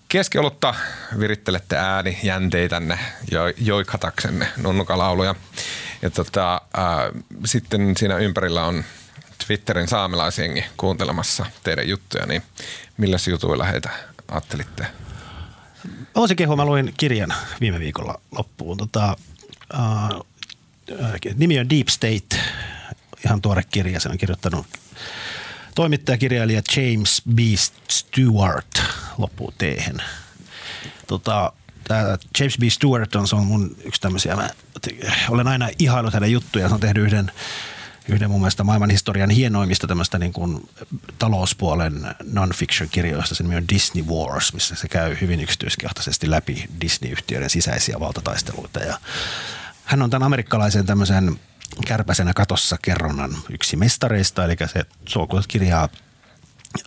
[0.08, 0.74] keskiolutta,
[1.18, 2.98] virittelette ääni jänteitänne
[3.30, 5.34] jo, joikataksenne nunnukalauluja.
[6.02, 7.10] Ja tota, ää,
[7.44, 8.84] sitten siinä ympärillä on
[9.46, 12.42] Twitterin saamelaisjengi kuuntelemassa teidän juttuja, niin
[12.96, 13.90] millä jutuilla heitä
[14.28, 14.86] ajattelitte?
[16.14, 18.76] Voisin kehua, mä luin kirjan viime viikolla loppuun.
[18.76, 19.16] Tota,
[19.72, 20.08] ää,
[21.34, 22.42] nimi on Deep State,
[23.24, 24.00] ihan tuore kirja.
[24.00, 24.66] Se on kirjoittanut
[25.74, 27.38] toimittajakirjailija James B.
[27.90, 28.82] Stewart
[29.18, 30.02] loppuu teehen.
[31.06, 31.52] Tota,
[32.40, 32.62] James B.
[32.68, 34.48] Stewart on, se on mun yksi tämmöisiä, mä
[35.28, 37.32] olen aina ihailut hänen juttuja, se on tehnyt yhden
[38.08, 40.68] yhden mun mielestä maailman historian hienoimmista tämmöistä niin kuin
[41.18, 43.34] talouspuolen non-fiction-kirjoista.
[43.34, 48.80] Sen nimi on Disney Wars, missä se käy hyvin yksityiskohtaisesti läpi Disney-yhtiöiden sisäisiä valtataisteluita.
[48.80, 48.98] Ja
[49.84, 51.40] hän on tämän amerikkalaisen tämmöisen
[51.86, 54.84] kärpäsenä katossa kerronnan yksi mestareista, eli se
[55.28, 55.88] kun kirjaa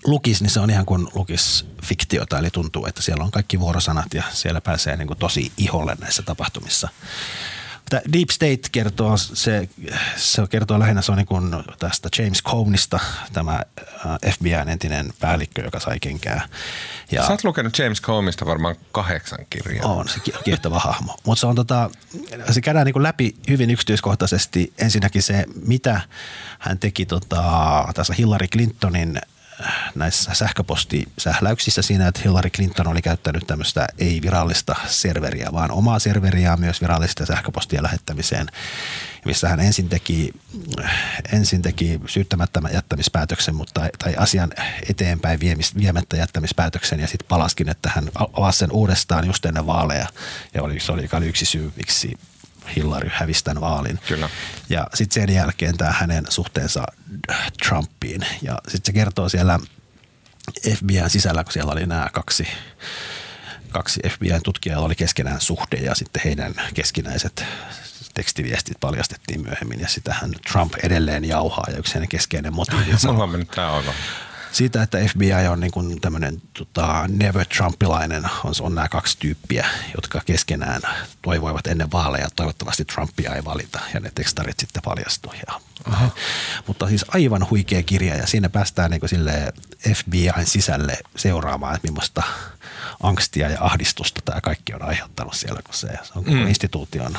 [0.05, 4.13] lukis, niin se on ihan kuin lukis fiktiota, eli tuntuu, että siellä on kaikki vuorosanat
[4.13, 6.89] ja siellä pääsee niin kuin tosi iholle näissä tapahtumissa.
[7.91, 9.69] Deep State kertoo, se,
[10.15, 12.99] se kertoo lähinnä se on niin kuin tästä James Coneista,
[13.33, 16.47] tämä äh, FBIn entinen päällikkö, joka sai kenkää.
[17.11, 19.85] Ja Sä oot lukenut James Coneista varmaan kahdeksan kirjaa.
[19.85, 21.17] On, se kiehtova hahmo.
[21.25, 21.89] Mutta se on tota,
[22.51, 24.73] se käydään niin läpi hyvin yksityiskohtaisesti.
[24.77, 26.01] Ensinnäkin se, mitä
[26.59, 27.43] hän teki tota,
[27.95, 29.21] tässä Hillary Clintonin
[29.95, 36.81] näissä sähköpostisähläyksissä siinä, että Hillary Clinton oli käyttänyt tämmöistä ei-virallista serveriä, vaan omaa serveriä myös
[36.81, 38.47] virallisten sähköpostien lähettämiseen,
[39.25, 40.31] missä hän ensin teki,
[41.31, 44.51] ensin teki syyttämättä jättämispäätöksen, mutta, tai asian
[44.89, 45.39] eteenpäin
[45.77, 50.07] viemättä jättämispäätöksen ja sitten palaskin, että hän avasi sen uudestaan just ennen vaaleja.
[50.53, 52.17] Ja oli, se oli, oli yksi syy, miksi
[52.75, 53.99] Hillary hävisi tämän vaalin.
[54.07, 54.29] Kyllä.
[54.69, 56.83] Ja sitten sen jälkeen tämä hänen suhteensa
[57.63, 58.25] Trumpiin.
[58.41, 59.59] Ja sitten se kertoo siellä
[60.69, 62.47] FBIn sisällä, kun siellä oli nämä kaksi,
[63.69, 67.45] kaksi FBIn tutkijaa, oli keskenään suhde ja sitten heidän keskinäiset
[68.13, 72.91] tekstiviestit paljastettiin myöhemmin ja sitähän Trump edelleen jauhaa ja yksi hänen keskeinen motiivi.
[73.05, 73.93] Mulla on mennyt tämä aivan
[74.55, 79.67] siitä, että FBI on niin kuin tämmöinen tota, never Trumpilainen, on, on nämä kaksi tyyppiä,
[79.95, 80.81] jotka keskenään
[81.21, 85.35] toivoivat ennen vaaleja, toivottavasti Trumpia ei valita ja ne tekstarit sitten paljastui.
[85.47, 85.59] Ja,
[86.67, 89.53] mutta siis aivan huikea kirja ja siinä päästään niin kuin sille
[89.95, 92.23] FBIn sisälle seuraamaan, että millaista
[93.03, 96.47] angstia ja ahdistusta tämä kaikki on aiheuttanut siellä, kun se, se on koko mm.
[96.47, 97.17] instituution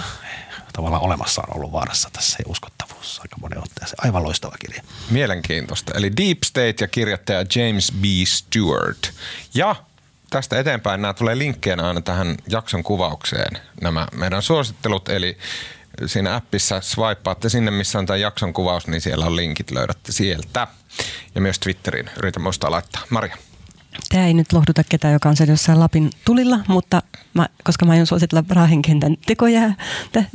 [0.77, 4.05] tavallaan olemassaan ollut vaarassa tässä uskottavuus aika monen otteeseen.
[4.05, 4.83] Aivan loistava kirja.
[5.11, 5.93] Mielenkiintoista.
[5.95, 8.05] Eli Deep State ja kirjoittaja James B.
[8.27, 9.11] Stewart.
[9.55, 9.77] Ja
[10.31, 15.39] tästä eteenpäin nämä tulee linkkeenä aina tähän jakson kuvaukseen, nämä meidän suosittelut, eli
[16.07, 20.67] siinä appissa swipaatte sinne, missä on tämä jakson kuvaus, niin siellä on linkit, löydätte sieltä.
[21.35, 23.03] Ja myös Twitteriin yritän muistaa laittaa.
[23.11, 23.37] Maria.
[24.09, 27.03] Tämä ei nyt lohduta ketään, joka on siellä jossain Lapin tulilla, mutta
[27.35, 29.75] mä, koska mä aion suositella Brahen kentän tekojää,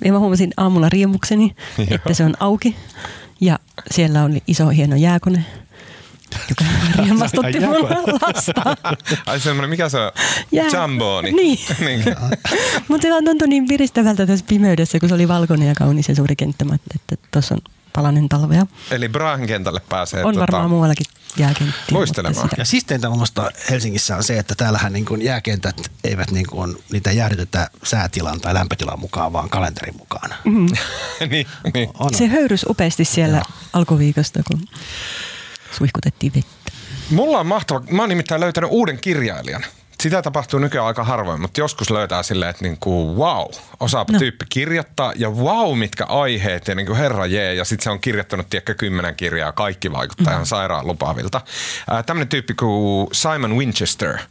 [0.06, 1.56] ja mä huomasin aamulla riemukseni,
[1.90, 2.76] että se on auki.
[3.42, 3.60] Ja
[3.92, 5.46] siellä oli iso hieno jääkone,
[6.50, 6.66] joka
[7.04, 7.90] riemastutti mun
[8.22, 8.76] lasta.
[9.26, 10.12] Ai semmoinen, mikä se on?
[10.52, 10.68] Jää.
[10.74, 11.32] Jamboni.
[11.32, 11.60] Niin.
[11.86, 12.04] niin.
[12.88, 16.16] Mutta se vaan tuntui niin piristävältä tässä pimeydessä, kun se oli valkoinen ja kaunis ja
[16.16, 17.62] suuri kenttä, että tuossa on
[17.94, 18.66] palanen talvea.
[18.92, 20.24] Eli Brahen kentälle pääsee.
[20.24, 21.06] On tota, varmaan muuallakin
[21.38, 21.84] jääkenttiä.
[21.92, 22.50] Luistelemaan.
[22.58, 27.12] Ja teintä minusta Helsingissä on se, että täällähän niin kuin jääkentät eivät niin kuin, niitä
[27.12, 30.34] jäädytetä säätilan tai lämpötilan mukaan, vaan kalenterin mukaan.
[30.44, 30.68] Mm.
[31.32, 31.90] niin, niin.
[32.00, 32.14] On.
[32.14, 33.46] Se höyrys upeasti siellä Joo.
[33.74, 34.68] alkuviikosta, kun
[35.72, 36.72] suihkutettiin vettä.
[37.10, 39.66] Mulla on mahtava, mä oon nimittäin löytänyt uuden kirjailijan
[40.02, 43.46] sitä tapahtuu nykyään aika harvoin, mutta joskus löytää silleen, että niinku, wow,
[43.80, 44.20] osaapa no.
[44.20, 47.54] tyyppi kirjoittaa ja wow, mitkä aiheet ja niinku herra jee.
[47.54, 50.34] Ja sitten se on kirjoittanut tiedäkö kymmenen kirjaa, kaikki vaikuttaa mm.
[50.34, 51.42] ihan sairaan lupaavilta.
[51.92, 54.26] Äh, Tämmöinen tyyppi kuin Simon Winchester, äh,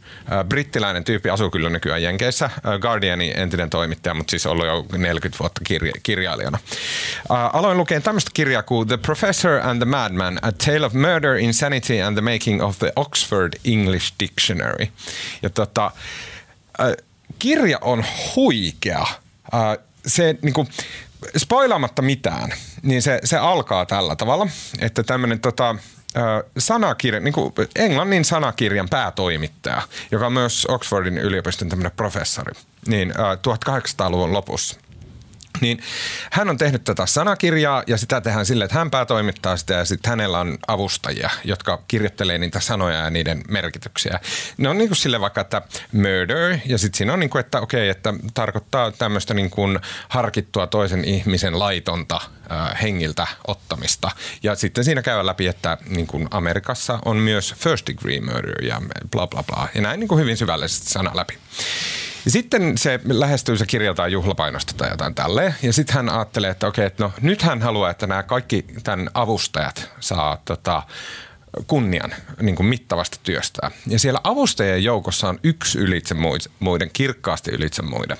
[0.49, 5.39] brittiläinen tyyppi, asuu kyllä nykyään Jenkeissä, äh, Guardianin entinen toimittaja, mutta siis ollut jo 40
[5.39, 6.59] vuotta kirja- kirjailijana.
[7.31, 11.35] Äh, aloin lukea tämmöistä kirjaa kuin The Professor and the Madman, A Tale of Murder,
[11.35, 14.87] Insanity and the Making of the Oxford English Dictionary.
[15.41, 15.91] Ja tota,
[17.39, 18.05] kirja on
[18.35, 19.05] huikea.
[20.07, 20.67] Se niinku,
[21.37, 24.47] spoilaamatta mitään, niin se, se alkaa tällä tavalla,
[24.79, 25.75] että tämmöinen tota,
[26.57, 29.81] sanakirja, niin kuin englannin sanakirjan päätoimittaja,
[30.11, 32.53] joka on myös Oxfordin yliopiston tämmöinen professori,
[32.87, 34.79] niin 1800-luvun lopussa–
[35.65, 35.79] niin
[36.31, 40.09] hän on tehnyt tätä sanakirjaa ja sitä tehdään sille, että hän päätoimittaa sitä ja sitten
[40.09, 44.19] hänellä on avustajia, jotka kirjoittelee niitä sanoja ja niiden merkityksiä.
[44.57, 45.61] Ne on niin kuin sille vaikka, että
[45.93, 50.67] murder ja sitten siinä on niin kuin, että okei, että tarkoittaa tämmöistä niin kuin harkittua
[50.67, 52.21] toisen ihmisen laitonta
[52.81, 54.11] hengiltä ottamista.
[54.43, 58.81] Ja sitten siinä käy läpi, että niin kuin Amerikassa on myös first degree murder ja
[59.11, 59.67] bla bla bla.
[59.75, 61.37] Ja näin niin kuin hyvin syvällisesti sana läpi.
[62.25, 65.55] Ja sitten se lähestyy, se kirjataan juhlapainosta tai jotain tälleen.
[65.61, 69.09] Ja sitten hän ajattelee, että okei, että no nyt hän haluaa, että nämä kaikki tämän
[69.13, 70.83] avustajat saa tota,
[71.67, 73.71] kunnian niin kuin mittavasta työstään.
[73.87, 76.15] Ja siellä avustajien joukossa on yksi ylitse
[76.59, 78.17] muiden, kirkkaasti ylitse muiden.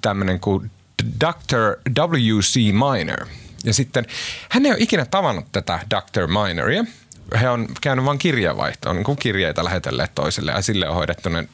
[0.00, 0.70] Tämmöinen kuin
[1.20, 1.92] Dr.
[2.00, 2.56] W.C.
[2.56, 3.26] Minor.
[3.64, 4.06] Ja sitten
[4.48, 6.26] hän ei ole ikinä tavannut tätä Dr.
[6.26, 6.84] Minoria–
[7.40, 11.48] he on käynyt vain kirjavaihtoon, niin kuin kirjeitä lähetelleet toisille ja sille on hoidettu ne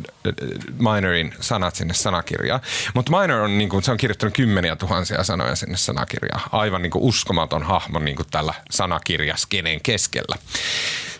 [0.78, 2.60] Minorin sanat sinne sanakirjaan.
[2.94, 6.42] Mutta Minor on, niin kuin, se on kirjoittanut kymmeniä tuhansia sanoja sinne sanakirjaan.
[6.52, 10.36] Aivan niin kuin uskomaton hahmo niin kuin tällä sanakirjaskenen keskellä.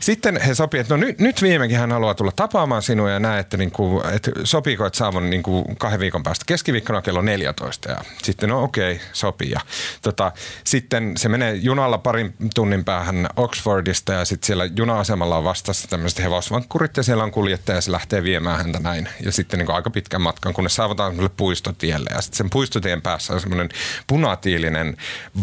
[0.05, 3.41] Sitten he sopivat, että no nyt, nyt viimeinkin hän haluaa tulla tapaamaan sinua ja näet,
[3.41, 7.91] että, niin kuin, että sopiiko, että saavun niin kuin kahden viikon päästä keskiviikkona kello 14.
[7.91, 9.51] Ja sitten no okei, okay, sopii.
[9.51, 9.61] Ja,
[10.03, 10.33] tota,
[10.65, 16.25] sitten se menee junalla parin tunnin päähän Oxfordista ja sitten siellä juna-asemalla on vastassa tämmöiset
[16.25, 19.09] hevosvankkurit ja siellä on kuljettaja ja se lähtee viemään häntä näin.
[19.25, 23.41] Ja sitten niin aika pitkän matkan, kunnes saavutaan puistotielle ja sitten sen puistotien päässä on
[23.41, 23.69] semmoinen
[24.07, 24.97] punatiilinen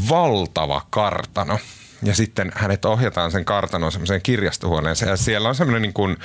[0.10, 1.60] valtava kartano–
[2.04, 6.18] ja sitten hänet ohjataan sen kartanon semmoiseen kirjastohuoneeseen ja siellä on semmoinen niin kuin,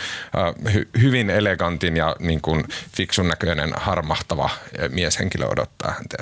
[0.68, 2.64] hy- hyvin elegantin ja niin kuin
[2.97, 4.51] fiksun näköinen harmahtava
[4.89, 6.16] mieshenkilö odottaa häntä.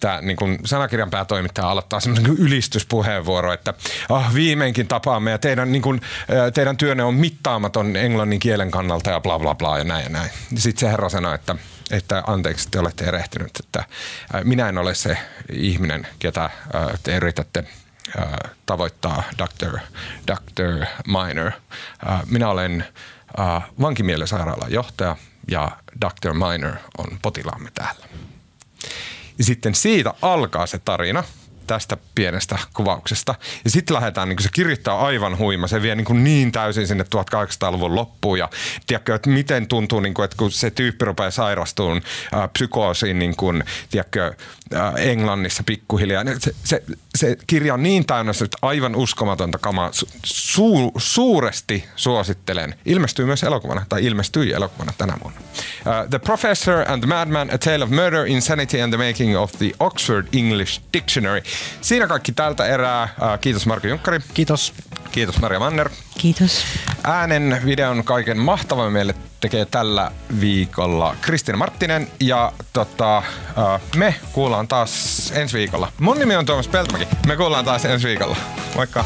[0.00, 3.74] Tämä niin kuin sanakirjan päätoimittaja aloittaa semmoinen niin ylistyspuheenvuoro, että
[4.08, 6.00] oh, viimeinkin tapaamme ja teidän, niin kuin,
[6.54, 10.30] teidän työnne on mittaamaton englannin kielen kannalta ja bla bla bla ja näin ja näin.
[10.56, 11.56] Sitten se herra sanoi, että
[11.90, 13.84] että anteeksi, te olette erehtynyt, että
[14.44, 15.18] minä en ole se
[15.52, 16.50] ihminen, ketä
[17.02, 17.64] te yritätte
[18.18, 19.78] Äh, tavoittaa Dr.
[20.26, 20.86] Dr.
[21.06, 21.52] Minor.
[22.08, 22.84] Äh, minä olen
[23.40, 25.16] äh, vankimielisairaalan johtaja
[25.50, 26.32] ja Dr.
[26.32, 28.06] Minor on potilaamme täällä.
[29.38, 31.24] Ja sitten siitä alkaa se tarina–
[31.66, 33.34] tästä pienestä kuvauksesta.
[33.64, 35.66] Ja sitten lähdetään, niin se kirjoittaa aivan huima.
[35.66, 38.38] Se vie niin, niin täysin sinne 1800-luvun loppuun.
[38.38, 38.48] Ja
[38.86, 42.02] tiedätkö, että miten tuntuu, niin kuin, että kun se tyyppi rupeaa sairastumaan
[42.34, 44.34] äh, psykoosiin niin kuin, tiedätkö,
[44.74, 46.24] äh, Englannissa pikkuhiljaa.
[46.24, 46.82] Niin se, se,
[47.14, 49.90] se kirja on niin täynnä, että aivan uskomatonta kamaa.
[50.24, 52.74] Su, suuresti suosittelen.
[52.84, 55.40] Ilmestyy myös elokuvana, tai ilmestyi elokuvana tänä vuonna.
[55.40, 59.52] Uh, the Professor and the Madman, A Tale of Murder, Insanity and the Making of
[59.52, 61.42] the Oxford English Dictionary.
[61.80, 63.04] Siinä kaikki tältä erää.
[63.04, 64.20] Uh, kiitos Marko Junkkari.
[64.34, 64.74] Kiitos.
[65.12, 65.90] Kiitos Maria Manner.
[66.18, 66.64] Kiitos.
[67.04, 73.22] Äänen, videon, kaiken mahtavan meille tekee tällä viikolla Kristina Marttinen ja tota,
[73.96, 75.92] me kuullaan taas ensi viikolla.
[76.00, 77.08] Mun nimi on Tuomas Peltomäki.
[77.26, 78.36] Me kuullaan taas ensi viikolla.
[78.74, 79.04] Moikka!